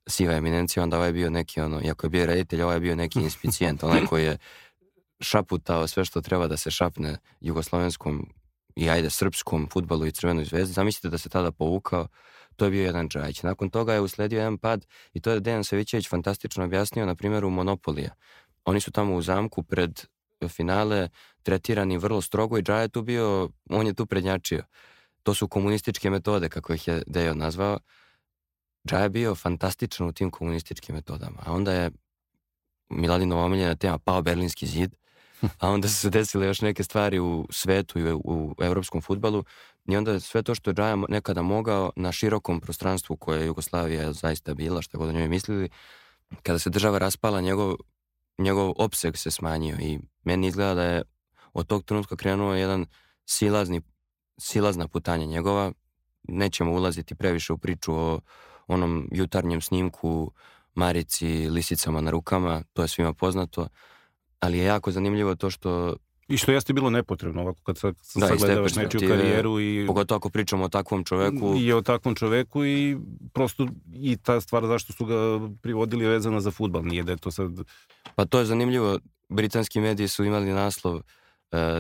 siva 0.07 0.33
eminencija, 0.33 0.83
onda 0.83 0.97
ovaj 0.97 1.09
je 1.09 1.13
bio 1.13 1.29
neki, 1.29 1.61
ono, 1.61 1.81
iako 1.81 2.05
je 2.05 2.09
bio 2.09 2.25
reditelj, 2.25 2.61
ovaj 2.61 2.75
je 2.75 2.79
bio 2.79 2.95
neki 2.95 3.19
inspicijent, 3.19 3.83
onaj 3.83 4.05
koji 4.05 4.25
je 4.25 4.37
šaputao 5.29 5.87
sve 5.87 6.05
što 6.05 6.21
treba 6.21 6.47
da 6.47 6.57
se 6.57 6.71
šapne 6.71 7.17
jugoslovenskom 7.41 8.33
i 8.75 8.89
ajde 8.89 9.09
srpskom 9.09 9.67
futbalu 9.73 10.05
i 10.05 10.11
crvenoj 10.11 10.45
zvezdi, 10.45 10.73
zamislite 10.73 11.09
da 11.09 11.17
se 11.17 11.29
tada 11.29 11.51
povukao, 11.51 12.07
to 12.55 12.65
je 12.65 12.71
bio 12.71 12.85
jedan 12.85 13.09
Džajić. 13.09 13.43
Nakon 13.43 13.69
toga 13.69 13.93
je 13.93 14.01
usledio 14.01 14.37
jedan 14.37 14.57
pad 14.57 14.85
i 15.13 15.21
to 15.21 15.31
je 15.31 15.39
Dejan 15.39 15.63
Savićević 15.63 16.09
fantastično 16.09 16.63
objasnio 16.63 17.05
na 17.05 17.15
primjeru 17.15 17.49
Monopolija. 17.49 18.15
Oni 18.65 18.81
su 18.81 18.91
tamo 18.91 19.15
u 19.15 19.21
zamku 19.21 19.63
pred 19.63 20.01
finale 20.49 21.09
tretirani 21.43 21.97
vrlo 21.97 22.21
strogo 22.21 22.57
i 22.57 22.61
Džaja 22.61 22.87
tu 22.87 23.01
bio, 23.01 23.49
on 23.69 23.87
je 23.87 23.93
tu 23.93 24.05
prednjačio. 24.05 24.63
to 25.23 25.33
su 25.33 25.47
komunističke 25.47 26.09
metode, 26.09 26.49
kako 26.49 26.73
ih 26.73 26.87
je 26.87 27.03
Dejo 27.07 27.33
nazvao. 27.35 27.79
Džaja 28.87 29.03
je 29.03 29.09
bio 29.09 29.35
fantastičan 29.35 30.07
u 30.07 30.13
tim 30.13 30.31
komunističkim 30.31 30.95
metodama. 30.95 31.37
A 31.45 31.53
onda 31.53 31.73
je 31.73 31.91
Miladinova 32.89 33.45
omiljena 33.45 33.75
tema 33.75 33.97
pao 33.97 34.21
Berlinski 34.21 34.67
zid, 34.67 34.95
a 35.59 35.69
onda 35.69 35.87
su 35.87 35.95
se 35.95 36.09
desile 36.09 36.47
još 36.47 36.61
neke 36.61 36.83
stvari 36.83 37.19
u 37.19 37.47
svetu 37.49 37.99
i 37.99 38.11
u, 38.11 38.21
u 38.23 38.55
evropskom 38.59 39.01
futbalu 39.01 39.43
i 39.85 39.97
onda 39.97 40.19
sve 40.19 40.43
to 40.43 40.55
što 40.55 40.69
je 40.69 40.73
Džaja 40.73 40.95
nekada 41.09 41.41
mogao 41.41 41.91
na 41.95 42.11
širokom 42.11 42.59
prostranstvu 42.59 43.15
koje 43.17 43.39
je 43.39 43.45
Jugoslavija 43.45 44.13
zaista 44.13 44.53
bila, 44.53 44.81
što 44.81 44.97
god 44.97 45.09
o 45.09 45.11
njoj 45.11 45.27
mislili, 45.27 45.69
kada 46.43 46.59
se 46.59 46.69
država 46.69 46.97
raspala, 46.97 47.41
njegov, 47.41 47.75
njegov 48.37 48.73
opseg 48.77 49.17
se 49.17 49.31
smanjio 49.31 49.77
i 49.79 49.99
meni 50.23 50.47
izgleda 50.47 50.73
da 50.73 50.83
je 50.83 51.01
od 51.53 51.67
tog 51.67 51.83
trenutka 51.83 52.15
krenuo 52.15 52.53
jedan 52.53 52.85
silazni, 53.25 53.81
silazna 54.37 54.87
putanja 54.87 55.25
njegova. 55.25 55.71
Nećemo 56.23 56.71
ulaziti 56.71 57.15
previše 57.15 57.53
u 57.53 57.57
priču 57.57 57.93
o 57.95 58.19
onom 58.67 59.07
jutarnjem 59.11 59.61
snimku 59.61 60.31
Marici 60.75 61.27
lisicama 61.49 62.01
na 62.01 62.11
rukama, 62.11 62.63
to 62.73 62.81
je 62.81 62.87
svima 62.87 63.13
poznato, 63.13 63.67
ali 64.41 64.57
je 64.57 64.65
jako 64.65 64.91
zanimljivo 64.91 65.35
to 65.35 65.49
što 65.49 65.95
I 66.27 66.37
što 66.37 66.51
jeste 66.51 66.73
bilo 66.73 66.89
nepotrebno 66.89 67.41
ovako 67.41 67.59
kad 67.63 67.77
sad 67.77 67.95
da, 68.15 68.27
sagledavaš 68.27 68.75
nečiju 68.75 69.09
karijeru 69.09 69.59
i... 69.59 69.83
Pogotovo 69.87 70.17
ako 70.17 70.29
pričamo 70.29 70.65
o 70.65 70.69
takvom 70.69 71.03
čoveku. 71.03 71.55
I 71.57 71.73
o 71.73 71.81
takvom 71.81 72.15
čoveku 72.15 72.65
i 72.65 72.97
prosto 73.33 73.67
i 73.93 74.17
ta 74.17 74.41
stvar 74.41 74.67
zašto 74.67 74.93
su 74.93 75.05
ga 75.05 75.15
privodili 75.61 76.05
vezana 76.05 76.41
za 76.41 76.51
futbal, 76.51 76.83
nije 76.85 77.03
da 77.03 77.11
je 77.11 77.17
to 77.17 77.31
sad... 77.31 77.51
Pa 78.15 78.25
to 78.25 78.39
je 78.39 78.45
zanimljivo, 78.45 78.99
britanski 79.29 79.79
mediji 79.79 80.07
su 80.07 80.23
imali 80.23 80.53
naslov 80.53 80.95
uh, 80.95 81.01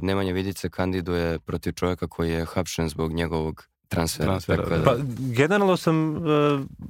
Nemanja 0.01 0.33
Vidice 0.33 0.69
kandiduje 0.69 1.39
protiv 1.39 1.73
čoveka 1.73 2.07
koji 2.07 2.31
je 2.31 2.45
hapšen 2.45 2.89
zbog 2.89 3.13
njegovog 3.13 3.70
transfera. 3.91 4.29
transfera 4.29 4.77
da. 4.77 4.83
Pa, 4.83 4.95
generalno 5.17 5.77
sam 5.77 6.15
uh, 6.15 6.23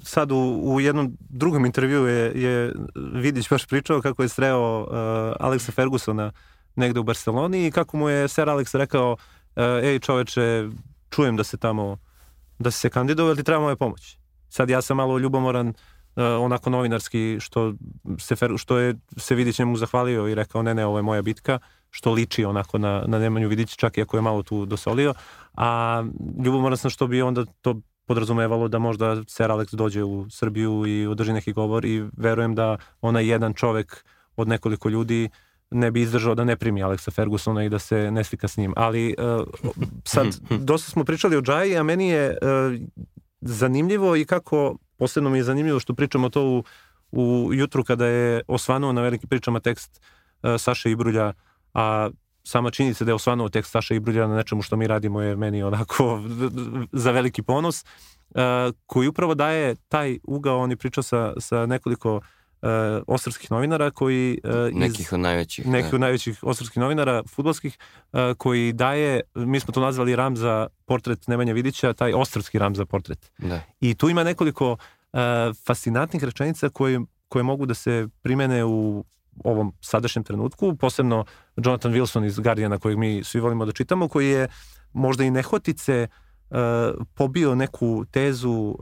sad 0.04 0.32
u, 0.32 0.62
u 0.64 0.82
jednom 0.82 1.18
drugom 1.30 1.66
intervju 1.66 2.06
je, 2.06 2.42
je 2.42 2.74
Vidić 3.14 3.50
baš 3.50 3.66
pričao 3.66 4.02
kako 4.02 4.24
je 4.24 4.30
sreo 4.30 4.82
uh, 4.82 4.88
Aleksa 5.40 5.72
Fergusona 5.72 6.32
negde 6.76 7.00
u 7.00 7.04
Barceloni 7.04 7.68
i 7.68 7.72
kako 7.72 7.98
mu 7.98 8.10
je 8.10 8.28
Sir 8.28 8.50
Alex 8.50 8.78
rekao 8.78 9.12
uh, 9.12 9.64
ej 9.84 10.00
čoveče, 10.00 10.70
čujem 11.10 11.38
da 11.38 11.44
se 11.44 11.58
tamo 11.58 11.98
da 12.60 12.72
se 12.72 12.90
kandidovao, 12.90 13.36
ti 13.36 13.44
treba 13.44 13.62
moja 13.62 13.76
pomoć. 13.76 14.18
Sad 14.50 14.70
ja 14.70 14.82
sam 14.82 14.98
malo 14.98 15.18
ljubomoran 15.18 15.68
uh, 15.68 15.74
onako 16.16 16.70
novinarski 16.70 17.38
što 17.40 17.74
se, 18.20 18.36
što 18.58 18.78
je 18.78 18.96
se 19.18 19.36
Vidić 19.36 19.60
njemu 19.60 19.78
zahvalio 19.78 20.28
i 20.28 20.36
rekao 20.36 20.62
ne 20.62 20.74
ne 20.74 20.86
ovo 20.86 20.98
je 20.98 21.04
moja 21.04 21.22
bitka 21.22 21.60
što 21.92 22.12
liči 22.12 22.46
onako 22.46 22.78
na, 22.78 23.04
na 23.08 23.20
Nemanju 23.20 23.48
Vidić 23.48 23.76
čak 23.76 23.98
i 23.98 24.02
ako 24.02 24.18
je 24.18 24.22
malo 24.22 24.44
tu 24.44 24.66
dosolio 24.66 25.14
a 25.58 26.04
ljubomoran 26.46 26.78
sam 26.78 26.92
što 26.92 27.08
bi 27.08 27.22
onda 27.22 27.46
to 27.62 27.82
podrazumevalo 28.06 28.68
da 28.68 28.80
možda 28.80 29.24
Sir 29.28 29.52
Alex 29.52 29.76
dođe 29.76 30.04
u 30.04 30.30
Srbiju 30.30 30.84
i 30.88 31.08
održi 31.08 31.34
neki 31.34 31.54
govor 31.54 31.86
i 31.86 32.04
verujem 32.18 32.56
da 32.56 32.78
onaj 33.02 33.28
jedan 33.28 33.54
čovek 33.54 34.06
od 34.36 34.48
nekoliko 34.48 34.90
ljudi 34.90 35.30
ne 35.72 35.92
bi 35.92 36.02
izdržao 36.02 36.36
da 36.36 36.44
ne 36.44 36.56
primi 36.56 36.84
Aleksa 36.84 37.12
Fergusona 37.12 37.64
i 37.64 37.70
da 37.70 37.80
se 37.80 38.12
ne 38.12 38.24
slika 38.24 38.48
s 38.48 38.58
njim. 38.58 38.74
Ali 38.76 39.16
uh, 39.18 39.48
sad, 40.06 40.28
dosta 40.70 40.92
smo 40.92 41.04
pričali 41.04 41.38
o 41.38 41.42
Džaji, 41.42 41.78
a 41.78 41.84
meni 41.84 42.10
je 42.10 42.30
uh, 42.30 42.38
zanimljivo 43.42 44.16
i 44.16 44.26
kako, 44.26 44.76
posebno 44.98 45.30
mi 45.30 45.38
je 45.38 45.44
zanimljivo 45.44 45.80
što 45.80 45.94
pričamo 45.94 46.30
to 46.30 46.44
u, 46.44 46.64
u 47.12 47.54
jutru 47.54 47.84
kada 47.84 48.06
je 48.06 48.42
osvanuo 48.48 48.94
na 48.94 49.02
velikim 49.02 49.30
pričama 49.30 49.60
tekst 49.60 50.02
uh, 50.44 50.50
Saše 50.58 50.92
Ibrulja, 50.92 51.34
a 51.74 52.10
sama 52.44 52.72
činjenica 52.72 53.06
da 53.06 53.12
je 53.12 53.16
osvanuo 53.16 53.50
tekst 53.50 53.72
Saša 53.72 53.94
Ibrulja 53.94 54.28
na 54.28 54.36
nečemu 54.36 54.62
što 54.62 54.76
mi 54.76 54.88
radimo 54.88 55.22
je 55.22 55.36
meni 55.36 55.64
onako 55.64 56.22
za 56.92 57.12
veliki 57.12 57.42
ponos, 57.42 57.86
uh, 58.30 58.42
koji 58.86 59.08
upravo 59.08 59.36
daje 59.36 59.76
taj 59.76 60.20
ugao, 60.24 60.60
on 60.60 60.70
je 60.70 60.78
pričao 60.78 61.04
sa, 61.04 61.34
sa 61.38 61.66
nekoliko 61.66 62.16
uh, 62.16 62.22
osrskih 63.08 63.52
novinara 63.52 63.92
koji 63.92 64.40
uh, 64.44 64.52
iz, 64.72 64.76
nekih 64.76 65.14
od 65.14 65.20
najvećih 65.20 65.68
nekih 65.68 65.92
da. 65.92 65.96
od 65.96 66.02
najvećih 66.02 66.40
osrskih 66.42 66.80
novinara 66.80 67.24
futbolskih 67.24 67.78
uh, 68.14 68.20
koji 68.38 68.74
daje 68.74 69.22
mi 69.36 69.60
smo 69.60 69.74
to 69.74 69.82
nazvali 69.82 70.16
ram 70.16 70.38
za 70.38 70.68
portret 70.86 71.28
Nemanja 71.28 71.54
Vidića 71.54 71.94
taj 71.94 72.14
ostrski 72.14 72.60
ram 72.60 72.76
za 72.76 72.86
portret 72.86 73.32
da. 73.38 73.62
i 73.80 73.94
tu 73.94 74.10
ima 74.10 74.24
nekoliko 74.24 74.72
uh, 74.72 75.20
fascinantnih 75.66 76.24
rečenica 76.24 76.70
koje 76.70 77.00
koje 77.28 77.44
mogu 77.44 77.66
da 77.66 77.74
se 77.74 78.08
primene 78.22 78.66
u 78.66 79.04
ovom 79.44 79.74
sadašnjem 79.82 80.24
trenutku, 80.24 80.76
posebno 80.76 81.26
Jonathan 81.56 81.94
Wilson 81.94 82.26
iz 82.26 82.40
Guardiana 82.40 82.80
kojeg 82.80 82.98
mi 82.98 83.24
svi 83.24 83.40
volimo 83.40 83.66
da 83.66 83.72
čitamo, 83.72 84.08
koji 84.08 84.30
je 84.30 84.48
možda 84.94 85.24
i 85.24 85.32
nehotice 85.32 86.08
uh, 86.50 86.58
pobio 87.14 87.56
neku 87.56 88.06
tezu 88.12 88.52
uh, 88.52 88.78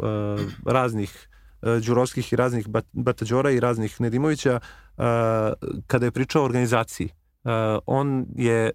raznih 0.66 1.30
uh, 1.62 1.78
Đurovskih 1.86 2.34
i 2.34 2.36
raznih 2.36 2.68
bat, 2.68 2.86
Batađora 2.92 3.52
i 3.52 3.60
raznih 3.60 4.02
Nedimovića 4.02 4.60
uh, 4.60 5.04
kada 5.88 6.06
je 6.06 6.12
pričao 6.12 6.42
o 6.42 6.46
organizaciji. 6.46 7.10
Uh, 7.44 7.52
on 7.86 8.26
je 8.36 8.72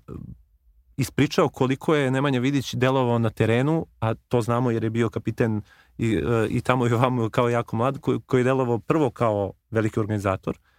ispričao 0.97 1.49
koliko 1.49 1.95
je 1.95 2.11
Nemanja 2.11 2.41
Vidić 2.41 2.75
delovao 2.75 3.19
na 3.19 3.31
terenu, 3.31 3.87
a 4.01 4.15
to 4.15 4.41
znamo 4.41 4.71
jer 4.71 4.85
je 4.85 4.91
bio 4.91 5.11
kapiten 5.11 5.63
i, 5.99 6.23
i 6.51 6.61
tamo 6.61 6.87
i 6.87 6.93
ovamo 6.93 7.31
kao 7.31 7.49
jako 7.49 7.77
mlad, 7.77 7.99
koji, 8.01 8.21
koji 8.27 8.41
je 8.41 8.45
delovao 8.45 8.79
prvo 8.79 9.11
kao 9.11 9.53
veliki 9.71 10.01
organizator, 10.01 10.59
E, 10.59 10.74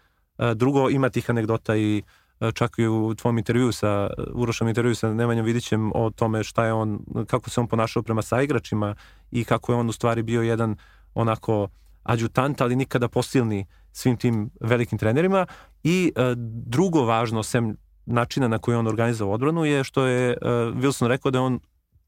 drugo, 0.56 0.90
ima 0.90 1.10
tih 1.10 1.30
anegdota 1.30 1.76
i 1.76 2.04
e, 2.40 2.52
čak 2.52 2.80
i 2.80 2.88
u 2.88 3.16
tvom 3.16 3.38
intervju 3.38 3.72
sa 3.72 4.10
Urošom 4.34 4.68
intervju 4.68 4.96
sa 4.96 5.14
Nemanjom 5.14 5.46
Vidićem 5.46 5.92
o 5.96 6.10
tome 6.10 6.44
šta 6.44 6.66
je 6.66 6.74
on, 6.74 7.00
kako 7.28 7.50
se 7.50 7.60
on 7.60 7.68
ponašao 7.68 8.04
prema 8.04 8.22
saigračima 8.22 8.96
i 9.32 9.44
kako 9.44 9.72
je 9.72 9.78
on 9.78 9.90
u 9.90 9.92
stvari 9.92 10.24
bio 10.24 10.42
jedan 10.42 10.76
onako 11.14 11.68
adjutant, 12.04 12.62
ali 12.62 12.76
nikada 12.76 13.08
posilni 13.08 13.66
svim 13.92 14.18
tim 14.18 14.50
velikim 14.62 14.98
trenerima 14.98 15.46
i 15.84 16.12
e, 16.16 16.34
drugo 16.66 17.06
važno 17.06 17.44
sem 17.44 17.78
načina 18.06 18.48
na 18.48 18.60
koji 18.60 18.78
on 18.78 18.88
organizao 18.88 19.32
odbranu 19.32 19.66
je 19.66 19.84
što 19.84 20.06
je 20.06 20.30
e, 20.30 20.36
Wilson 20.76 21.08
rekao 21.08 21.32
da 21.32 21.42
on 21.42 21.60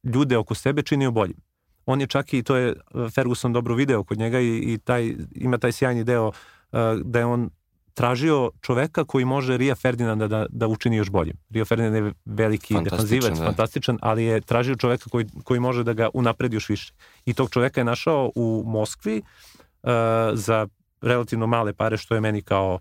ljude 0.04 0.38
oko 0.38 0.56
sebe 0.56 0.82
činio 0.82 1.12
boljim. 1.12 1.38
On 1.86 2.02
je 2.02 2.08
čak 2.08 2.34
i, 2.34 2.44
to 2.44 2.56
je 2.56 2.76
Ferguson 3.16 3.54
dobro 3.54 3.76
video 3.76 4.04
kod 4.04 4.18
njega 4.18 4.40
i, 4.40 4.58
i 4.58 4.78
taj, 4.78 5.16
ima 5.32 5.58
taj 5.58 5.72
sjajni 5.72 6.04
deo 6.04 6.32
e, 6.72 6.78
da 7.04 7.20
je 7.20 7.26
on 7.26 7.50
tražio 7.98 8.52
čoveka 8.62 9.04
koji 9.04 9.26
može 9.26 9.58
Ria 9.58 9.76
Ferdinanda 9.76 10.28
da, 10.28 10.46
da 10.50 10.68
učini 10.68 10.98
još 10.98 11.10
boljim. 11.10 11.38
Rio 11.50 11.66
Ferdinand 11.66 11.96
je 11.96 12.14
veliki 12.26 12.76
defanzivac, 12.84 13.38
da. 13.38 13.46
fantastičan, 13.46 13.98
ali 14.02 14.24
je 14.24 14.42
tražio 14.42 14.76
čoveka 14.76 15.10
koji, 15.10 15.26
koji 15.44 15.60
može 15.60 15.84
da 15.84 15.94
ga 15.94 16.10
unapredi 16.14 16.56
još 16.56 16.70
više. 16.70 16.94
I 17.26 17.34
tog 17.34 17.50
čoveka 17.50 17.82
je 17.82 17.86
našao 17.86 18.32
u 18.36 18.64
Moskvi 18.66 19.22
uh, 19.22 19.90
za 20.34 20.68
relativno 21.02 21.48
male 21.48 21.74
pare, 21.74 21.98
što 21.98 22.16
je 22.16 22.22
meni 22.22 22.42
kao 22.42 22.80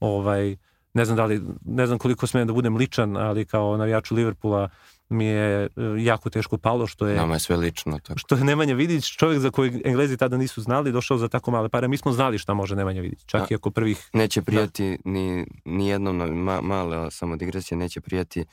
ovaj, 0.00 0.56
ne 0.94 1.04
znam 1.04 1.16
da 1.16 1.24
li, 1.24 1.40
ne 1.64 1.86
znam 1.86 1.98
koliko 1.98 2.26
smijem 2.26 2.46
da 2.46 2.52
budem 2.52 2.76
ličan, 2.76 3.16
ali 3.16 3.44
kao 3.44 3.76
navijaču 3.76 4.14
Liverpoola 4.14 4.68
mi 5.08 5.24
je 5.24 5.64
e, 5.64 5.68
jako 5.98 6.30
teško 6.30 6.58
palo 6.58 6.86
što 6.86 7.06
je... 7.06 7.16
Nama 7.16 7.34
je 7.34 7.40
sve 7.40 7.56
lično. 7.56 7.98
Tako. 7.98 8.18
Što 8.18 8.34
je 8.34 8.44
Nemanja 8.44 8.74
Vidić, 8.74 9.06
čovjek 9.16 9.40
za 9.40 9.50
kojeg 9.50 9.86
Englezi 9.86 10.16
tada 10.16 10.36
nisu 10.36 10.62
znali, 10.62 10.92
došao 10.92 11.18
za 11.18 11.28
tako 11.28 11.50
male 11.50 11.68
pare. 11.68 11.88
Mi 11.88 11.96
smo 11.96 12.12
znali 12.12 12.38
šta 12.38 12.54
može 12.54 12.76
Nemanja 12.76 13.00
Vidić, 13.00 13.24
čak 13.26 13.42
A, 13.42 13.46
i 13.50 13.54
ako 13.54 13.70
prvih... 13.70 14.10
Neće 14.12 14.42
prijati 14.42 14.98
da. 15.04 15.10
ni, 15.10 15.46
ni 15.64 15.88
jednom, 15.88 16.16
ma, 16.16 16.60
male 16.60 17.10
samo 17.10 17.36
digresija, 17.36 17.78
neće 17.78 18.00
prijati 18.00 18.44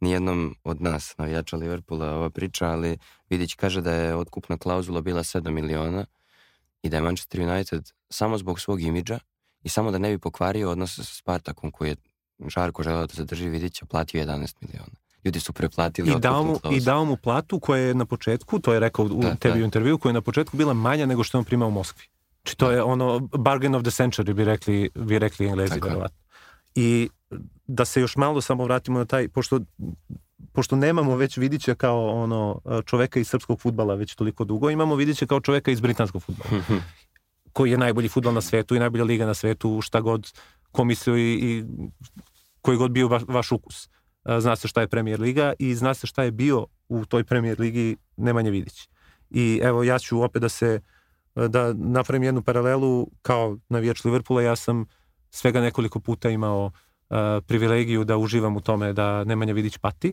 ni 0.00 0.10
jednom 0.10 0.56
od 0.64 0.82
nas, 0.82 1.14
navijača 1.18 1.56
Liverpoola, 1.56 2.14
ova 2.14 2.30
priča, 2.30 2.66
ali 2.66 2.98
Vidić 3.30 3.54
kaže 3.54 3.80
da 3.80 3.92
je 3.92 4.16
otkupna 4.16 4.58
klauzula 4.58 5.00
bila 5.00 5.22
7 5.22 5.50
miliona 5.50 6.06
i 6.82 6.88
da 6.88 6.96
je 6.96 7.02
Manchester 7.02 7.40
United 7.40 7.90
samo 8.10 8.38
zbog 8.38 8.60
svog 8.60 8.82
imidža 8.82 9.18
i 9.62 9.68
samo 9.68 9.90
da 9.90 9.98
ne 9.98 10.10
bi 10.10 10.18
pokvario 10.18 10.70
odnos 10.70 10.96
sa 10.96 11.04
Spartakom 11.04 11.70
koji 11.70 11.88
je 11.88 11.96
Žarko 12.46 12.82
želeo 12.82 13.06
da 13.06 13.14
zadrži 13.14 13.48
Vidića, 13.48 13.86
platio 13.86 14.24
11 14.24 14.54
miliona 14.60 15.04
ljudi 15.24 15.40
su 15.40 15.52
preplatili. 15.52 16.12
I 16.12 16.20
dao, 16.20 16.44
mu, 16.44 16.58
I 16.70 16.80
dao 16.80 17.04
mu 17.04 17.16
platu 17.16 17.60
koja 17.60 17.80
je 17.80 17.94
na 17.94 18.04
početku, 18.04 18.58
to 18.58 18.72
je 18.72 18.80
rekao 18.80 19.04
u 19.04 19.22
da, 19.22 19.34
tebi 19.34 19.58
da. 19.58 19.62
u 19.62 19.64
intervju, 19.64 19.98
koja 19.98 20.10
je 20.10 20.14
na 20.14 20.20
početku 20.20 20.56
bila 20.56 20.74
manja 20.74 21.06
nego 21.06 21.24
što 21.24 21.38
je 21.38 21.40
on 21.40 21.44
primao 21.44 21.68
u 21.68 21.72
Moskvi. 21.72 22.04
Znači 22.42 22.56
to 22.56 22.66
da. 22.66 22.72
je 22.72 22.82
ono 22.82 23.20
bargain 23.20 23.74
of 23.74 23.82
the 23.82 23.90
century 23.90 24.32
bi 24.32 24.44
rekli, 24.44 24.90
bi 24.94 25.18
rekli 25.18 25.46
englezi 25.46 25.80
verovatno. 25.82 26.18
I 26.74 27.08
da 27.66 27.84
se 27.84 28.00
još 28.00 28.16
malo 28.16 28.40
samo 28.40 28.64
vratimo 28.64 28.98
na 28.98 29.04
taj, 29.04 29.28
pošto 29.28 29.60
pošto 30.52 30.76
nemamo 30.76 31.16
već 31.16 31.36
Vidića 31.36 31.74
kao 31.74 32.22
ono 32.22 32.60
čoveka 32.84 33.20
iz 33.20 33.28
srpskog 33.28 33.60
futbala 33.60 33.94
već 33.94 34.14
toliko 34.14 34.44
dugo, 34.44 34.70
imamo 34.70 34.94
Vidića 34.94 35.26
kao 35.26 35.40
čoveka 35.40 35.70
iz 35.70 35.80
britanskog 35.80 36.22
futbala. 36.22 36.62
koji 37.52 37.70
je 37.70 37.78
najbolji 37.78 38.08
futbal 38.08 38.34
na 38.34 38.40
svetu 38.40 38.74
i 38.74 38.78
najbolja 38.78 39.04
liga 39.04 39.26
na 39.26 39.34
svetu, 39.34 39.80
šta 39.80 40.00
god 40.00 40.32
komisiju 40.72 41.16
i, 41.16 41.34
i 41.34 41.64
koji 42.60 42.76
god 42.76 42.90
bio 42.90 43.08
vaš, 43.08 43.22
vaš 43.28 43.52
ukus 43.52 43.88
zna 44.38 44.56
se 44.56 44.68
šta 44.68 44.80
je 44.80 44.88
Premier 44.88 45.20
Liga 45.20 45.52
i 45.58 45.74
zna 45.74 45.94
se 45.94 46.06
šta 46.06 46.22
je 46.22 46.30
bio 46.30 46.66
u 46.88 47.04
toj 47.04 47.24
Premier 47.24 47.60
Ligi 47.60 47.96
Nemanja 48.16 48.50
Vidić. 48.50 48.88
I 49.30 49.60
evo 49.62 49.82
ja 49.82 49.98
ću 49.98 50.22
opet 50.22 50.42
da 50.42 50.48
se 50.48 50.80
da 51.34 51.72
napravim 51.72 52.22
jednu 52.22 52.42
paralelu 52.42 53.08
kao 53.22 53.58
navijač 53.68 54.04
Liverpoola, 54.04 54.42
ja 54.42 54.56
sam 54.56 54.86
svega 55.30 55.60
nekoliko 55.60 56.00
puta 56.00 56.30
imao 56.30 56.64
uh, 56.64 57.16
privilegiju 57.46 58.04
da 58.04 58.16
uživam 58.16 58.56
u 58.56 58.60
tome 58.60 58.92
da 58.92 59.24
Nemanja 59.24 59.52
Vidić 59.52 59.78
pati, 59.78 60.12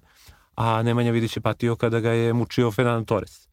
a 0.56 0.84
Nemanja 0.84 1.12
Vidić 1.12 1.38
je 1.38 1.42
patio 1.42 1.76
kada 1.76 2.00
ga 2.00 2.12
je 2.12 2.34
mučio 2.34 2.72
Fernando 2.72 3.06
Torres. 3.06 3.48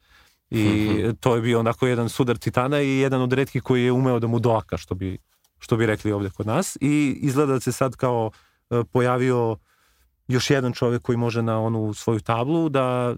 I 0.51 1.05
to 1.21 1.35
je 1.35 1.41
bio 1.41 1.61
onako 1.61 1.87
jedan 1.87 2.09
sudar 2.09 2.39
titana 2.39 2.81
i 2.81 2.99
jedan 2.99 3.23
od 3.23 3.33
redkih 3.33 3.63
koji 3.63 3.85
je 3.85 3.93
umeo 3.93 4.19
da 4.19 4.27
mu 4.27 4.39
doaka, 4.39 4.77
što 4.77 4.95
bi, 4.95 5.19
što 5.59 5.77
bi 5.77 5.87
rekli 5.87 6.13
ovde 6.13 6.31
kod 6.31 6.47
nas. 6.47 6.77
I 6.81 7.19
izgleda 7.21 7.53
da 7.53 7.61
se 7.61 7.73
sad 7.73 7.97
kao 7.97 8.31
e, 8.71 8.83
pojavio 8.93 9.57
još 10.29 10.51
jedan 10.51 10.73
čovjek 10.73 11.03
koji 11.03 11.19
može 11.19 11.43
na 11.43 11.61
onu 11.61 11.95
svoju 11.95 12.21
tablu 12.21 12.69
da 12.69 13.17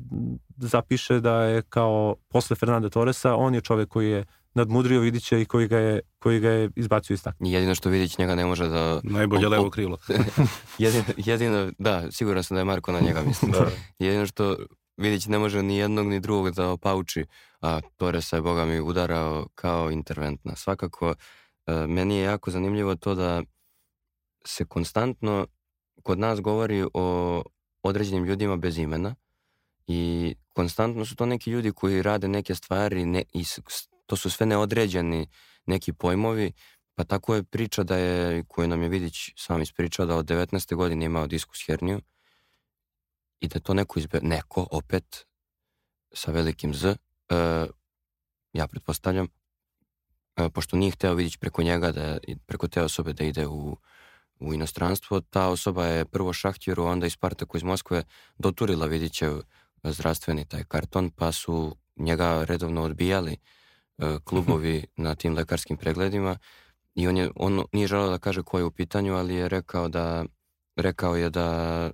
zapiše 0.56 1.20
da 1.20 1.42
je 1.42 1.62
kao 1.62 2.16
posle 2.28 2.56
Fernanda 2.56 2.88
Torresa, 2.88 3.34
on 3.34 3.54
je 3.54 3.60
čovjek 3.60 3.88
koji 3.88 4.10
je 4.10 4.24
nadmudrio 4.54 5.00
Vidića 5.00 5.38
i 5.38 5.44
koji 5.44 5.68
ga 5.68 5.78
je, 5.78 6.00
koji 6.18 6.40
ga 6.40 6.50
je 6.50 6.70
izbacio 6.76 7.14
iz 7.14 7.22
takve. 7.22 7.50
Jedino 7.50 7.74
što 7.74 7.88
Vidić 7.88 8.18
njega 8.18 8.34
ne 8.34 8.46
može 8.46 8.68
da... 8.68 9.00
Najbolje 9.04 9.48
levo 9.48 9.70
krilo. 9.70 9.98
jedino, 10.78 11.04
jedino, 11.16 11.72
da, 11.78 12.10
siguran 12.10 12.42
sam 12.42 12.54
da 12.54 12.60
je 12.60 12.64
Marko 12.64 12.92
na 12.92 13.00
njega 13.00 13.22
mislim. 13.22 13.52
da. 13.58 13.66
Jedino 13.98 14.26
što 14.26 14.56
Vidić 14.96 15.26
ne 15.26 15.38
može 15.38 15.62
ni 15.62 15.76
jednog 15.76 16.06
ni 16.06 16.20
drugog 16.20 16.50
da 16.50 16.68
opauči, 16.68 17.26
a 17.60 17.80
Torresa 17.96 18.36
je, 18.36 18.42
boga 18.42 18.64
mi, 18.64 18.80
udarao 18.80 19.46
kao 19.54 19.90
interventna. 19.90 20.56
Svakako, 20.56 21.14
e, 21.66 21.86
meni 21.86 22.16
je 22.16 22.22
jako 22.22 22.50
zanimljivo 22.50 22.94
to 22.94 23.14
da 23.14 23.42
se 24.46 24.64
konstantno 24.64 25.46
kod 26.02 26.18
nas 26.18 26.40
govori 26.40 26.84
o 26.94 27.42
određenim 27.82 28.24
ljudima 28.24 28.56
bez 28.56 28.78
imena 28.78 29.14
i 29.86 30.34
konstantno 30.48 31.04
su 31.04 31.16
to 31.16 31.26
neki 31.26 31.50
ljudi 31.50 31.72
koji 31.72 32.02
rade 32.02 32.28
neke 32.28 32.54
stvari 32.54 33.04
ne, 33.04 33.22
i 33.32 33.44
to 34.06 34.16
su 34.16 34.30
sve 34.30 34.46
neodređeni 34.46 35.26
neki 35.66 35.92
pojmovi, 35.92 36.52
pa 36.94 37.04
tako 37.04 37.34
je 37.34 37.42
priča 37.42 37.82
da 37.82 37.96
je, 37.96 38.44
koju 38.48 38.68
nam 38.68 38.82
je 38.82 38.88
Vidić 38.88 39.16
sam 39.36 39.62
ispričao 39.62 40.06
da 40.06 40.16
od 40.16 40.26
19. 40.26 40.74
godine 40.74 41.06
imao 41.06 41.26
diskus 41.26 41.66
herniju 41.66 42.00
i 43.40 43.48
da 43.48 43.60
to 43.60 43.74
neko 43.74 43.98
izbe, 43.98 44.20
neko 44.22 44.66
opet 44.70 45.26
sa 46.12 46.32
velikim 46.32 46.74
Z, 46.74 46.88
e, 46.88 46.96
ja 48.52 48.66
pretpostavljam, 48.66 49.28
e, 50.36 50.50
pošto 50.50 50.76
nije 50.76 50.90
hteo 50.90 51.14
Vidić 51.14 51.36
preko 51.36 51.62
njega, 51.62 51.92
da, 51.92 52.18
preko 52.46 52.68
te 52.68 52.82
osobe 52.82 53.12
da 53.12 53.24
ide 53.24 53.46
u, 53.46 53.76
u 54.40 54.54
inostranstvo, 54.54 55.20
ta 55.20 55.48
osoba 55.48 55.86
je 55.86 56.04
prvo 56.04 56.32
Šahtjeru, 56.32 56.84
onda 56.84 57.06
i 57.06 57.10
Spartaku 57.10 57.56
iz 57.56 57.62
Moskve 57.62 58.02
doturila 58.38 58.86
Vidićev 58.86 59.40
zdravstveni 59.82 60.44
taj 60.44 60.64
karton, 60.64 61.10
pa 61.10 61.32
su 61.32 61.76
njega 61.96 62.44
redovno 62.44 62.82
odbijali 62.82 63.36
E, 64.00 64.18
klubovi 64.24 64.84
na 65.04 65.14
tim 65.14 65.34
lekarskim 65.34 65.76
pregledima. 65.76 66.36
I 66.94 67.08
on, 67.08 67.16
je, 67.16 67.30
on 67.36 67.64
nije 67.72 67.86
želeo 67.86 68.10
da 68.10 68.18
kaže 68.18 68.42
ko 68.42 68.58
je 68.58 68.64
u 68.64 68.70
pitanju, 68.70 69.14
ali 69.14 69.34
je 69.34 69.48
rekao 69.48 69.88
da, 69.88 70.24
rekao 70.76 71.16
je 71.16 71.30
da 71.30 71.90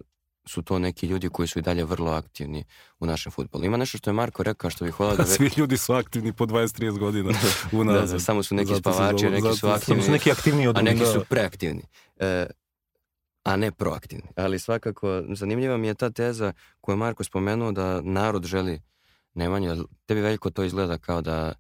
su 0.49 0.63
to 0.63 0.79
neki 0.79 1.07
ljudi 1.07 1.29
koji 1.29 1.49
su 1.49 1.59
i 1.59 1.63
dalje 1.63 1.85
vrlo 1.85 2.11
aktivni 2.11 2.65
u 2.99 3.07
našem 3.07 3.33
futbolu. 3.33 3.65
Ima 3.65 3.77
nešto 3.77 3.99
što 3.99 4.11
je 4.11 4.15
Marko 4.15 4.43
rekao 4.43 4.71
što 4.71 4.85
bih 4.85 5.01
volao 5.01 5.17
da... 5.25 5.25
Svi 5.25 5.51
ljudi 5.57 5.77
su 5.77 5.93
aktivni 5.93 6.33
po 6.33 6.47
20-30 6.47 6.99
godina 6.99 7.33
u 7.73 7.85
da, 7.85 7.93
da, 7.93 8.19
samo 8.19 8.43
su 8.43 8.55
neki 8.55 8.75
zato 8.75 8.93
spavači, 8.93 9.31
neki 9.31 9.57
su 9.57 9.69
aktivni, 9.69 10.03
su 10.03 10.11
neki 10.11 10.33
aktivni 10.33 10.67
od 10.67 10.79
a 10.79 10.83
neki 10.83 11.05
su 11.07 11.25
preaktivni. 11.29 11.83
E, 12.17 12.47
a 13.43 13.57
ne 13.57 13.73
proaktivni. 13.73 14.29
Ali 14.37 14.59
svakako, 14.59 15.23
zanimljiva 15.35 15.77
mi 15.77 15.87
je 15.87 15.95
ta 15.95 16.11
teza 16.11 16.53
koju 16.81 16.93
je 16.93 16.97
Marko 16.97 17.25
spomenuo 17.25 17.73
da 17.73 18.01
narod 18.01 18.45
želi 18.45 18.81
Nemanja. 19.35 19.77
Tebi 20.07 20.21
veliko 20.21 20.51
to 20.51 20.65
izgleda 20.65 20.99
kao 20.99 21.23
da 21.23 21.53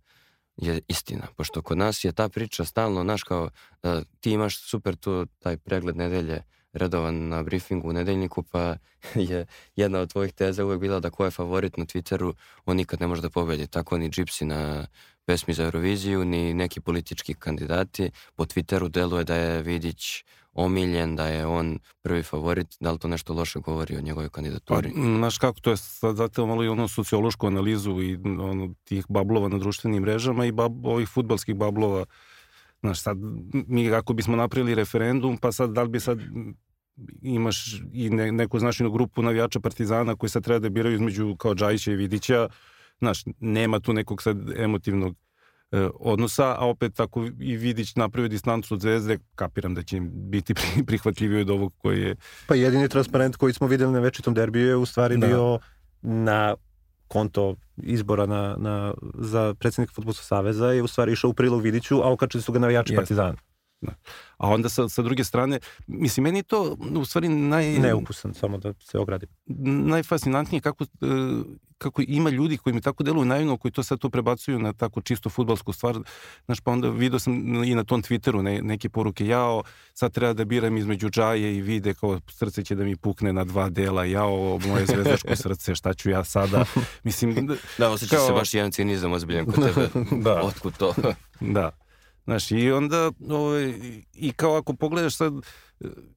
je 0.56 0.80
istina, 0.88 1.26
pošto 1.36 1.62
kod 1.62 1.78
nas 1.78 2.04
je 2.04 2.12
ta 2.12 2.28
priča 2.28 2.64
stalno, 2.64 3.02
znaš 3.02 3.22
kao, 3.22 3.50
da 3.82 4.02
ti 4.20 4.30
imaš 4.30 4.70
super 4.70 4.96
tu 4.96 5.26
taj 5.38 5.56
pregled 5.56 5.96
nedelje 5.96 6.42
redovan 6.76 7.28
na 7.28 7.42
briefingu 7.42 7.88
u 7.88 7.92
nedeljniku, 7.92 8.42
pa 8.42 8.76
je 9.30 9.46
jedna 9.76 9.98
od 9.98 10.12
tvojih 10.12 10.32
teza 10.32 10.64
uvek 10.64 10.80
bila 10.80 11.00
da 11.00 11.10
ko 11.10 11.24
je 11.24 11.30
favorit 11.30 11.76
na 11.76 11.84
Twitteru, 11.84 12.34
on 12.66 12.76
nikad 12.76 13.00
ne 13.00 13.06
može 13.06 13.22
da 13.22 13.30
pobedi. 13.30 13.66
Tako 13.66 13.98
ni 13.98 14.10
Gypsy 14.10 14.44
na 14.44 14.86
pesmi 15.26 15.54
za 15.54 15.64
Euroviziju, 15.64 16.24
ni 16.24 16.54
neki 16.54 16.80
politički 16.80 17.34
kandidati. 17.34 18.10
Po 18.36 18.44
Twitteru 18.44 18.88
deluje 18.88 19.24
da 19.24 19.34
je 19.34 19.62
Vidić 19.62 20.24
omiljen, 20.56 21.16
da 21.16 21.26
je 21.26 21.46
on 21.46 21.78
prvi 22.02 22.22
favorit, 22.22 22.66
da 22.80 22.92
li 22.92 22.98
to 22.98 23.08
nešto 23.08 23.34
loše 23.34 23.58
govori 23.58 23.96
o 23.96 24.00
njegovoj 24.00 24.28
kandidaturi? 24.28 24.92
Pa, 24.94 25.00
znaš 25.00 25.38
kako, 25.38 25.60
to 25.60 25.70
je 25.70 25.76
sad 25.76 26.16
zato 26.16 26.46
malo 26.46 26.64
i 26.64 26.68
ono 26.68 26.88
sociološku 26.88 27.46
analizu 27.46 28.02
i 28.02 28.18
ono, 28.24 28.74
tih 28.84 29.04
bablova 29.08 29.48
na 29.48 29.58
društvenim 29.58 30.02
mrežama 30.02 30.46
i 30.46 30.52
bab, 30.52 30.86
ovih 30.86 31.08
futbalskih 31.08 31.54
bablova. 31.54 32.04
Znaš, 32.86 33.00
sad 33.00 33.18
mi 33.52 33.94
ako 33.94 34.12
bismo 34.12 34.36
napravili 34.36 34.74
referendum, 34.74 35.36
pa 35.36 35.52
sad 35.52 35.70
da 35.70 35.82
li 35.82 35.88
bi 35.88 36.00
sad 36.00 36.18
imaš 37.22 37.82
i 37.92 38.10
ne, 38.10 38.32
neku 38.32 38.58
značajnu 38.58 38.90
grupu 38.90 39.22
navijača 39.22 39.60
Partizana 39.60 40.16
koji 40.16 40.30
sad 40.30 40.44
treba 40.44 40.58
da 40.58 40.68
biraju 40.68 40.94
između 40.94 41.36
kao 41.36 41.54
Džajića 41.54 41.92
i 41.92 41.96
Vidića, 41.96 42.48
znaš, 42.98 43.24
nema 43.40 43.80
tu 43.80 43.92
nekog 43.92 44.22
sad 44.22 44.36
emotivnog 44.56 45.16
e, 45.72 45.88
odnosa, 45.94 46.44
a 46.44 46.66
opet 46.66 47.00
ako 47.00 47.26
i 47.40 47.56
Vidić 47.56 47.96
napravio 47.96 48.28
distancu 48.28 48.74
od 48.74 48.80
Zvezde, 48.80 49.18
kapiram 49.34 49.74
da 49.74 49.82
će 49.82 50.00
biti 50.00 50.54
prihvatljiviji 50.86 51.40
od 51.40 51.50
ovog 51.50 51.72
koji 51.78 52.00
je... 52.00 52.16
Pa 52.46 52.54
jedini 52.54 52.88
transparent 52.88 53.36
koji 53.36 53.52
smo 53.52 53.66
videli 53.66 53.92
na 53.92 54.00
večitom 54.00 54.34
derbiju 54.34 54.66
je 54.66 54.76
u 54.76 54.86
stvari 54.86 55.16
da. 55.16 55.26
bio 55.26 55.58
na 56.02 56.54
konto 57.08 57.54
izbora 57.76 58.26
na, 58.26 58.56
na, 58.58 58.94
za 59.14 59.54
predsjednika 59.58 59.92
Futbolskog 59.94 60.24
saveza 60.24 60.66
je 60.66 60.82
u 60.82 60.86
stvari 60.86 61.12
išao 61.12 61.30
u 61.30 61.34
prilog 61.34 61.62
Vidiću, 61.62 62.02
a 62.02 62.12
okačili 62.12 62.42
su 62.42 62.52
ga 62.52 62.58
navijači 62.58 62.92
yes. 62.92 62.96
Partizana. 62.96 63.34
A 64.36 64.48
onda 64.48 64.68
sa, 64.68 64.88
sa 64.88 65.02
druge 65.02 65.24
strane, 65.24 65.58
mislim, 65.86 66.24
meni 66.24 66.42
to 66.42 66.76
u 66.94 67.04
stvari 67.04 67.28
naj... 67.28 67.78
Neukusan, 67.78 68.34
samo 68.34 68.58
da 68.58 68.72
se 68.80 68.98
ogradim. 68.98 69.28
Najfascinantnije 69.86 70.60
kako, 70.60 70.84
e, 70.84 70.86
kako 71.78 72.02
ima 72.08 72.30
ljudi 72.30 72.56
koji 72.56 72.74
mi 72.74 72.80
tako 72.80 73.02
deluju 73.02 73.24
naivno, 73.24 73.56
koji 73.56 73.72
to 73.72 73.82
sad 73.82 73.98
tu 73.98 74.10
prebacuju 74.10 74.58
na 74.58 74.72
tako 74.72 75.00
čisto 75.00 75.30
futbalsku 75.30 75.72
stvar. 75.72 75.98
Znaš, 76.44 76.60
pa 76.60 76.70
onda 76.70 76.88
vidio 76.90 77.18
sam 77.18 77.64
i 77.64 77.74
na 77.74 77.84
tom 77.84 78.02
Twitteru 78.02 78.42
ne, 78.42 78.62
neke 78.62 78.88
poruke, 78.88 79.26
jao, 79.26 79.62
sad 79.94 80.12
treba 80.12 80.32
da 80.32 80.44
biram 80.44 80.76
između 80.76 81.10
džaje 81.10 81.56
i 81.56 81.60
vide 81.60 81.94
kao 81.94 82.20
srce 82.28 82.64
će 82.64 82.74
da 82.74 82.84
mi 82.84 82.96
pukne 82.96 83.32
na 83.32 83.44
dva 83.44 83.68
dela, 83.68 84.04
jao, 84.04 84.58
moje 84.66 84.86
zvezdaško 84.86 85.36
srce, 85.46 85.74
šta 85.74 85.94
ću 85.94 86.10
ja 86.10 86.24
sada? 86.24 86.64
Mislim, 87.04 87.46
da, 87.78 87.90
osjeća 87.90 88.16
kao... 88.16 88.26
se 88.26 88.32
baš 88.32 88.54
jedan 88.54 88.72
cinizam 88.72 89.12
ozbiljan 89.12 89.46
kod 89.46 89.54
tebe. 89.54 89.88
da. 90.24 90.42
Otkud 90.42 90.76
to? 90.76 90.94
da. 91.40 91.85
Znaš, 92.26 92.50
i 92.50 92.70
onda, 92.72 93.10
ovaj, 93.30 93.74
i 94.14 94.32
kao 94.32 94.56
ako 94.56 94.74
pogledaš 94.74 95.16
sad 95.16 95.32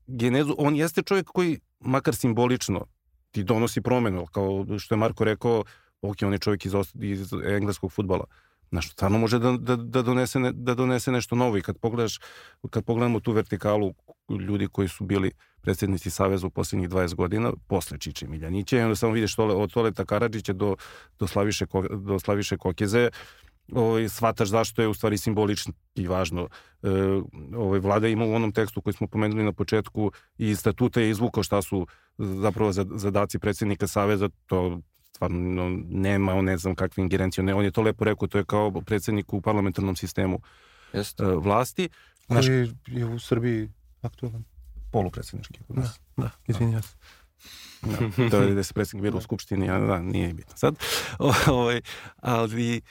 genezu, 0.07 0.55
on 0.57 0.75
jeste 0.75 1.01
čovjek 1.01 1.27
koji, 1.27 1.59
makar 1.79 2.15
simbolično, 2.15 2.85
ti 3.31 3.43
donosi 3.43 3.81
promenu, 3.81 4.25
kao 4.25 4.65
što 4.79 4.95
je 4.95 4.99
Marko 4.99 5.23
rekao, 5.23 5.63
ok, 6.01 6.15
on 6.21 6.33
je 6.33 6.39
čovjek 6.39 6.65
iz, 6.65 6.73
iz 7.01 7.33
engleskog 7.45 7.91
futbala. 7.91 8.25
Znaš, 8.71 8.91
stvarno 8.91 9.17
može 9.17 9.39
da, 9.39 9.51
da, 9.51 9.75
da, 9.75 10.01
donese, 10.01 10.39
ne, 10.39 10.51
da 10.51 10.73
donese 10.73 11.11
nešto 11.11 11.35
novo 11.35 11.57
i 11.57 11.61
kad 11.61 11.77
pogledaš, 11.77 12.19
kad 12.69 12.85
pogledamo 12.85 13.19
tu 13.19 13.31
vertikalu 13.31 13.93
ljudi 14.47 14.67
koji 14.67 14.87
su 14.87 15.03
bili 15.03 15.31
predsjednici 15.61 16.09
Saveza 16.09 16.47
u 16.47 16.49
posljednjih 16.49 16.89
20 16.89 17.15
godina, 17.15 17.53
posle 17.67 17.97
Čiče 17.97 18.27
Miljanića, 18.27 18.77
i 18.77 18.81
onda 18.81 18.95
samo 18.95 19.13
vidiš 19.13 19.35
tole, 19.35 19.55
od 19.55 19.73
Toleta 19.73 20.05
Karadžića 20.05 20.53
do, 20.53 20.75
do, 21.19 21.27
Slaviše, 21.27 21.65
do 21.91 22.19
Slaviše 22.19 22.57
Kokeze, 22.57 23.09
ovaj, 23.71 24.09
shvataš 24.09 24.49
zašto 24.49 24.81
je 24.81 24.87
u 24.87 24.93
stvari 24.93 25.17
simbolično 25.17 25.73
i 25.95 26.07
važno. 26.07 26.47
E, 26.83 26.87
ovaj, 27.55 27.79
vlada 27.79 28.07
ima 28.07 28.25
u 28.25 28.33
onom 28.33 28.51
tekstu 28.51 28.81
koji 28.81 28.93
smo 28.93 29.07
pomenuli 29.07 29.43
na 29.43 29.53
početku 29.53 30.11
i 30.37 30.55
statuta 30.55 31.01
je 31.01 31.09
izvukao 31.09 31.43
šta 31.43 31.61
su 31.61 31.87
zapravo 32.17 32.71
zadaci 32.71 33.39
predsjednika 33.39 33.87
Saveza, 33.87 34.29
to 34.45 34.79
stvarno 35.11 35.69
nema, 35.89 36.33
on 36.33 36.45
ne 36.45 36.57
znam 36.57 36.75
kakve 36.75 37.03
ingerencije, 37.03 37.43
ne, 37.43 37.53
on 37.53 37.63
je 37.63 37.71
to 37.71 37.81
lepo 37.81 38.05
rekao, 38.05 38.27
to 38.27 38.37
je 38.37 38.45
kao 38.45 38.81
predsjednik 38.81 39.33
u 39.33 39.41
parlamentarnom 39.41 39.95
sistemu 39.95 40.39
Jeste. 40.93 41.23
E, 41.23 41.27
vlasti. 41.27 41.89
Naš... 42.27 42.45
Koji 42.47 42.69
je 42.87 43.05
u 43.05 43.19
Srbiji 43.19 43.69
aktualan? 44.01 44.43
Polupredsjednički. 44.91 45.59
Da, 45.69 45.89
da, 46.17 46.29
izvinjam 46.47 46.81
se. 46.81 46.95
Da, 47.81 48.29
to 48.31 48.41
je 48.41 48.53
da 48.53 48.63
se 48.63 48.73
predsjednik 48.73 49.03
bilo 49.03 49.17
u 49.17 49.21
skupštini, 49.21 49.69
a 49.69 49.79
da, 49.79 49.99
nije 49.99 50.33
bitno 50.33 50.57
sad. 50.57 50.75
O, 51.19 51.33
ovaj, 51.59 51.81
ali 52.15 52.75
E, 52.77 52.81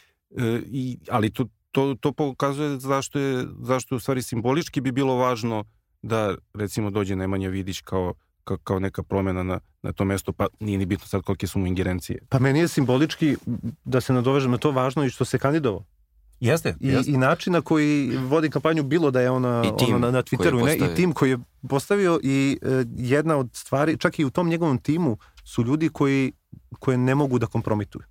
i, 0.67 0.99
ali 1.11 1.31
to, 1.31 1.47
to, 1.73 1.95
to 2.01 2.13
pokazuje 2.13 2.79
zašto 2.79 3.19
je, 3.19 3.47
zašto 3.61 3.95
je 3.95 3.97
u 3.97 4.01
stvari 4.01 4.23
simbolički 4.23 4.81
bi 4.81 4.93
bilo 4.93 5.17
važno 5.17 5.65
da 6.03 6.35
recimo 6.55 6.91
dođe 6.91 7.17
Nemanja 7.17 7.49
Vidić 7.49 7.81
kao 7.81 8.15
kao, 8.49 8.57
kao 8.57 8.79
neka 8.79 9.03
promena 9.03 9.43
na, 9.43 9.61
na 9.83 9.93
to 9.93 10.05
mesto, 10.05 10.33
pa 10.33 10.47
nije 10.61 10.79
ni 10.79 10.87
bitno 10.87 11.07
sad 11.07 11.23
kolike 11.23 11.47
su 11.47 11.59
mu 11.59 11.67
ingerencije. 11.67 12.19
Pa 12.29 12.39
meni 12.39 12.59
je 12.59 12.69
simbolički, 12.69 13.37
da 13.85 14.01
se 14.01 14.13
nadovežem 14.13 14.51
na 14.51 14.59
to, 14.59 14.71
važno 14.71 15.05
i 15.05 15.11
što 15.11 15.25
se 15.25 15.39
kandidovao. 15.39 15.85
Jeste, 16.41 16.75
I, 16.81 16.89
jeste. 16.89 17.11
I 17.11 17.17
način 17.17 17.53
na 17.53 17.61
koji 17.61 18.17
vodi 18.17 18.51
kampanju, 18.51 18.83
bilo 18.83 19.11
da 19.11 19.21
je 19.21 19.31
ona, 19.31 19.63
ona 19.89 19.99
na, 19.99 20.11
na 20.11 20.23
Twitteru 20.23 20.65
ne, 20.65 20.77
i 20.77 20.95
tim 20.97 21.13
koji 21.13 21.31
je 21.31 21.39
postavio 21.69 22.21
i 22.23 22.59
e, 22.63 22.85
jedna 22.97 23.37
od 23.37 23.49
stvari, 23.53 23.97
čak 23.99 24.19
i 24.19 24.25
u 24.25 24.31
tom 24.31 24.49
njegovom 24.49 24.79
timu 24.79 25.19
su 25.45 25.65
ljudi 25.65 25.89
koji, 25.89 26.33
koje 26.79 26.99
ne 26.99 27.15
mogu 27.15 27.39
da 27.39 27.47
kompromituju 27.47 28.03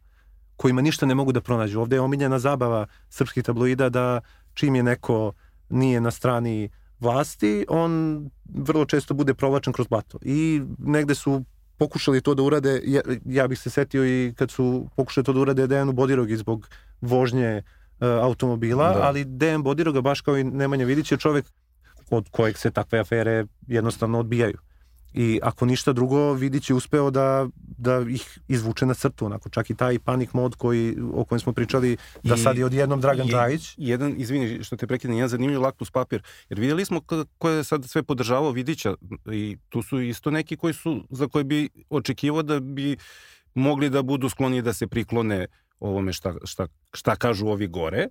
kojima 0.58 0.82
ništa 0.82 1.05
ne 1.05 1.16
mogu 1.16 1.32
da 1.32 1.41
pronađu. 1.41 1.80
Ovde 1.80 1.95
je 1.95 2.01
omiljena 2.01 2.39
zabava 2.39 2.86
srpskih 3.10 3.43
tabloida 3.43 3.89
da 3.89 4.22
čim 4.53 4.76
je 4.76 4.84
neko 4.84 5.34
nije 5.70 6.01
na 6.01 6.12
strani 6.12 6.70
vlasti, 6.99 7.66
on 7.70 8.24
vrlo 8.53 8.86
često 8.86 9.14
bude 9.14 9.34
provlačen 9.34 9.74
kroz 9.74 9.88
blato. 9.88 10.18
I 10.22 10.62
negde 10.80 11.16
su 11.16 11.43
pokušali 11.78 12.22
to 12.22 12.34
da 12.34 12.43
urade, 12.43 12.82
ja, 12.86 13.01
ja 13.26 13.47
bih 13.47 13.60
se 13.60 13.70
setio 13.70 14.05
i 14.05 14.34
kad 14.36 14.51
su 14.51 14.88
pokušali 14.95 15.26
to 15.26 15.34
da 15.34 15.39
urade 15.39 15.68
Dejanu 15.68 15.91
Bodirogi 15.91 16.38
zbog 16.38 16.70
vožnje 17.01 17.62
uh, 17.99 18.08
automobila, 18.08 18.93
da. 18.93 19.01
ali 19.01 19.26
Dejan 19.26 19.64
Bodiroga, 19.64 20.01
baš 20.01 20.22
kao 20.22 20.38
i 20.38 20.43
Nemanja 20.43 20.86
Vidić, 20.86 21.12
je 21.12 21.18
čovek 21.18 21.45
od 22.10 22.30
kojeg 22.32 22.58
se 22.58 22.72
takve 22.72 22.99
afere 22.99 23.45
jednostavno 23.68 24.20
odbijaju 24.20 24.58
i 25.18 25.39
ako 25.43 25.65
ništa 25.65 25.93
drugo 25.93 26.34
Vidić 26.34 26.70
je 26.70 26.76
uspeo 26.76 27.11
da, 27.11 27.47
da 27.78 28.05
ih 28.09 28.39
izvuče 28.47 28.86
na 28.86 28.93
crtu, 28.93 29.26
onako 29.26 29.49
čak 29.49 29.70
i 29.70 29.76
taj 29.76 29.99
panik 29.99 30.34
mod 30.34 30.55
koji, 30.55 30.97
o 31.13 31.26
kojem 31.26 31.39
smo 31.39 31.53
pričali 31.53 31.97
da 32.24 32.36
I, 32.36 32.38
sad 32.38 32.57
je 32.57 32.65
odjednom 32.65 33.01
Dragan 33.01 33.28
Drajić. 33.28 33.74
Jedan, 33.78 34.13
izvini 34.18 34.63
što 34.63 34.76
te 34.76 34.88
prekidam, 34.88 35.15
jedan 35.15 35.30
zanimljiv 35.30 35.61
lakmus 35.61 35.91
papir, 35.91 36.22
jer 36.49 36.59
videli 36.59 36.86
smo 36.86 37.01
ko 37.38 37.49
je 37.49 37.63
sad 37.63 37.86
sve 37.86 38.03
podržavao 38.03 38.51
Vidića 38.51 38.95
i 39.32 39.57
tu 39.70 39.82
su 39.82 40.01
isto 40.01 40.32
neki 40.32 40.57
koji 40.57 40.74
su, 40.74 41.03
za 41.09 41.28
koje 41.28 41.43
bi 41.43 41.70
očekivao 41.89 42.43
da 42.43 42.59
bi 42.59 42.97
mogli 43.53 43.89
da 43.89 44.01
budu 44.01 44.30
skloni 44.30 44.61
da 44.61 44.74
se 44.74 44.88
priklone 44.88 45.47
ovome 45.80 46.13
šta, 46.13 46.34
šta, 46.43 46.68
šta 46.93 47.15
kažu 47.15 47.47
ovi 47.47 47.68
gore. 47.68 48.07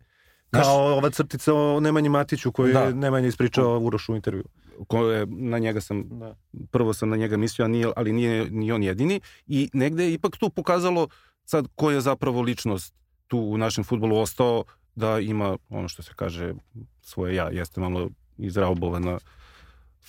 Kao 0.51 0.97
ova 0.97 1.11
crtica 1.11 1.55
o 1.55 1.81
Nemanji 1.81 2.09
Matiću 2.09 2.53
koju 2.53 2.73
da. 2.73 2.81
je 2.81 2.95
Nemanja 2.95 3.29
ispričao 3.29 3.79
Urošu 3.81 4.13
u 4.13 4.17
intervju 4.17 4.45
koje 4.89 5.27
na 5.27 5.59
njega 5.59 5.81
sam, 5.81 6.05
da. 6.09 6.37
prvo 6.71 6.95
sam 6.95 7.09
na 7.09 7.17
njega 7.17 7.37
mislio, 7.37 7.69
nije, 7.69 7.93
ali 7.97 8.13
nije 8.13 8.51
ni 8.51 8.73
on 8.73 8.83
jedini 8.83 9.21
i 9.47 9.71
negde 9.73 10.05
je 10.05 10.13
ipak 10.13 10.37
tu 10.37 10.51
pokazalo 10.51 11.09
sad 11.45 11.67
ko 11.75 11.91
je 11.91 12.01
zapravo 12.01 12.43
ličnost 12.43 12.95
tu 13.27 13.39
u 13.39 13.59
našem 13.59 13.85
futbolu 13.85 14.19
ostao 14.19 14.65
da 14.95 15.19
ima 15.19 15.59
ono 15.69 15.89
što 15.89 16.03
se 16.03 16.13
kaže 16.17 16.55
svoje 17.01 17.35
ja, 17.35 17.49
jeste 17.51 17.81
malo 17.81 18.09
izraubovana 18.39 19.19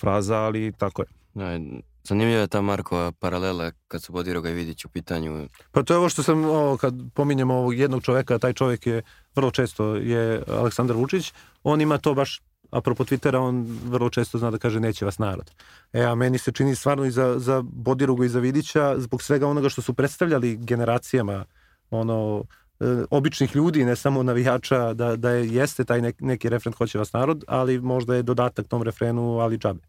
fraza, 0.00 0.36
ali 0.36 0.72
tako 0.78 1.02
je. 1.02 1.08
Da, 1.34 1.58
zanimljiva 2.04 2.40
je 2.40 2.48
ta 2.48 2.60
Markova 2.60 3.12
paralela 3.12 3.72
kad 3.88 4.02
su 4.02 4.12
Bodiroga 4.12 4.50
i 4.50 4.54
Vidić 4.54 4.84
u 4.84 4.88
pitanju. 4.88 5.48
Pa 5.72 5.82
to 5.82 5.94
je 5.94 5.98
ovo 5.98 6.08
što 6.08 6.22
sam, 6.22 6.44
ovo, 6.44 6.76
kad 6.76 6.94
pominjemo 7.14 7.54
ovog 7.54 7.78
jednog 7.78 8.02
čoveka, 8.02 8.38
taj 8.38 8.52
čovek 8.52 8.86
je 8.86 9.02
vrlo 9.34 9.50
često 9.50 9.96
je 9.96 10.42
Aleksandar 10.48 10.96
Vučić, 10.96 11.32
on 11.62 11.80
ima 11.80 11.98
to 11.98 12.14
baš 12.14 12.40
apropo 12.70 13.04
Twittera, 13.04 13.38
on 13.38 13.66
vrlo 13.84 14.10
često 14.10 14.38
zna 14.38 14.50
da 14.50 14.58
kaže 14.58 14.80
neće 14.80 15.04
vas 15.04 15.18
narod. 15.18 15.50
E, 15.92 16.02
a 16.02 16.14
meni 16.14 16.38
se 16.38 16.52
čini 16.52 16.74
stvarno 16.74 17.04
i 17.04 17.10
za, 17.10 17.38
za 17.38 17.62
Bodiruga 17.62 18.24
i 18.24 18.28
za 18.28 18.40
Vidića, 18.40 18.94
zbog 18.98 19.22
svega 19.22 19.46
onoga 19.46 19.68
što 19.68 19.82
su 19.82 19.94
predstavljali 19.94 20.56
generacijama, 20.56 21.44
ono, 21.90 22.44
e, 22.80 22.84
običnih 23.10 23.56
ljudi, 23.56 23.84
ne 23.84 23.96
samo 23.96 24.22
navijača, 24.22 24.94
da, 24.94 25.16
da 25.16 25.30
je, 25.30 25.48
jeste 25.48 25.84
taj 25.84 26.02
nek, 26.02 26.16
neki 26.20 26.48
refren 26.48 26.74
hoće 26.74 26.98
vas 26.98 27.12
narod, 27.12 27.44
ali 27.48 27.80
možda 27.80 28.14
je 28.14 28.22
dodatak 28.22 28.68
tom 28.68 28.82
refrenu, 28.82 29.38
ali 29.38 29.58
džabe. 29.58 29.80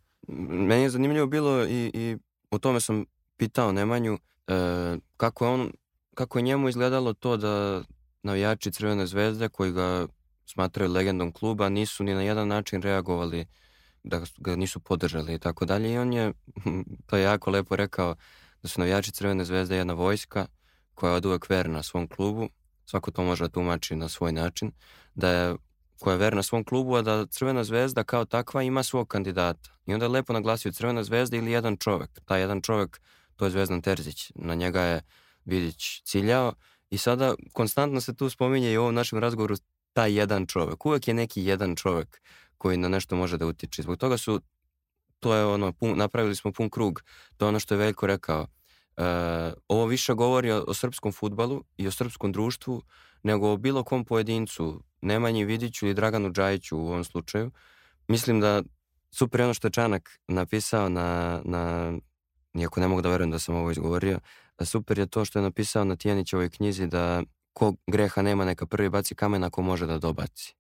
Meni 0.50 0.82
je 0.84 0.90
zanimljivo 0.90 1.28
bilo 1.28 1.66
i, 1.66 1.92
i 1.94 2.18
o 2.52 2.58
tome 2.58 2.80
sam 2.80 3.06
pitao 3.38 3.72
Nemanju, 3.72 4.18
e, 4.48 4.98
kako 5.18 5.46
je 5.46 5.52
on, 5.52 5.72
kako 6.14 6.38
je 6.38 6.44
njemu 6.44 6.70
izgledalo 6.70 7.14
to 7.14 7.38
da 7.38 7.82
navijači 8.24 8.72
Crvene 8.72 9.08
zvezde 9.08 9.50
koji 9.50 9.72
ga 9.72 10.08
smatraju 10.52 10.92
legendom 10.92 11.32
kluba, 11.32 11.70
nisu 11.70 12.04
ni 12.04 12.14
na 12.14 12.22
jedan 12.22 12.48
način 12.48 12.82
reagovali 12.82 13.46
da 14.04 14.22
ga 14.38 14.56
nisu 14.56 14.80
podržali 14.80 15.34
i 15.34 15.40
tako 15.40 15.66
dalje. 15.66 15.94
I 15.94 15.98
on 15.98 16.14
je, 16.14 16.34
to 17.08 17.18
je 17.18 17.24
jako 17.24 17.52
lepo 17.52 17.76
rekao, 17.76 18.16
da 18.62 18.68
su 18.70 18.80
navijači 18.82 19.12
Crvene 19.12 19.46
zvezde 19.46 19.76
jedna 19.76 19.94
vojska 19.94 20.46
koja 20.94 21.10
je 21.10 21.18
od 21.18 21.26
uvek 21.26 21.50
verna 21.50 21.84
svom 21.84 22.08
klubu, 22.08 22.50
svako 22.86 23.12
to 23.12 23.24
može 23.24 23.44
da 23.44 23.50
tumači 23.50 23.96
na 23.96 24.10
svoj 24.10 24.32
način, 24.32 24.72
da 25.16 25.30
je 25.30 25.56
koja 26.00 26.14
je 26.14 26.18
verna 26.18 26.44
svom 26.44 26.64
klubu, 26.64 26.96
a 26.96 27.02
da 27.02 27.26
Crvena 27.26 27.64
zvezda 27.64 28.04
kao 28.04 28.26
takva 28.26 28.64
ima 28.64 28.84
svog 28.84 29.08
kandidata. 29.08 29.70
I 29.86 29.94
onda 29.94 30.06
je 30.06 30.10
lepo 30.10 30.34
naglasio 30.34 30.72
Crvena 30.72 31.04
zvezda 31.04 31.38
ili 31.38 31.52
jedan 31.52 31.78
čovek. 31.78 32.20
Taj 32.26 32.42
jedan 32.42 32.62
čovek, 32.62 33.02
to 33.36 33.46
je 33.46 33.52
Zvezdan 33.52 33.82
Terzić. 33.82 34.32
Na 34.36 34.56
njega 34.56 34.82
je 34.82 35.02
Vidić 35.46 36.02
ciljao 36.04 36.54
i 36.90 36.98
sada 36.98 37.36
konstantno 37.54 38.02
se 38.02 38.16
tu 38.16 38.30
spominje 38.30 38.72
i 38.72 38.78
u 38.78 38.82
ovom 38.82 38.96
našem 38.96 39.20
razgovoru 39.20 39.56
taj 40.00 40.14
jedan 40.16 40.46
čovek. 40.46 40.86
Uvek 40.86 41.08
je 41.08 41.14
neki 41.14 41.44
jedan 41.44 41.76
čovek 41.76 42.22
koji 42.58 42.78
na 42.78 42.90
nešto 42.90 43.16
može 43.16 43.38
da 43.38 43.48
utiče. 43.48 43.82
Zbog 43.82 43.98
toga 43.98 44.18
su, 44.18 44.42
to 45.20 45.34
je 45.36 45.46
ono, 45.46 45.74
pun, 45.74 45.98
napravili 45.98 46.36
smo 46.36 46.52
pun 46.52 46.70
krug. 46.70 47.02
To 47.38 47.46
je 47.46 47.50
ono 47.50 47.60
što 47.60 47.74
je 47.74 47.78
Veljko 47.78 48.08
rekao. 48.08 48.48
E, 48.98 49.04
ovo 49.68 49.86
više 49.86 50.14
govori 50.14 50.52
o, 50.52 50.64
o 50.68 50.74
srpskom 50.74 51.12
futbalu 51.12 51.64
i 51.78 51.88
o 51.88 51.92
srpskom 51.92 52.32
društvu 52.32 52.82
nego 53.24 53.52
o 53.52 53.58
bilo 53.58 53.84
kom 53.84 54.06
pojedincu, 54.06 54.84
Nemanji 55.02 55.46
Vidiću 55.46 55.86
ili 55.86 55.94
Draganu 55.94 56.32
Džajiću 56.32 56.78
u 56.78 56.88
ovom 56.88 57.04
slučaju. 57.04 57.52
Mislim 58.08 58.40
da 58.40 58.64
super 59.12 59.40
je 59.40 59.46
ono 59.46 59.54
što 59.54 59.68
je 59.68 59.72
Čanak 59.72 60.20
napisao 60.28 60.90
na, 60.90 61.42
na 61.46 61.94
iako 62.54 62.80
ne 62.80 62.88
mogu 62.88 63.02
da 63.02 63.10
verujem 63.10 63.32
da 63.32 63.40
sam 63.40 63.56
ovo 63.56 63.72
izgovorio, 63.72 64.20
super 64.66 65.00
je 65.00 65.08
to 65.08 65.26
što 65.26 65.40
je 65.40 65.44
napisao 65.44 65.84
na 65.84 65.96
Tijanićevoj 65.96 66.50
knjizi 66.50 66.88
da 66.88 67.24
ko 67.60 67.74
greha 67.88 68.22
nema 68.22 68.46
neka 68.46 68.66
prvi 68.66 68.90
baci 68.90 69.16
kamen 69.16 69.44
ako 69.44 69.62
može 69.62 69.88
da 69.88 70.00
dobaci. 70.00 70.56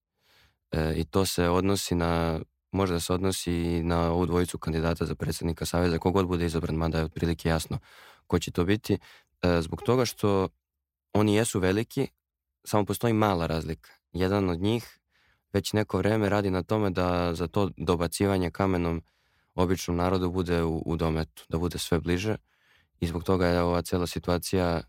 E, 0.71 0.93
I 0.95 1.05
to 1.05 1.25
se 1.25 1.49
odnosi 1.49 1.95
na, 1.95 2.39
može 2.71 2.93
da 2.93 2.99
se 2.99 3.13
odnosi 3.13 3.53
i 3.53 3.83
na 3.83 4.11
ovu 4.11 4.25
dvojicu 4.25 4.57
kandidata 4.57 5.05
za 5.05 5.15
predsednika 5.15 5.65
Saveza, 5.65 5.97
kogod 5.97 6.27
bude 6.27 6.45
izabran, 6.45 6.75
mada 6.75 6.97
je 6.97 7.05
otprilike 7.05 7.49
jasno 7.49 7.79
ko 8.27 8.39
će 8.39 8.51
to 8.51 8.65
biti, 8.65 8.97
e, 9.41 9.61
zbog 9.61 9.81
toga 9.81 10.05
što 10.05 10.49
oni 11.13 11.35
jesu 11.35 11.59
veliki, 11.59 12.07
samo 12.63 12.85
postoji 12.85 13.13
mala 13.13 13.47
razlika. 13.47 13.91
Jedan 14.13 14.49
od 14.49 14.59
njih 14.59 14.99
već 15.53 15.73
neko 15.73 15.97
vreme 15.97 16.29
radi 16.29 16.51
na 16.51 16.63
tome 16.63 16.89
da 16.89 17.35
za 17.35 17.47
to 17.47 17.69
dobacivanje 17.77 18.51
kamenom 18.51 19.01
običnom 19.55 19.97
narodu 19.97 20.31
bude 20.31 20.63
u, 20.63 20.83
u 20.85 20.95
dometu, 20.95 21.45
da 21.49 21.57
bude 21.57 21.79
sve 21.79 21.99
bliže 21.99 22.35
i 22.99 23.07
zbog 23.07 23.23
toga 23.23 23.47
je 23.47 23.61
ova 23.61 23.81
cela 23.81 24.07
situacija 24.07 24.81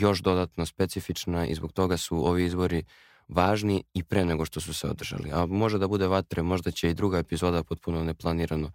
još 0.00 0.20
dodatno 0.20 0.66
specifična 0.66 1.46
i 1.46 1.54
zbog 1.54 1.72
toga 1.72 1.96
su 1.96 2.26
ovi 2.26 2.44
izbori 2.44 2.84
važni 3.28 3.84
i 3.94 4.02
pre 4.02 4.24
nego 4.24 4.44
što 4.44 4.60
su 4.60 4.74
se 4.74 4.88
održali. 4.88 5.30
A 5.32 5.46
može 5.46 5.78
da 5.78 5.88
bude 5.88 6.06
vatre, 6.06 6.42
možda 6.42 6.70
će 6.70 6.90
i 6.90 6.94
druga 6.94 7.18
epizoda 7.18 7.62
potpuno 7.62 8.04
neplanirano 8.04 8.70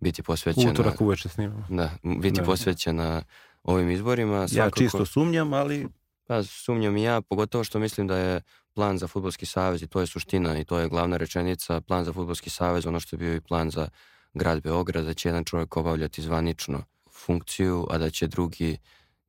biti 0.00 0.22
posvećena... 0.22 0.72
Utorak 0.72 1.00
uveče 1.00 1.28
snimamo. 1.28 1.66
Da, 1.68 1.90
biti 2.02 2.40
da. 2.40 2.46
posvećena 2.46 3.22
ovim 3.62 3.90
izborima. 3.90 4.48
Svakako, 4.48 4.82
ja 4.82 4.86
čisto 4.86 5.06
sumnjam, 5.06 5.52
ali... 5.52 5.88
Pa 6.26 6.42
sumnjam 6.42 6.96
i 6.96 7.02
ja, 7.02 7.20
pogotovo 7.20 7.64
što 7.64 7.78
mislim 7.78 8.06
da 8.06 8.16
je 8.16 8.40
plan 8.74 8.98
za 8.98 9.06
futbolski 9.06 9.46
savez 9.46 9.82
i 9.82 9.86
to 9.86 10.00
je 10.00 10.06
suština 10.06 10.58
i 10.58 10.64
to 10.64 10.78
je 10.78 10.88
glavna 10.88 11.16
rečenica, 11.16 11.80
plan 11.80 12.04
za 12.04 12.12
futbolski 12.12 12.50
savez, 12.50 12.86
ono 12.86 13.00
što 13.00 13.16
je 13.16 13.18
bio 13.18 13.34
i 13.34 13.40
plan 13.40 13.70
za 13.70 13.88
grad 14.34 14.62
Beograd, 14.62 15.04
da 15.04 15.14
će 15.14 15.28
jedan 15.28 15.44
čovjek 15.44 15.76
obavljati 15.76 16.22
zvanično 16.22 16.82
funkciju, 17.12 17.86
a 17.90 17.98
da 17.98 18.10
će 18.10 18.26
drugi 18.26 18.78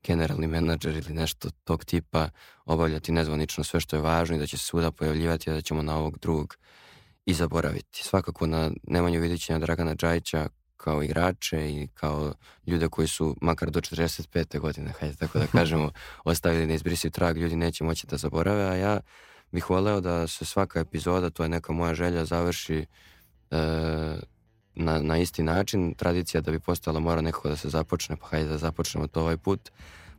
generalni 0.07 0.47
menadžer 0.47 0.95
ili 0.95 1.13
nešto 1.13 1.49
tog 1.63 1.85
tipa 1.85 2.29
obavljati 2.65 3.11
nezvanično 3.11 3.63
sve 3.63 3.79
što 3.79 3.95
je 3.95 4.01
važno 4.01 4.35
i 4.35 4.39
da 4.39 4.47
će 4.47 4.57
se 4.57 4.65
svuda 4.65 4.91
pojavljivati, 4.91 5.49
a 5.49 5.53
da 5.53 5.61
ćemo 5.61 5.81
na 5.81 5.97
ovog 5.97 6.19
drugog 6.19 6.57
i 7.25 7.33
zaboraviti. 7.33 8.03
Svakako 8.03 8.47
na 8.47 8.71
Nemanju 8.83 9.21
Vidića 9.21 9.59
Dragana 9.59 9.95
Džajića 9.95 10.47
kao 10.77 11.03
igrače 11.03 11.69
i 11.69 11.87
kao 11.93 12.33
ljude 12.67 12.87
koji 12.89 13.07
su 13.07 13.35
makar 13.41 13.69
do 13.69 13.81
45. 13.81 14.59
godine, 14.59 14.93
hajde 14.99 15.15
tako 15.15 15.39
da 15.39 15.47
kažemo, 15.57 15.91
ostavili 16.23 16.67
neizbrisiv 16.67 17.11
trag, 17.11 17.37
ljudi 17.37 17.55
neće 17.55 17.83
moći 17.83 18.07
da 18.07 18.17
zaborave, 18.17 18.63
a 18.63 18.75
ja 18.75 18.99
bih 19.51 19.69
voleo 19.69 20.01
da 20.01 20.27
se 20.27 20.45
svaka 20.45 20.79
epizoda, 20.79 21.29
to 21.29 21.43
je 21.43 21.49
neka 21.49 21.73
moja 21.73 21.93
želja, 21.93 22.25
završi 22.25 22.85
e, 23.51 23.57
na, 24.77 24.99
na 24.99 25.17
isti 25.17 25.43
način. 25.43 25.93
Tradicija 25.93 26.41
da 26.41 26.51
bi 26.51 26.59
postala 26.59 26.99
mora 26.99 27.21
nekako 27.21 27.49
da 27.49 27.55
se 27.55 27.69
započne, 27.69 28.15
pa 28.15 28.27
hajde 28.27 28.49
da 28.49 28.57
započnemo 28.57 29.07
to 29.07 29.21
ovaj 29.21 29.37
put, 29.37 29.69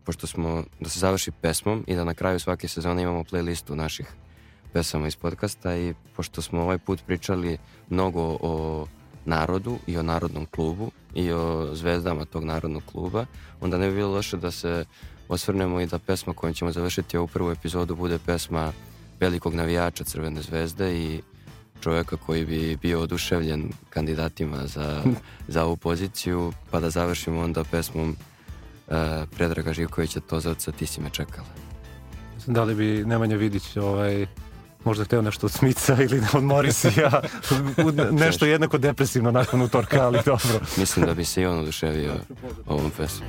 pošto 0.05 0.27
smo, 0.27 0.65
da 0.81 0.89
se 0.89 0.99
završi 0.99 1.31
pesmom 1.31 1.85
i 1.87 1.95
da 1.95 2.05
na 2.05 2.15
kraju 2.15 2.41
svake 2.41 2.69
sezone 2.69 3.03
imamo 3.03 3.25
playlistu 3.25 3.75
naših 3.75 4.07
pesama 4.73 5.07
iz 5.07 5.17
podcasta 5.17 5.77
i 5.77 5.95
pošto 6.17 6.43
smo 6.43 6.63
ovaj 6.63 6.79
put 6.79 7.03
pričali 7.07 7.59
mnogo 7.91 8.39
o 8.41 8.87
narodu 9.25 9.79
i 9.87 9.99
o 9.99 10.03
narodnom 10.03 10.47
klubu 10.47 10.91
i 11.15 11.33
o 11.33 11.75
zvezdama 11.75 12.25
tog 12.25 12.45
narodnog 12.45 12.83
kluba, 12.93 13.27
onda 13.61 13.79
ne 13.79 13.89
bi 13.89 13.95
bilo 13.95 14.13
loše 14.13 14.37
da 14.37 14.51
se 14.51 14.85
osvrnemo 15.29 15.81
i 15.81 15.87
da 15.87 15.99
pesma 15.99 16.35
kojom 16.35 16.55
ćemo 16.55 16.73
završiti 16.73 17.17
ovu 17.17 17.27
prvu 17.27 17.51
epizodu 17.51 17.95
bude 17.97 18.19
pesma 18.27 18.73
velikog 19.21 19.55
navijača 19.55 20.05
Crvene 20.05 20.43
zvezde 20.43 20.99
i 20.99 21.23
čoveka 21.81 22.17
koji 22.17 22.47
bi 22.47 22.77
bio 22.77 23.01
oduševljen 23.01 23.73
kandidatima 23.91 24.67
za, 24.67 25.03
za 25.55 25.65
ovu 25.65 25.77
poziciju, 25.77 26.53
pa 26.71 26.81
da 26.81 26.91
završimo 26.91 27.41
onda 27.41 27.65
pesmom 27.65 28.11
uh, 28.87 28.95
Predraga 29.37 29.73
Živkovića 29.73 30.21
To 30.21 30.41
za 30.41 30.51
oca, 30.51 30.73
ti 30.73 30.87
si 30.87 31.01
me 31.01 31.11
čekala. 31.11 31.49
Da 32.47 32.65
li 32.65 32.75
bi 32.75 33.05
Nemanja 33.07 33.37
Vidić 33.37 33.77
ovaj, 33.77 34.27
možda 34.85 35.05
hteo 35.05 35.23
nešto 35.23 35.47
od 35.47 35.53
Smica 35.53 35.97
ili 36.05 36.23
od 36.33 36.45
Morisija, 36.45 37.23
nešto 38.27 38.47
jednako 38.47 38.79
depresivno 38.79 39.31
nakon 39.31 39.63
utorka, 39.63 40.07
ali 40.07 40.19
dobro. 40.25 40.61
Mislim 40.77 41.07
da 41.07 41.15
bi 41.15 41.25
se 41.25 41.43
i 41.43 41.47
on 41.47 41.59
oduševio 41.59 42.15
ovom 42.67 42.91
pesmom. 42.91 43.29